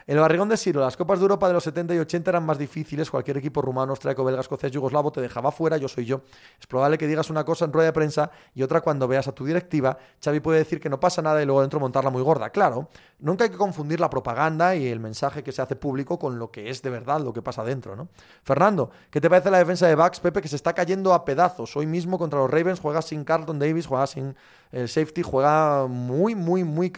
El 0.05 0.19
barrigón 0.19 0.47
de 0.49 0.57
Siro, 0.57 0.81
las 0.81 0.95
Copas 0.95 1.19
de 1.19 1.23
Europa 1.23 1.47
de 1.47 1.53
los 1.53 1.63
70 1.63 1.95
y 1.95 1.99
80 1.99 2.29
eran 2.29 2.45
más 2.45 2.57
difíciles. 2.57 3.09
Cualquier 3.09 3.37
equipo 3.37 3.61
rumano, 3.61 3.91
austriaco, 3.91 4.23
belga, 4.23 4.41
escocés, 4.41 4.71
yugoslavo 4.71 5.11
te 5.11 5.21
dejaba 5.21 5.51
fuera, 5.51 5.77
yo 5.77 5.87
soy 5.87 6.05
yo. 6.05 6.21
Es 6.59 6.67
probable 6.67 6.97
que 6.97 7.07
digas 7.07 7.29
una 7.29 7.43
cosa 7.43 7.65
en 7.65 7.73
rueda 7.73 7.87
de 7.87 7.93
prensa 7.93 8.29
y 8.53 8.63
otra 8.63 8.81
cuando 8.81 9.07
veas 9.07 9.27
a 9.27 9.31
tu 9.31 9.45
directiva. 9.45 9.97
Xavi 10.23 10.39
puede 10.39 10.59
decir 10.59 10.79
que 10.79 10.89
no 10.89 10.99
pasa 10.99 11.21
nada 11.21 11.41
y 11.41 11.45
luego 11.45 11.61
dentro 11.61 11.79
montarla 11.79 12.11
muy 12.11 12.21
gorda. 12.21 12.49
Claro, 12.51 12.89
nunca 13.19 13.45
hay 13.45 13.49
que 13.49 13.57
confundir 13.57 13.99
la 13.99 14.09
propaganda 14.09 14.75
y 14.75 14.87
el 14.87 14.99
mensaje 14.99 15.41
que 15.41 15.51
se 15.51 15.61
hace 15.61 15.75
público 15.75 16.19
con 16.19 16.37
lo 16.37 16.51
que 16.51 16.69
es 16.69 16.81
de 16.81 16.89
verdad 16.89 17.21
lo 17.21 17.33
que 17.33 17.41
pasa 17.41 17.63
dentro, 17.63 17.95
¿no? 17.95 18.09
Fernando, 18.43 18.91
¿qué 19.09 19.19
te 19.19 19.29
parece 19.29 19.49
la 19.49 19.57
defensa 19.57 19.87
de 19.87 19.95
Bucks, 19.95 20.19
Pepe, 20.19 20.41
que 20.41 20.47
se 20.47 20.57
está 20.57 20.73
cayendo 20.73 21.13
a 21.13 21.25
pedazos? 21.25 21.75
Hoy 21.75 21.87
mismo 21.87 22.19
contra 22.19 22.39
los 22.39 22.51
Ravens 22.51 22.79
juega 22.79 23.01
sin 23.01 23.23
Carlton 23.23 23.57
Davis, 23.57 23.87
juega 23.87 24.05
sin 24.05 24.35
el 24.73 24.89
safety, 24.89 25.21
juega 25.21 25.87
muy, 25.87 26.35
muy, 26.35 26.63
muy 26.63 26.89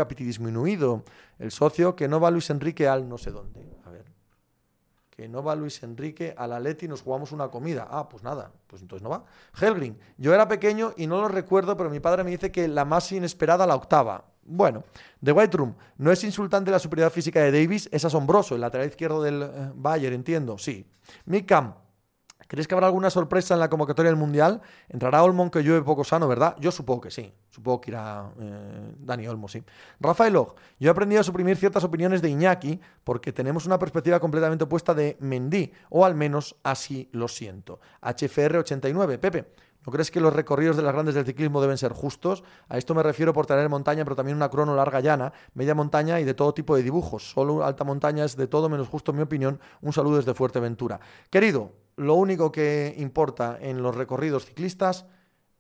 el 1.40 1.52
socio, 1.52 1.96
que 1.96 2.08
no 2.08 2.20
va 2.20 2.32
Luis 2.32 2.50
Enrique 2.50 2.88
al 2.88 3.08
no 3.08 3.18
sé 3.18 3.32
dónde. 3.32 3.62
A 3.86 3.90
ver. 3.90 4.06
Que 5.10 5.28
no 5.28 5.44
va 5.44 5.56
Luis 5.56 5.82
Enrique 5.84 6.34
al 6.38 6.54
Atleti 6.54 6.86
y 6.86 6.90
nos 6.90 7.02
jugamos 7.02 7.32
una 7.32 7.50
comida. 7.50 7.88
Ah, 7.90 8.10
pues 8.10 8.24
nada, 8.24 8.52
pues 8.68 8.82
entonces 8.82 9.04
no 9.04 9.10
va. 9.10 9.26
Helgrin, 9.60 9.98
yo 10.18 10.34
era 10.34 10.48
pequeño 10.48 10.94
y 10.98 11.08
no 11.08 11.22
lo 11.22 11.28
recuerdo, 11.28 11.78
pero 11.78 11.90
mi 11.90 12.00
padre 12.00 12.24
me 12.24 12.32
dice 12.32 12.52
que 12.52 12.68
la 12.68 12.86
más 12.86 13.12
inesperada, 13.12 13.66
la 13.66 13.76
octava. 13.76 14.26
Bueno, 14.44 14.84
The 15.24 15.32
White 15.32 15.58
Room. 15.58 15.76
¿No 15.98 16.12
es 16.12 16.24
insultante 16.24 16.70
la 16.70 16.80
superioridad 16.80 17.12
física 17.12 17.42
de 17.42 17.52
Davis? 17.52 17.90
Es 17.92 18.06
asombroso. 18.06 18.56
El 18.56 18.62
lateral 18.62 18.88
izquierdo 18.88 19.24
del 19.24 19.42
eh, 19.42 19.72
Bayern, 19.74 20.14
entiendo. 20.14 20.58
Sí. 20.58 20.86
Mikam. 21.26 21.74
¿Crees 22.48 22.68
que 22.68 22.76
habrá 22.76 22.88
alguna 22.88 23.10
sorpresa 23.10 23.54
en 23.54 23.60
la 23.60 23.70
convocatoria 23.70 24.10
del 24.12 24.20
Mundial? 24.20 24.62
¿Entrará 24.90 25.24
Olmo 25.24 25.50
que 25.50 25.64
llueve 25.64 25.82
poco 25.82 26.04
sano, 26.04 26.28
verdad? 26.28 26.56
Yo 26.60 26.72
supongo 26.72 27.02
que 27.02 27.12
sí. 27.12 27.34
Supongo 27.50 27.82
que 27.82 27.92
irá 27.92 28.32
eh, 28.40 28.94
Dani 29.00 29.28
Olmo, 29.28 29.48
sí. 29.48 29.64
Rafael 30.00 30.36
Og, 30.36 30.56
yo 30.80 30.90
he 30.90 30.92
aprendido 30.92 31.22
a 31.22 31.24
suprimir 31.24 31.58
ciertas 31.58 31.84
opiniones 31.84 32.22
de 32.22 32.30
Iñaki 32.30 32.80
porque 33.04 33.32
tenemos 33.32 33.66
una 33.66 33.80
perspectiva 33.80 34.20
completamente 34.20 34.66
opuesta 34.66 34.94
de 34.94 35.18
Mendy, 35.20 35.72
o 35.90 36.06
al 36.06 36.16
menos 36.16 36.56
así 36.64 37.10
lo 37.12 37.28
siento. 37.28 37.80
HFR89, 38.02 39.20
Pepe. 39.20 39.46
¿No 39.86 39.92
crees 39.92 40.10
que 40.10 40.20
los 40.20 40.34
recorridos 40.34 40.76
de 40.78 40.84
las 40.84 40.94
grandes 40.94 41.14
del 41.14 41.26
ciclismo 41.26 41.62
deben 41.62 41.78
ser 41.78 41.94
justos? 41.94 42.44
A 42.70 42.78
esto 42.78 42.96
me 42.96 43.04
refiero 43.04 43.34
por 43.34 43.46
tener 43.46 43.70
montaña, 43.70 44.04
pero 44.04 44.16
también 44.16 44.36
una 44.36 44.50
crono 44.50 44.76
larga 44.76 45.00
llana, 45.00 45.32
media 45.54 45.76
montaña 45.76 46.20
y 46.20 46.24
de 46.24 46.34
todo 46.34 46.54
tipo 46.54 46.76
de 46.76 46.84
dibujos. 46.84 47.30
Solo 47.30 47.64
alta 47.64 47.84
montaña 47.84 48.26
es 48.26 48.36
de 48.36 48.48
todo 48.48 48.68
menos 48.68 48.88
justo, 48.88 49.12
en 49.12 49.18
mi 49.18 49.24
opinión. 49.24 49.60
Un 49.82 49.94
saludo 49.94 50.18
desde 50.18 50.34
Fuerteventura. 50.34 51.00
Querido, 51.30 51.72
lo 51.98 52.16
único 52.16 52.52
que 52.52 52.96
importa 52.98 53.58
en 53.62 53.84
los 53.84 53.96
recorridos 53.96 54.46
ciclistas 54.46 55.06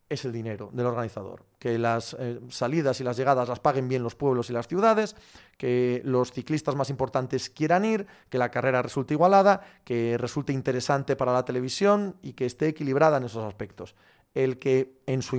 es 0.09 0.23
el 0.25 0.31
dinero 0.31 0.69
del 0.71 0.85
organizador. 0.85 1.45
Que 1.59 1.77
las 1.77 2.15
eh, 2.19 2.39
salidas 2.49 2.99
y 3.01 3.03
las 3.03 3.17
llegadas 3.17 3.49
las 3.49 3.59
paguen 3.59 3.87
bien 3.87 4.03
los 4.03 4.15
pueblos 4.15 4.49
y 4.49 4.53
las 4.53 4.67
ciudades, 4.67 5.15
que 5.57 6.01
los 6.03 6.31
ciclistas 6.31 6.75
más 6.75 6.89
importantes 6.89 7.49
quieran 7.49 7.85
ir, 7.85 8.05
que 8.29 8.37
la 8.37 8.51
carrera 8.51 8.81
resulte 8.81 9.13
igualada, 9.13 9.61
que 9.83 10.17
resulte 10.17 10.53
interesante 10.53 11.15
para 11.15 11.33
la 11.33 11.45
televisión 11.45 12.17
y 12.21 12.33
que 12.33 12.45
esté 12.45 12.67
equilibrada 12.67 13.17
en 13.17 13.23
esos 13.23 13.43
aspectos 13.43 13.95
el 14.35 14.59
que, 14.59 15.01
en 15.07 15.21
su 15.21 15.37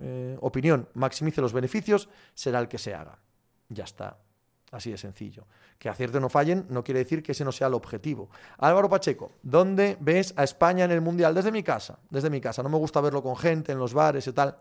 eh, 0.00 0.36
opinión, 0.40 0.88
maximice 0.94 1.40
los 1.40 1.52
beneficios 1.52 2.08
será 2.34 2.60
el 2.60 2.68
que 2.68 2.78
se 2.78 2.94
haga. 2.94 3.18
Ya 3.68 3.84
está. 3.84 4.18
Así 4.70 4.90
de 4.90 4.98
sencillo. 4.98 5.46
Que 5.78 5.88
acierte 5.88 6.18
o 6.18 6.20
no 6.20 6.28
fallen 6.28 6.66
no 6.68 6.84
quiere 6.84 7.00
decir 7.00 7.22
que 7.22 7.32
ese 7.32 7.44
no 7.44 7.52
sea 7.52 7.68
el 7.68 7.74
objetivo. 7.74 8.28
Álvaro 8.58 8.88
Pacheco, 8.88 9.32
¿dónde 9.42 9.96
ves 10.00 10.34
a 10.36 10.44
España 10.44 10.84
en 10.84 10.90
el 10.90 11.00
Mundial? 11.00 11.34
Desde 11.34 11.50
mi 11.50 11.62
casa. 11.62 11.98
Desde 12.10 12.28
mi 12.28 12.40
casa. 12.40 12.62
No 12.62 12.68
me 12.68 12.78
gusta 12.78 13.00
verlo 13.00 13.22
con 13.22 13.36
gente 13.36 13.72
en 13.72 13.78
los 13.78 13.94
bares 13.94 14.26
y 14.26 14.32
tal. 14.32 14.56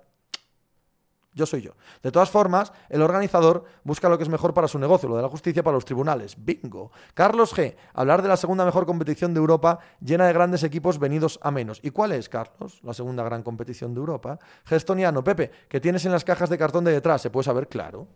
Yo 1.33 1.45
soy 1.45 1.61
yo. 1.61 1.71
De 2.03 2.11
todas 2.11 2.29
formas, 2.29 2.71
el 2.89 3.01
organizador 3.01 3.63
busca 3.83 4.07
lo 4.07 4.17
que 4.17 4.23
es 4.23 4.29
mejor 4.29 4.53
para 4.53 4.67
su 4.67 4.77
negocio, 4.77 5.09
lo 5.09 5.15
de 5.15 5.23
la 5.23 5.29
justicia 5.29 5.63
para 5.63 5.75
los 5.75 5.85
tribunales. 5.85 6.35
Bingo. 6.37 6.91
Carlos 7.13 7.55
G. 7.55 7.75
Hablar 7.93 8.21
de 8.21 8.27
la 8.27 8.37
segunda 8.37 8.65
mejor 8.65 8.85
competición 8.85 9.33
de 9.33 9.39
Europa 9.39 9.79
llena 9.99 10.27
de 10.27 10.33
grandes 10.33 10.63
equipos 10.63 10.99
venidos 10.99 11.39
a 11.41 11.49
menos. 11.49 11.79
¿Y 11.81 11.89
cuál 11.89 12.11
es, 12.11 12.29
Carlos? 12.29 12.79
La 12.83 12.93
segunda 12.93 13.23
gran 13.23 13.41
competición 13.41 13.93
de 13.93 13.99
Europa. 13.99 14.37
Gestoniano, 14.65 15.23
Pepe, 15.23 15.51
¿qué 15.67 15.79
tienes 15.79 16.05
en 16.05 16.11
las 16.11 16.23
cajas 16.23 16.49
de 16.49 16.57
cartón 16.57 16.83
de 16.83 16.91
detrás? 16.91 17.21
¿Se 17.21 17.31
puede 17.31 17.45
saber? 17.45 17.67
Claro. 17.67 18.07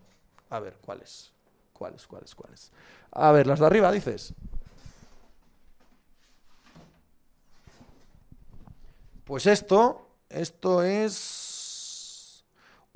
A 0.50 0.60
ver, 0.60 0.76
¿cuáles? 0.84 1.32
¿Cuáles, 1.72 2.06
cuáles, 2.06 2.34
cuáles? 2.34 2.72
A 3.10 3.32
ver, 3.32 3.46
las 3.46 3.58
de 3.58 3.66
arriba, 3.66 3.90
dices. 3.90 4.32
Pues 9.24 9.46
esto, 9.46 10.06
esto 10.30 10.82
es 10.82 11.47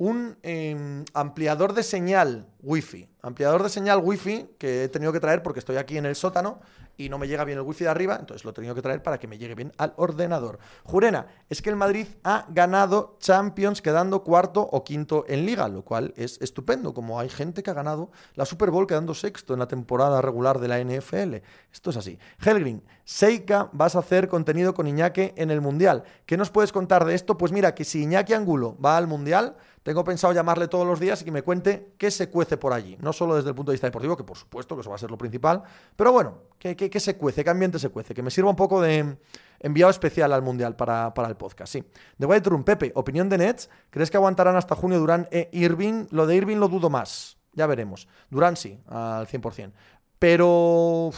un 0.02 0.36
em, 0.42 1.04
ampliador 1.14 1.74
de 1.74 1.84
señal 1.84 2.48
Wi-Fi. 2.62 3.08
Ampliador 3.22 3.62
de 3.62 3.68
señal 3.68 4.00
Wi-Fi 4.02 4.50
que 4.58 4.84
he 4.84 4.88
tenido 4.88 5.12
que 5.12 5.20
traer 5.20 5.42
porque 5.42 5.58
estoy 5.58 5.76
aquí 5.76 5.98
en 5.98 6.06
el 6.06 6.14
sótano 6.14 6.60
y 6.96 7.08
no 7.08 7.18
me 7.18 7.26
llega 7.26 7.44
bien 7.44 7.58
el 7.58 7.64
Wi-Fi 7.64 7.84
de 7.84 7.90
arriba, 7.90 8.16
entonces 8.20 8.44
lo 8.44 8.50
he 8.50 8.54
tenido 8.54 8.74
que 8.74 8.82
traer 8.82 9.02
para 9.02 9.18
que 9.18 9.26
me 9.26 9.38
llegue 9.38 9.54
bien 9.54 9.72
al 9.78 9.94
ordenador. 9.96 10.58
Jurena, 10.84 11.26
es 11.48 11.62
que 11.62 11.70
el 11.70 11.76
Madrid 11.76 12.06
ha 12.22 12.46
ganado 12.50 13.16
Champions 13.18 13.82
quedando 13.82 14.22
cuarto 14.22 14.60
o 14.60 14.84
quinto 14.84 15.24
en 15.28 15.46
liga, 15.46 15.68
lo 15.68 15.84
cual 15.84 16.12
es 16.16 16.38
estupendo, 16.40 16.94
como 16.94 17.18
hay 17.18 17.28
gente 17.28 17.62
que 17.62 17.70
ha 17.70 17.74
ganado 17.74 18.10
la 18.34 18.44
Super 18.44 18.70
Bowl 18.70 18.86
quedando 18.86 19.14
sexto 19.14 19.54
en 19.54 19.60
la 19.60 19.68
temporada 19.68 20.20
regular 20.20 20.58
de 20.60 20.68
la 20.68 20.78
NFL. 20.78 21.36
Esto 21.72 21.90
es 21.90 21.96
así. 21.96 22.18
Helgrin, 22.44 22.82
Seika, 23.04 23.70
vas 23.72 23.96
a 23.96 24.00
hacer 24.00 24.28
contenido 24.28 24.74
con 24.74 24.86
Iñaki 24.86 25.32
en 25.36 25.50
el 25.50 25.60
Mundial. 25.60 26.04
¿Qué 26.26 26.36
nos 26.36 26.50
puedes 26.50 26.72
contar 26.72 27.04
de 27.04 27.14
esto? 27.14 27.36
Pues 27.36 27.52
mira, 27.52 27.74
que 27.74 27.84
si 27.84 28.02
Iñaki 28.02 28.34
Angulo 28.34 28.76
va 28.78 28.96
al 28.96 29.06
Mundial, 29.06 29.56
tengo 29.82 30.04
pensado 30.04 30.32
llamarle 30.32 30.68
todos 30.68 30.86
los 30.86 31.00
días 31.00 31.22
y 31.22 31.24
que 31.24 31.32
me 31.32 31.42
cuente 31.42 31.94
qué 31.98 32.10
se 32.10 32.30
cuece 32.30 32.51
por 32.56 32.72
allí. 32.72 32.96
No 33.00 33.12
solo 33.12 33.36
desde 33.36 33.50
el 33.50 33.54
punto 33.54 33.70
de 33.70 33.74
vista 33.74 33.86
deportivo, 33.86 34.16
que 34.16 34.24
por 34.24 34.36
supuesto 34.36 34.74
que 34.74 34.80
eso 34.80 34.90
va 34.90 34.96
a 34.96 34.98
ser 34.98 35.10
lo 35.10 35.18
principal, 35.18 35.62
pero 35.96 36.12
bueno, 36.12 36.38
qué, 36.58 37.00
se 37.00 37.16
cuece, 37.16 37.44
qué 37.44 37.50
ambiente 37.50 37.78
se 37.78 37.88
cuece, 37.88 38.14
que 38.14 38.22
me 38.22 38.30
sirva 38.30 38.50
un 38.50 38.56
poco 38.56 38.80
de 38.80 39.16
enviado 39.60 39.90
especial 39.90 40.32
al 40.32 40.42
Mundial 40.42 40.76
para, 40.76 41.12
el 41.28 41.36
podcast, 41.36 41.72
sí. 41.72 41.84
The 42.18 42.26
White 42.26 42.50
Room, 42.50 42.64
Pepe, 42.64 42.92
opinión 42.94 43.28
de 43.28 43.38
Nets, 43.38 43.70
¿crees 43.90 44.10
que 44.10 44.16
aguantarán 44.16 44.56
hasta 44.56 44.74
junio 44.74 44.98
Durán 44.98 45.28
e 45.30 45.48
Irving? 45.52 46.06
Lo 46.10 46.26
de 46.26 46.36
Irving 46.36 46.56
lo 46.56 46.68
dudo 46.68 46.90
más, 46.90 47.38
ya 47.52 47.66
veremos. 47.66 48.08
Durán 48.30 48.56
sí, 48.56 48.78
al 48.88 49.26
100%. 49.26 49.72
Pero 50.18 51.10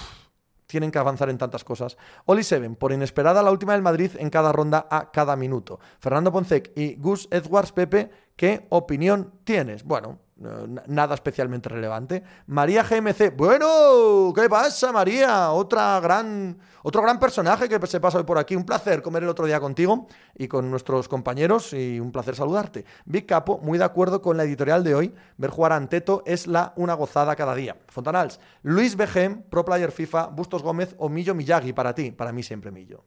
tienen 0.66 0.90
que 0.90 0.98
avanzar 0.98 1.30
en 1.30 1.38
tantas 1.38 1.62
cosas. 1.62 1.96
Oli 2.24 2.42
Seven, 2.42 2.74
por 2.74 2.92
inesperada 2.92 3.42
la 3.42 3.52
última 3.52 3.74
del 3.74 3.82
Madrid 3.82 4.10
en 4.18 4.28
cada 4.28 4.50
ronda 4.50 4.88
a 4.90 5.10
cada 5.12 5.36
minuto. 5.36 5.78
Fernando 6.00 6.32
Poncec 6.32 6.72
y 6.74 6.96
Gus 6.96 7.28
Edwards 7.30 7.70
Pepe, 7.70 8.10
¿qué 8.36 8.66
opinión 8.70 9.32
tienes? 9.44 9.84
Bueno, 9.84 10.18
nada 10.36 11.14
especialmente 11.14 11.68
relevante. 11.68 12.22
María 12.46 12.82
GMC, 12.82 13.36
bueno, 13.36 14.32
¿qué 14.34 14.48
pasa 14.48 14.92
María? 14.92 15.52
Otra 15.52 16.00
gran, 16.00 16.58
otro 16.82 17.02
gran 17.02 17.18
personaje 17.18 17.68
que 17.68 17.84
se 17.86 18.00
pasa 18.00 18.18
hoy 18.18 18.24
por 18.24 18.38
aquí. 18.38 18.56
Un 18.56 18.64
placer 18.64 19.00
comer 19.02 19.22
el 19.22 19.28
otro 19.28 19.46
día 19.46 19.60
contigo 19.60 20.06
y 20.34 20.48
con 20.48 20.70
nuestros 20.70 21.08
compañeros 21.08 21.72
y 21.72 22.00
un 22.00 22.10
placer 22.10 22.34
saludarte. 22.34 22.84
Big 23.04 23.26
Capo, 23.26 23.58
muy 23.58 23.78
de 23.78 23.84
acuerdo 23.84 24.20
con 24.20 24.36
la 24.36 24.44
editorial 24.44 24.82
de 24.82 24.94
hoy. 24.94 25.14
Ver 25.36 25.50
jugar 25.50 25.72
a 25.72 25.76
Anteto 25.76 26.22
es 26.26 26.46
la 26.46 26.72
una 26.76 26.94
gozada 26.94 27.36
cada 27.36 27.54
día. 27.54 27.76
Fontanals, 27.88 28.40
Luis 28.62 28.96
Begem, 28.96 29.42
Pro 29.42 29.64
Player 29.64 29.92
FIFA, 29.92 30.28
Bustos 30.28 30.62
Gómez 30.62 30.94
o 30.98 31.08
Millo 31.08 31.34
Miyagi 31.34 31.72
para 31.72 31.94
ti. 31.94 32.10
Para 32.10 32.32
mí 32.32 32.42
siempre 32.42 32.70
Millo. 32.70 33.04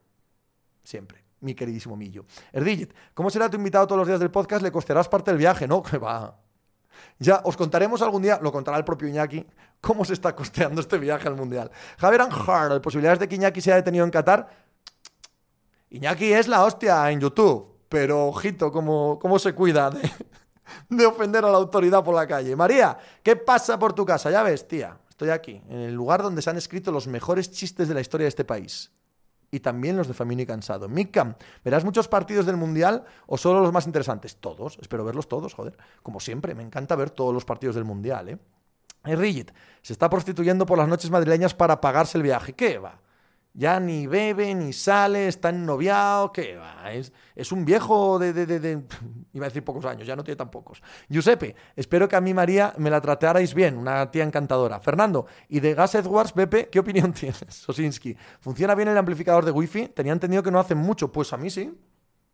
Siempre 0.84 1.27
mi 1.42 1.54
queridísimo 1.54 1.96
Millo. 1.96 2.26
Erdigit, 2.52 2.94
¿cómo 3.14 3.30
será 3.30 3.50
tu 3.50 3.58
invitado 3.58 3.86
todos 3.88 4.00
los 4.00 4.08
días 4.08 4.20
del 4.20 4.32
podcast? 4.32 4.64
Le 4.64 4.72
costarás 4.72 5.08
parte 5.08 5.32
del 5.32 5.38
viaje, 5.38 5.68
¿no? 5.68 5.82
Que 5.88 5.98
va. 5.98 6.36
Ya 7.20 7.42
os 7.44 7.56
contaremos 7.56 8.02
algún 8.02 8.24
día, 8.24 8.40
lo 8.42 8.52
contará 8.52 8.78
el 8.78 8.84
propio 8.84 9.08
Iñaki, 9.08 9.46
cómo 9.82 10.04
se 10.04 10.14
está 10.14 10.36
costeando 10.36 10.82
este 10.82 10.98
viaje 10.98 11.28
al 11.28 11.36
Mundial. 11.36 11.72
Javier 11.98 12.22
Anjar, 12.22 12.82
posibilidades 12.82 13.20
de 13.20 13.28
que 13.28 13.36
Iñaki 13.36 13.62
sea 13.62 13.76
detenido 13.76 14.04
en 14.04 14.12
Qatar. 14.12 14.50
Iñaki 15.90 16.34
es 16.34 16.48
la 16.48 16.64
hostia 16.64 17.10
en 17.12 17.20
YouTube, 17.20 17.82
pero 17.88 18.28
ojito, 18.28 18.72
cómo, 18.72 19.20
cómo 19.20 19.38
se 19.38 19.54
cuida 19.54 19.92
de, 19.92 20.12
de 20.90 21.06
ofender 21.06 21.46
a 21.46 21.50
la 21.50 21.58
autoridad 21.58 22.04
por 22.04 22.16
la 22.16 22.28
calle. 22.28 22.56
María, 22.56 22.98
¿qué 23.22 23.36
pasa 23.36 23.78
por 23.78 23.94
tu 23.94 24.06
casa? 24.06 24.32
Ya 24.32 24.42
ves, 24.42 24.68
tía, 24.68 24.98
estoy 25.08 25.30
aquí, 25.30 25.62
en 25.70 25.80
el 25.80 25.94
lugar 25.94 26.24
donde 26.24 26.42
se 26.42 26.50
han 26.50 26.58
escrito 26.58 26.92
los 26.92 27.08
mejores 27.08 27.52
chistes 27.52 27.88
de 27.88 27.94
la 27.94 28.02
historia 28.02 28.26
de 28.26 28.30
este 28.30 28.44
país 28.44 28.92
y 29.52 29.60
también 29.60 29.98
los 29.98 30.08
de 30.08 30.14
Famini 30.14 30.46
Cansado. 30.46 30.90
Mikam, 30.90 31.36
¿verás 31.64 31.84
muchos 31.86 32.08
partidos 32.08 32.46
del 32.46 32.58
Mundial 32.58 33.06
o 33.26 33.38
solo 33.38 33.62
los 33.62 33.72
más 33.72 33.86
interesantes? 33.86 34.38
Todos, 34.38 34.78
espero 34.82 35.06
verlos 35.06 35.28
todos, 35.28 35.54
joder. 35.54 35.78
Como 36.04 36.20
siempre, 36.20 36.56
me 36.56 36.64
encanta 36.64 36.96
ver 36.96 37.10
todos 37.10 37.34
los 37.34 37.46
partidos 37.46 37.76
del 37.76 37.86
Mundial, 37.86 38.30
¿eh? 38.30 38.38
Rigid, 39.04 39.52
se 39.82 39.94
está 39.94 40.10
prostituyendo 40.10 40.66
por 40.66 40.78
las 40.78 40.88
noches 40.88 41.10
madrileñas 41.10 41.54
para 41.54 41.80
pagarse 41.80 42.18
el 42.18 42.24
viaje. 42.24 42.54
¿Qué 42.54 42.78
va? 42.78 43.00
Ya 43.58 43.80
ni 43.80 44.06
bebe, 44.06 44.54
ni 44.54 44.72
sale, 44.72 45.28
está 45.28 45.50
ennoviado, 45.50 46.32
¿qué 46.32 46.58
va? 46.58 46.94
Es, 46.94 47.12
es 47.36 47.52
un 47.52 47.66
viejo 47.66 48.20
de, 48.20 48.32
de, 48.32 48.46
de, 48.46 48.84
Iba 49.34 49.48
a 49.48 49.50
decir 49.50 49.64
pocos 49.64 49.84
años, 49.86 50.06
ya 50.06 50.16
no 50.16 50.24
tiene 50.24 50.36
tan 50.36 50.52
pocos. 50.52 50.84
Giuseppe, 51.10 51.56
espero 51.76 52.08
que 52.08 52.16
a 52.16 52.22
mí 52.22 52.36
María 52.36 52.76
me 52.78 52.92
la 52.92 53.02
tratearais 53.02 53.56
bien, 53.56 53.76
una 53.76 54.12
tía 54.12 54.24
encantadora. 54.24 54.80
Fernando, 54.80 55.26
y 55.50 55.60
de 55.60 55.74
Gas 55.74 55.96
Edwards, 55.96 56.34
Pepe, 56.34 56.70
¿qué 56.70 56.78
opinión 56.78 57.12
tienes? 57.20 57.44
Sosinski, 57.50 58.16
¿funciona 58.40 58.76
bien 58.76 58.90
el 58.90 58.98
amplificador 58.98 59.44
de 59.44 59.50
wifi? 59.50 59.88
Tenía 59.88 60.14
entendido 60.14 60.44
que 60.44 60.52
no 60.52 60.60
hacen 60.60 60.78
mucho, 60.78 61.12
pues 61.12 61.34
a 61.34 61.38
mí 61.38 61.50
sí. 61.50 61.76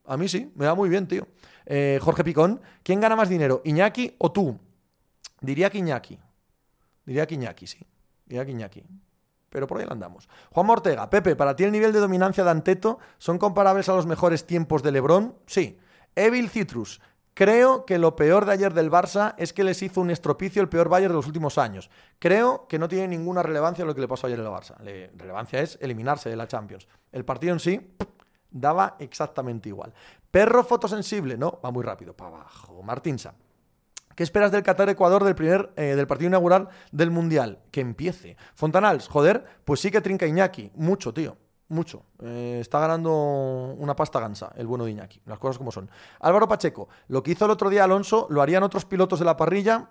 A 0.05 0.17
mí 0.17 0.27
sí, 0.27 0.51
me 0.55 0.65
va 0.65 0.75
muy 0.75 0.89
bien, 0.89 1.07
tío. 1.07 1.25
Eh, 1.65 1.99
Jorge 2.01 2.25
Picón, 2.25 2.61
¿quién 2.83 2.99
gana 2.99 3.15
más 3.15 3.29
dinero, 3.29 3.61
Iñaki 3.63 4.15
o 4.17 4.33
tú? 4.33 4.59
Diría 5.39 5.69
que 5.69 5.77
Iñaki. 5.77 6.19
Diría 7.05 7.25
que 7.25 7.35
Iñaki, 7.35 7.65
sí. 7.65 7.79
Diría 8.25 8.43
que 8.43 8.51
Iñaki 8.51 8.83
pero 9.53 9.67
por 9.67 9.79
ahí 9.79 9.85
andamos. 9.87 10.27
Juan 10.51 10.67
Ortega, 10.67 11.09
Pepe, 11.11 11.35
¿para 11.35 11.55
ti 11.55 11.63
el 11.63 11.71
nivel 11.71 11.93
de 11.93 11.99
dominancia 11.99 12.43
de 12.43 12.49
Anteto 12.49 12.97
son 13.19 13.37
comparables 13.37 13.87
a 13.87 13.93
los 13.93 14.07
mejores 14.07 14.47
tiempos 14.47 14.81
de 14.81 14.91
Lebron? 14.91 15.35
Sí. 15.45 15.77
Evil 16.15 16.49
Citrus, 16.49 16.99
Creo 17.35 17.85
que 17.85 17.97
lo 17.97 18.15
peor 18.15 18.45
de 18.45 18.51
ayer 18.51 18.75
del 18.75 18.91
Barça 18.91 19.33
es 19.37 19.53
que 19.53 19.63
les 19.63 19.81
hizo 19.81 20.01
un 20.01 20.11
estropicio 20.11 20.61
el 20.61 20.69
peor 20.69 20.87
Bayern 20.87 21.13
de 21.13 21.15
los 21.15 21.25
últimos 21.25 21.57
años. 21.57 21.89
Creo 22.19 22.67
que 22.67 22.77
no 22.77 22.87
tiene 22.87 23.07
ninguna 23.07 23.41
relevancia 23.41 23.85
lo 23.85 23.95
que 23.95 24.01
le 24.01 24.07
pasó 24.07 24.27
ayer 24.27 24.39
al 24.39 24.45
Barça. 24.45 24.77
Relevancia 25.15 25.59
es 25.59 25.79
eliminarse 25.81 26.29
de 26.29 26.35
la 26.35 26.47
Champions. 26.47 26.87
El 27.11 27.25
partido 27.25 27.53
en 27.53 27.59
sí 27.59 27.95
daba 28.51 28.97
exactamente 28.99 29.69
igual. 29.69 29.93
Perro 30.29 30.63
fotosensible, 30.63 31.35
no, 31.35 31.59
va 31.63 31.71
muy 31.71 31.83
rápido, 31.83 32.15
para 32.15 32.35
abajo. 32.35 32.83
Martinsa. 32.83 33.33
¿Qué 34.15 34.23
esperas 34.23 34.51
del 34.51 34.63
Qatar-Ecuador 34.63 35.23
del, 35.23 35.69
eh, 35.75 35.95
del 35.95 36.07
partido 36.07 36.27
inaugural 36.27 36.69
del 36.91 37.11
Mundial? 37.11 37.59
Que 37.71 37.81
empiece. 37.81 38.37
Fontanals, 38.55 39.07
joder, 39.07 39.45
pues 39.65 39.79
sí 39.79 39.91
que 39.91 40.01
trinca 40.01 40.27
Iñaki. 40.27 40.71
Mucho, 40.75 41.13
tío. 41.13 41.37
Mucho. 41.69 42.05
Eh, 42.19 42.59
está 42.61 42.79
ganando 42.79 43.11
una 43.77 43.95
pasta 43.95 44.19
gansa, 44.19 44.51
el 44.55 44.67
bueno 44.67 44.85
de 44.85 44.91
Iñaki. 44.91 45.21
Las 45.25 45.39
cosas 45.39 45.57
como 45.57 45.71
son. 45.71 45.89
Álvaro 46.19 46.47
Pacheco, 46.47 46.89
lo 47.07 47.23
que 47.23 47.31
hizo 47.31 47.45
el 47.45 47.51
otro 47.51 47.69
día 47.69 47.83
Alonso, 47.83 48.27
¿lo 48.29 48.41
harían 48.41 48.63
otros 48.63 48.85
pilotos 48.85 49.19
de 49.19 49.25
la 49.25 49.37
parrilla? 49.37 49.89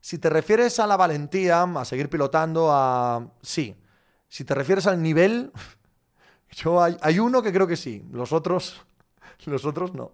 Si 0.00 0.18
te 0.18 0.30
refieres 0.30 0.80
a 0.80 0.86
la 0.86 0.96
valentía, 0.96 1.62
a 1.62 1.84
seguir 1.84 2.10
pilotando, 2.10 2.70
a... 2.72 3.28
Sí. 3.40 3.76
Si 4.28 4.44
te 4.44 4.54
refieres 4.54 4.86
al 4.88 5.00
nivel, 5.00 5.52
yo 6.50 6.82
hay, 6.82 6.96
hay 7.00 7.20
uno 7.20 7.42
que 7.42 7.52
creo 7.52 7.68
que 7.68 7.76
sí. 7.76 8.04
Los 8.10 8.32
otros, 8.32 8.84
los 9.46 9.64
otros 9.64 9.94
no. 9.94 10.10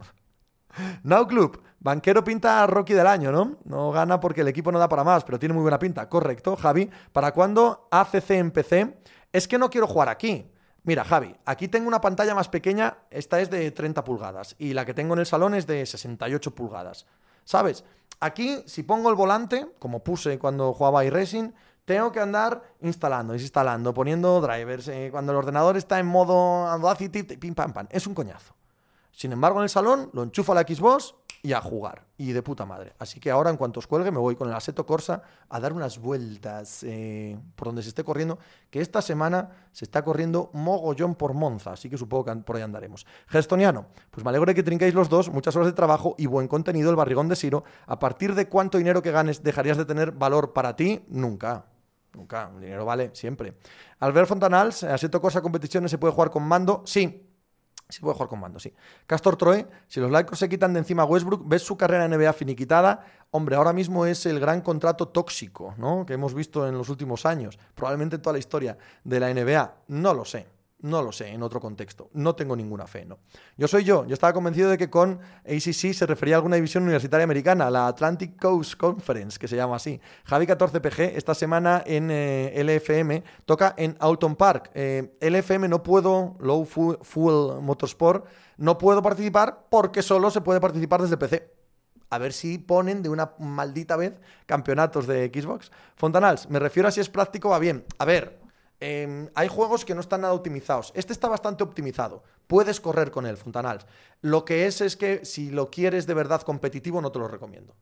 Now 1.03 1.27
Club, 1.27 1.63
banquero 1.81 2.25
pinta 2.25 2.67
Rocky 2.67 2.95
del 2.95 3.07
año, 3.07 3.33
¿no? 3.33 3.57
No 3.65 3.91
gana 3.91 4.21
porque 4.21 4.43
el 4.43 4.49
equipo 4.49 4.73
no 4.73 4.79
da 4.79 4.89
para 4.89 5.05
más, 5.05 5.25
pero 5.25 5.39
tiene 5.39 5.55
muy 5.55 5.63
buena 5.63 5.79
pinta. 5.79 6.09
Correcto, 6.09 6.57
Javi. 6.57 6.91
¿Para 7.13 7.33
cuándo 7.33 7.89
ACC 7.91 8.31
en 8.31 8.51
PC? 8.51 8.99
Es 9.33 9.49
que 9.49 9.59
no 9.59 9.71
quiero 9.71 9.87
jugar 9.87 10.09
aquí. 10.09 10.51
Mira, 10.85 11.05
Javi, 11.05 11.35
aquí 11.45 11.69
tengo 11.69 11.87
una 11.89 12.01
pantalla 12.01 12.35
más 12.35 12.49
pequeña, 12.49 12.97
esta 13.11 13.41
es 13.41 13.51
de 13.51 13.71
30 13.71 14.05
pulgadas, 14.05 14.57
y 14.59 14.73
la 14.73 14.87
que 14.87 14.95
tengo 14.95 15.13
en 15.13 15.21
el 15.21 15.27
salón 15.27 15.55
es 15.55 15.67
de 15.67 15.85
68 15.85 16.55
pulgadas. 16.55 17.05
¿Sabes? 17.45 17.85
Aquí, 18.21 18.63
si 18.67 18.83
pongo 18.83 19.11
el 19.11 19.15
volante, 19.15 19.69
como 19.79 20.03
puse 20.03 20.39
cuando 20.39 20.73
jugaba 20.73 21.05
iRacing, 21.05 21.55
tengo 21.85 22.13
que 22.13 22.21
andar 22.21 22.63
instalando, 22.83 23.33
desinstalando, 23.33 23.95
poniendo 23.95 24.41
drivers. 24.41 24.89
Eh, 24.89 25.09
cuando 25.11 25.33
el 25.33 25.39
ordenador 25.39 25.77
está 25.77 25.99
en 25.99 26.07
modo 26.07 26.67
Audacity, 26.67 27.23
pim 27.23 27.55
pam 27.55 27.73
pam. 27.73 27.87
Es 27.91 28.07
un 28.07 28.15
coñazo. 28.15 28.55
Sin 29.19 29.33
embargo, 29.33 29.59
en 29.59 29.65
el 29.65 29.69
salón 29.69 30.11
lo 30.13 30.23
enchufo 30.23 30.53
a 30.53 30.55
la 30.55 30.61
Xbox 30.61 31.17
y 31.43 31.53
a 31.53 31.61
jugar. 31.61 32.07
Y 32.19 32.31
de 32.31 32.41
puta 32.41 32.65
madre. 32.65 32.93
Así 33.01 33.19
que 33.19 33.33
ahora, 33.33 33.51
en 33.51 33.57
cuanto 33.57 33.81
os 33.81 33.89
cuelgue, 33.89 34.13
me 34.13 34.19
voy 34.21 34.37
con 34.37 34.49
el 34.49 34.55
Aseto 34.55 34.87
Corsa 34.87 35.23
a 35.49 35.59
dar 35.59 35.73
unas 35.73 35.99
vueltas 35.99 36.85
eh, 36.85 37.37
por 37.57 37.67
donde 37.67 37.83
se 37.83 37.89
esté 37.89 38.05
corriendo. 38.05 38.39
Que 38.71 38.81
esta 38.81 39.03
semana 39.03 39.51
se 39.73 39.87
está 39.87 40.05
corriendo 40.05 40.51
mogollón 40.53 41.17
por 41.17 41.35
Monza. 41.35 41.73
Así 41.73 41.91
que 41.91 41.99
supongo 41.99 42.27
que 42.27 42.37
por 42.37 42.55
ahí 42.55 42.63
andaremos. 42.63 43.07
Gestoniano, 43.27 43.87
pues 44.13 44.23
me 44.23 44.29
alegro 44.29 44.47
de 44.47 44.55
que 44.55 44.63
trinquéis 44.63 44.95
los 44.95 45.09
dos. 45.09 45.31
Muchas 45.31 45.57
horas 45.57 45.67
de 45.67 45.73
trabajo 45.73 46.15
y 46.17 46.27
buen 46.27 46.47
contenido. 46.47 46.89
El 46.89 46.95
barrigón 46.95 47.27
de 47.27 47.35
Siro. 47.35 47.65
¿A 47.89 47.99
partir 47.99 48.37
de 48.37 48.49
cuánto 48.49 48.79
dinero 48.79 49.03
que 49.03 49.11
ganes 49.11 49.43
dejarías 49.43 49.77
de 49.77 49.85
tener 49.85 50.13
valor 50.13 50.53
para 50.53 50.77
ti? 50.77 51.05
Nunca. 51.09 51.67
Nunca. 52.15 52.53
El 52.55 52.61
dinero 52.61 52.85
vale 52.85 53.11
siempre. 53.15 53.55
Albert 53.99 54.29
Fontanals, 54.29 54.85
Aseto 54.85 55.21
Corsa 55.21 55.43
Competiciones 55.43 55.91
se 55.91 55.99
puede 55.99 56.15
jugar 56.15 56.31
con 56.31 56.45
mando. 56.45 56.85
Sí. 56.87 57.28
Sí 57.89 58.01
puede 58.01 58.15
jugar 58.15 58.29
con 58.29 58.41
mando, 58.41 58.61
sí. 58.61 58.75
Castor 59.07 59.37
Troe, 59.37 59.67
si 59.87 59.99
los 59.99 60.11
Lakers 60.11 60.39
se 60.39 60.49
quitan 60.49 60.75
de 60.75 60.81
encima 60.81 61.05
a 61.05 61.07
Westbrook, 61.07 61.49
¿ves 61.49 61.63
su 61.63 61.79
carrera 61.79 62.05
en 62.05 62.11
NBA 62.11 62.35
finiquitada? 62.35 63.07
Hombre, 63.31 63.57
ahora 63.57 63.73
mismo 63.73 64.05
es 64.05 64.27
el 64.27 64.39
gran 64.41 64.61
contrato 64.61 65.09
tóxico, 65.09 65.75
¿no? 65.79 66.05
Que 66.05 66.13
hemos 66.13 66.35
visto 66.35 66.69
en 66.69 66.77
los 66.77 66.91
últimos 66.91 67.25
años, 67.25 67.59
probablemente 67.75 68.17
en 68.17 68.23
toda 68.23 68.35
la 68.35 68.41
historia 68.41 68.77
de 69.05 69.21
la 69.21 69.33
NBA. 69.33 69.75
No 69.89 70.13
lo 70.13 70.27
sé. 70.27 70.58
No 70.81 71.03
lo 71.03 71.11
sé, 71.11 71.29
en 71.31 71.43
otro 71.43 71.61
contexto. 71.61 72.09
No 72.13 72.37
tengo 72.37 72.55
ninguna 72.55 72.87
fe, 72.87 73.05
¿no? 73.05 73.19
Yo 73.57 73.67
soy 73.67 73.83
yo. 73.83 74.07
Yo 74.07 74.15
estaba 74.15 74.33
convencido 74.33 74.71
de 74.71 74.79
que 74.79 74.89
con 74.89 75.19
ACC 75.45 75.93
se 75.93 76.07
refería 76.07 76.37
a 76.37 76.39
alguna 76.39 76.55
división 76.55 76.85
universitaria 76.85 77.25
americana, 77.25 77.69
la 77.69 77.89
Atlantic 77.89 78.41
Coast 78.41 78.77
Conference, 78.77 79.41
que 79.41 79.49
se 79.49 79.57
llama 79.57 79.75
así. 79.75 80.01
Javi 80.25 80.47
14PG, 80.47 81.13
esta 81.17 81.35
semana 81.35 81.83
en 81.85 82.11
eh, 82.13 82.63
LFM, 82.63 83.25
toca 83.45 83.75
en 83.77 83.97
Alton 83.99 84.37
Park. 84.37 84.71
Eh, 84.75 85.19
LFM 85.21 85.69
no 85.69 85.83
puedo, 85.83 86.37
Low 86.39 86.65
Fuel 86.65 87.61
Motorsport, 87.61 88.27
no 88.57 88.79
puedo 88.79 89.03
participar 89.03 89.67
porque 89.69 90.01
solo 90.03 90.31
se 90.31 90.43
puede 90.43 90.61
participar 90.61 91.03
desde 91.03 91.17
PC. 91.17 91.59
A 92.11 92.19
ver 92.19 92.33
si 92.33 92.57
ponen 92.57 93.03
de 93.03 93.09
una 93.09 93.33
maldita 93.39 93.97
vez 93.97 94.15
campeonatos 94.47 95.07
de 95.07 95.31
Xbox. 95.35 95.71
Fontanals, 95.97 96.49
me 96.49 96.59
refiero 96.59 96.89
a 96.89 96.93
si 96.93 97.01
es 97.01 97.11
práctico, 97.11 97.51
va 97.51 97.59
bien. 97.59 97.85
A 97.99 98.05
ver, 98.05 98.38
Em, 98.81 99.29
hay 99.35 99.49
juegos 99.49 99.85
que 99.85 99.95
no 99.95 100.01
están 100.01 100.21
nada 100.21 100.35
optimizados. 100.35 100.93
Este 100.95 101.13
está 101.13 101.29
bastante 101.29 101.65
optimizado. 101.65 102.23
Puedes 102.47 102.81
correr 102.81 103.11
con 103.11 103.27
él, 103.27 103.37
Fontanals. 103.37 103.87
Lo 104.21 104.45
que 104.45 104.67
es 104.67 104.81
es 104.81 104.97
que 104.97 105.25
si 105.25 105.51
lo 105.51 105.71
quieres 105.71 106.07
de 106.07 106.15
verdad 106.15 106.43
competitivo, 106.43 107.01
no 107.01 107.11
te 107.11 107.19
lo 107.19 107.29
recomiendo. 107.29 107.75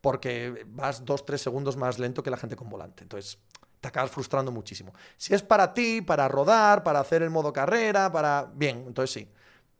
Porque 0.00 0.64
vas 0.68 1.04
dos, 1.04 1.24
tres 1.24 1.40
segundos 1.40 1.76
más 1.76 1.98
lento 1.98 2.22
que 2.22 2.30
la 2.30 2.36
gente 2.36 2.56
con 2.56 2.68
volante. 2.68 3.02
Entonces, 3.02 3.38
te 3.80 3.88
acabas 3.88 4.10
frustrando 4.10 4.52
muchísimo. 4.52 4.92
Si 5.16 5.34
es 5.34 5.42
para 5.42 5.74
ti, 5.74 6.00
para 6.00 6.28
rodar, 6.28 6.82
para 6.82 7.00
hacer 7.00 7.22
el 7.22 7.30
modo 7.30 7.52
carrera, 7.52 8.10
para... 8.12 8.50
Bien, 8.54 8.84
entonces 8.86 9.12
sí. 9.12 9.28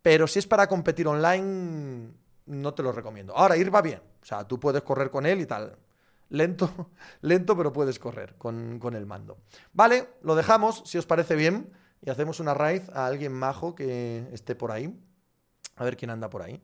Pero 0.02 0.26
si 0.26 0.40
es 0.40 0.46
para 0.46 0.66
competir 0.66 1.06
online, 1.06 2.10
no 2.46 2.74
te 2.74 2.82
lo 2.82 2.92
recomiendo. 2.92 3.34
Ahora, 3.34 3.56
ir 3.56 3.74
va 3.74 3.80
bien. 3.80 4.00
O 4.22 4.24
sea, 4.26 4.44
tú 4.44 4.58
puedes 4.60 4.82
correr 4.82 5.10
con 5.10 5.24
él 5.24 5.40
y 5.40 5.46
tal. 5.46 5.76
Lento, 6.30 6.90
lento, 7.20 7.56
pero 7.56 7.72
puedes 7.72 7.98
correr 7.98 8.36
con, 8.36 8.80
el 8.94 9.06
mando. 9.06 9.38
Vale, 9.72 10.08
lo 10.22 10.34
dejamos, 10.34 10.82
si 10.86 10.98
os 10.98 11.06
parece 11.06 11.36
bien, 11.36 11.72
y 12.00 12.10
hacemos 12.10 12.40
una 12.40 12.54
raid 12.54 12.82
a 12.92 13.06
alguien 13.06 13.32
majo 13.32 13.74
que 13.74 14.28
esté 14.32 14.54
por 14.54 14.72
ahí. 14.72 14.94
A 15.76 15.84
ver 15.84 15.96
quién 15.96 16.10
anda 16.10 16.30
por 16.30 16.42
ahí. 16.42 16.62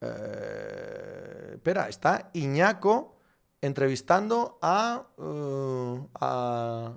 Eh, 0.00 1.52
espera, 1.54 1.88
está 1.88 2.30
Iñaco 2.32 3.16
entrevistando 3.60 4.58
a, 4.62 5.06
uh, 5.16 6.08
a... 6.14 6.96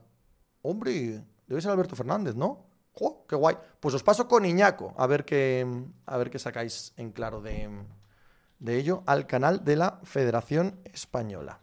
Hombre, 0.62 1.24
debe 1.48 1.62
ser 1.62 1.72
Alberto 1.72 1.96
Fernández, 1.96 2.36
¿no? 2.36 2.68
¡Jo, 2.94 3.26
¡Qué 3.28 3.36
guay! 3.36 3.58
Pues 3.80 3.96
os 3.96 4.04
paso 4.04 4.28
con 4.28 4.46
Iñaco, 4.46 4.94
a 4.96 5.08
ver 5.08 5.26
qué, 5.26 5.66
a 6.06 6.18
ver 6.18 6.30
qué 6.30 6.38
sacáis 6.38 6.94
en 6.98 7.12
claro 7.12 7.42
de, 7.42 7.68
de 8.60 8.78
ello 8.78 9.02
al 9.08 9.26
canal 9.26 9.66
de 9.66 9.76
la 9.76 10.00
Federación 10.04 10.80
Española 10.86 11.62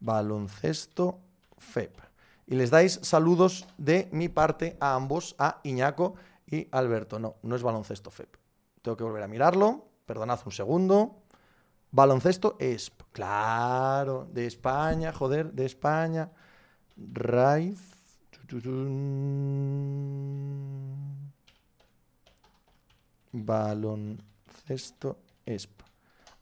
baloncesto 0.00 1.20
FEP. 1.58 1.98
Y 2.46 2.54
les 2.54 2.70
dais 2.70 3.00
saludos 3.02 3.66
de 3.76 4.08
mi 4.12 4.28
parte 4.28 4.76
a 4.80 4.94
ambos, 4.94 5.34
a 5.38 5.60
Iñaco 5.64 6.14
y 6.46 6.68
Alberto. 6.70 7.18
No, 7.18 7.36
no 7.42 7.56
es 7.56 7.62
baloncesto 7.62 8.10
FEP. 8.10 8.36
Tengo 8.82 8.96
que 8.96 9.04
volver 9.04 9.24
a 9.24 9.28
mirarlo. 9.28 9.88
Perdonad 10.06 10.38
un 10.44 10.52
segundo. 10.52 11.22
Baloncesto 11.90 12.56
ESP. 12.60 13.02
Claro, 13.12 14.28
de 14.32 14.46
España, 14.46 15.12
joder, 15.12 15.52
de 15.52 15.66
España. 15.66 16.30
Raiz. 16.96 17.80
Baloncesto 23.32 25.18
ESP. 25.44 25.82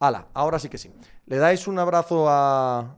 Hala, 0.01 0.27
ahora 0.35 0.59
sí 0.59 0.69
que 0.69 0.77
sí. 0.77 0.93
Le 1.27 1.39
dais 1.39 1.67
un 1.67 1.79
abrazo 1.79 2.27
a, 2.29 2.97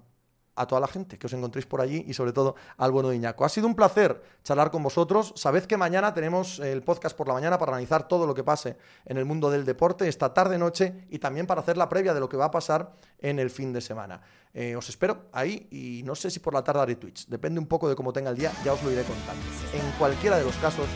a 0.56 0.66
toda 0.66 0.80
la 0.80 0.88
gente 0.88 1.18
que 1.18 1.26
os 1.26 1.32
encontréis 1.32 1.66
por 1.66 1.80
allí 1.80 2.04
y 2.06 2.14
sobre 2.14 2.32
todo 2.32 2.56
al 2.78 2.90
bueno 2.90 3.10
de 3.10 3.16
Iñaco. 3.16 3.44
Ha 3.44 3.48
sido 3.48 3.66
un 3.66 3.74
placer 3.74 4.22
charlar 4.42 4.70
con 4.70 4.82
vosotros. 4.82 5.32
Sabed 5.36 5.64
que 5.64 5.76
mañana 5.76 6.14
tenemos 6.14 6.58
el 6.58 6.82
podcast 6.82 7.16
por 7.16 7.28
la 7.28 7.34
mañana 7.34 7.58
para 7.58 7.72
analizar 7.72 8.08
todo 8.08 8.26
lo 8.26 8.34
que 8.34 8.42
pase 8.42 8.76
en 9.04 9.18
el 9.18 9.24
mundo 9.24 9.50
del 9.50 9.64
deporte 9.64 10.08
esta 10.08 10.32
tarde 10.34 10.58
noche 10.58 11.06
y 11.10 11.18
también 11.18 11.46
para 11.46 11.60
hacer 11.60 11.76
la 11.76 11.88
previa 11.88 12.14
de 12.14 12.20
lo 12.20 12.28
que 12.28 12.36
va 12.36 12.46
a 12.46 12.50
pasar 12.50 12.92
en 13.20 13.38
el 13.38 13.50
fin 13.50 13.72
de 13.72 13.80
semana. 13.80 14.20
Eh, 14.54 14.74
os 14.74 14.88
espero 14.88 15.26
ahí 15.32 15.68
y 15.70 16.02
no 16.04 16.14
sé 16.14 16.30
si 16.30 16.40
por 16.40 16.54
la 16.54 16.64
tarde 16.64 16.80
haré 16.80 16.96
Twitch. 16.96 17.26
Depende 17.26 17.60
un 17.60 17.66
poco 17.66 17.88
de 17.88 17.94
cómo 17.94 18.12
tenga 18.12 18.30
el 18.30 18.36
día, 18.36 18.52
ya 18.64 18.72
os 18.72 18.82
lo 18.82 18.90
iré 18.90 19.02
contando. 19.02 19.42
En 19.74 19.90
cualquiera 19.98 20.38
de 20.38 20.44
los 20.44 20.56
casos, 20.56 20.86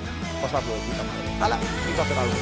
pasadlo 0.41 0.73
de 0.73 0.81
puta 0.81 1.03
madre. 1.03 1.45
¡Hala! 1.45 1.59
Y 1.59 1.97
va 1.97 2.03
a 2.03 2.07
hacer 2.07 2.19
algo 2.19 2.35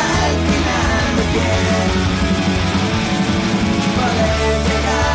hasta 0.00 0.28
el 0.28 0.36
final 0.46 1.16
de 1.16 1.24
bien. 1.32 1.90
Podré 3.96 4.34
llegar. 4.68 5.09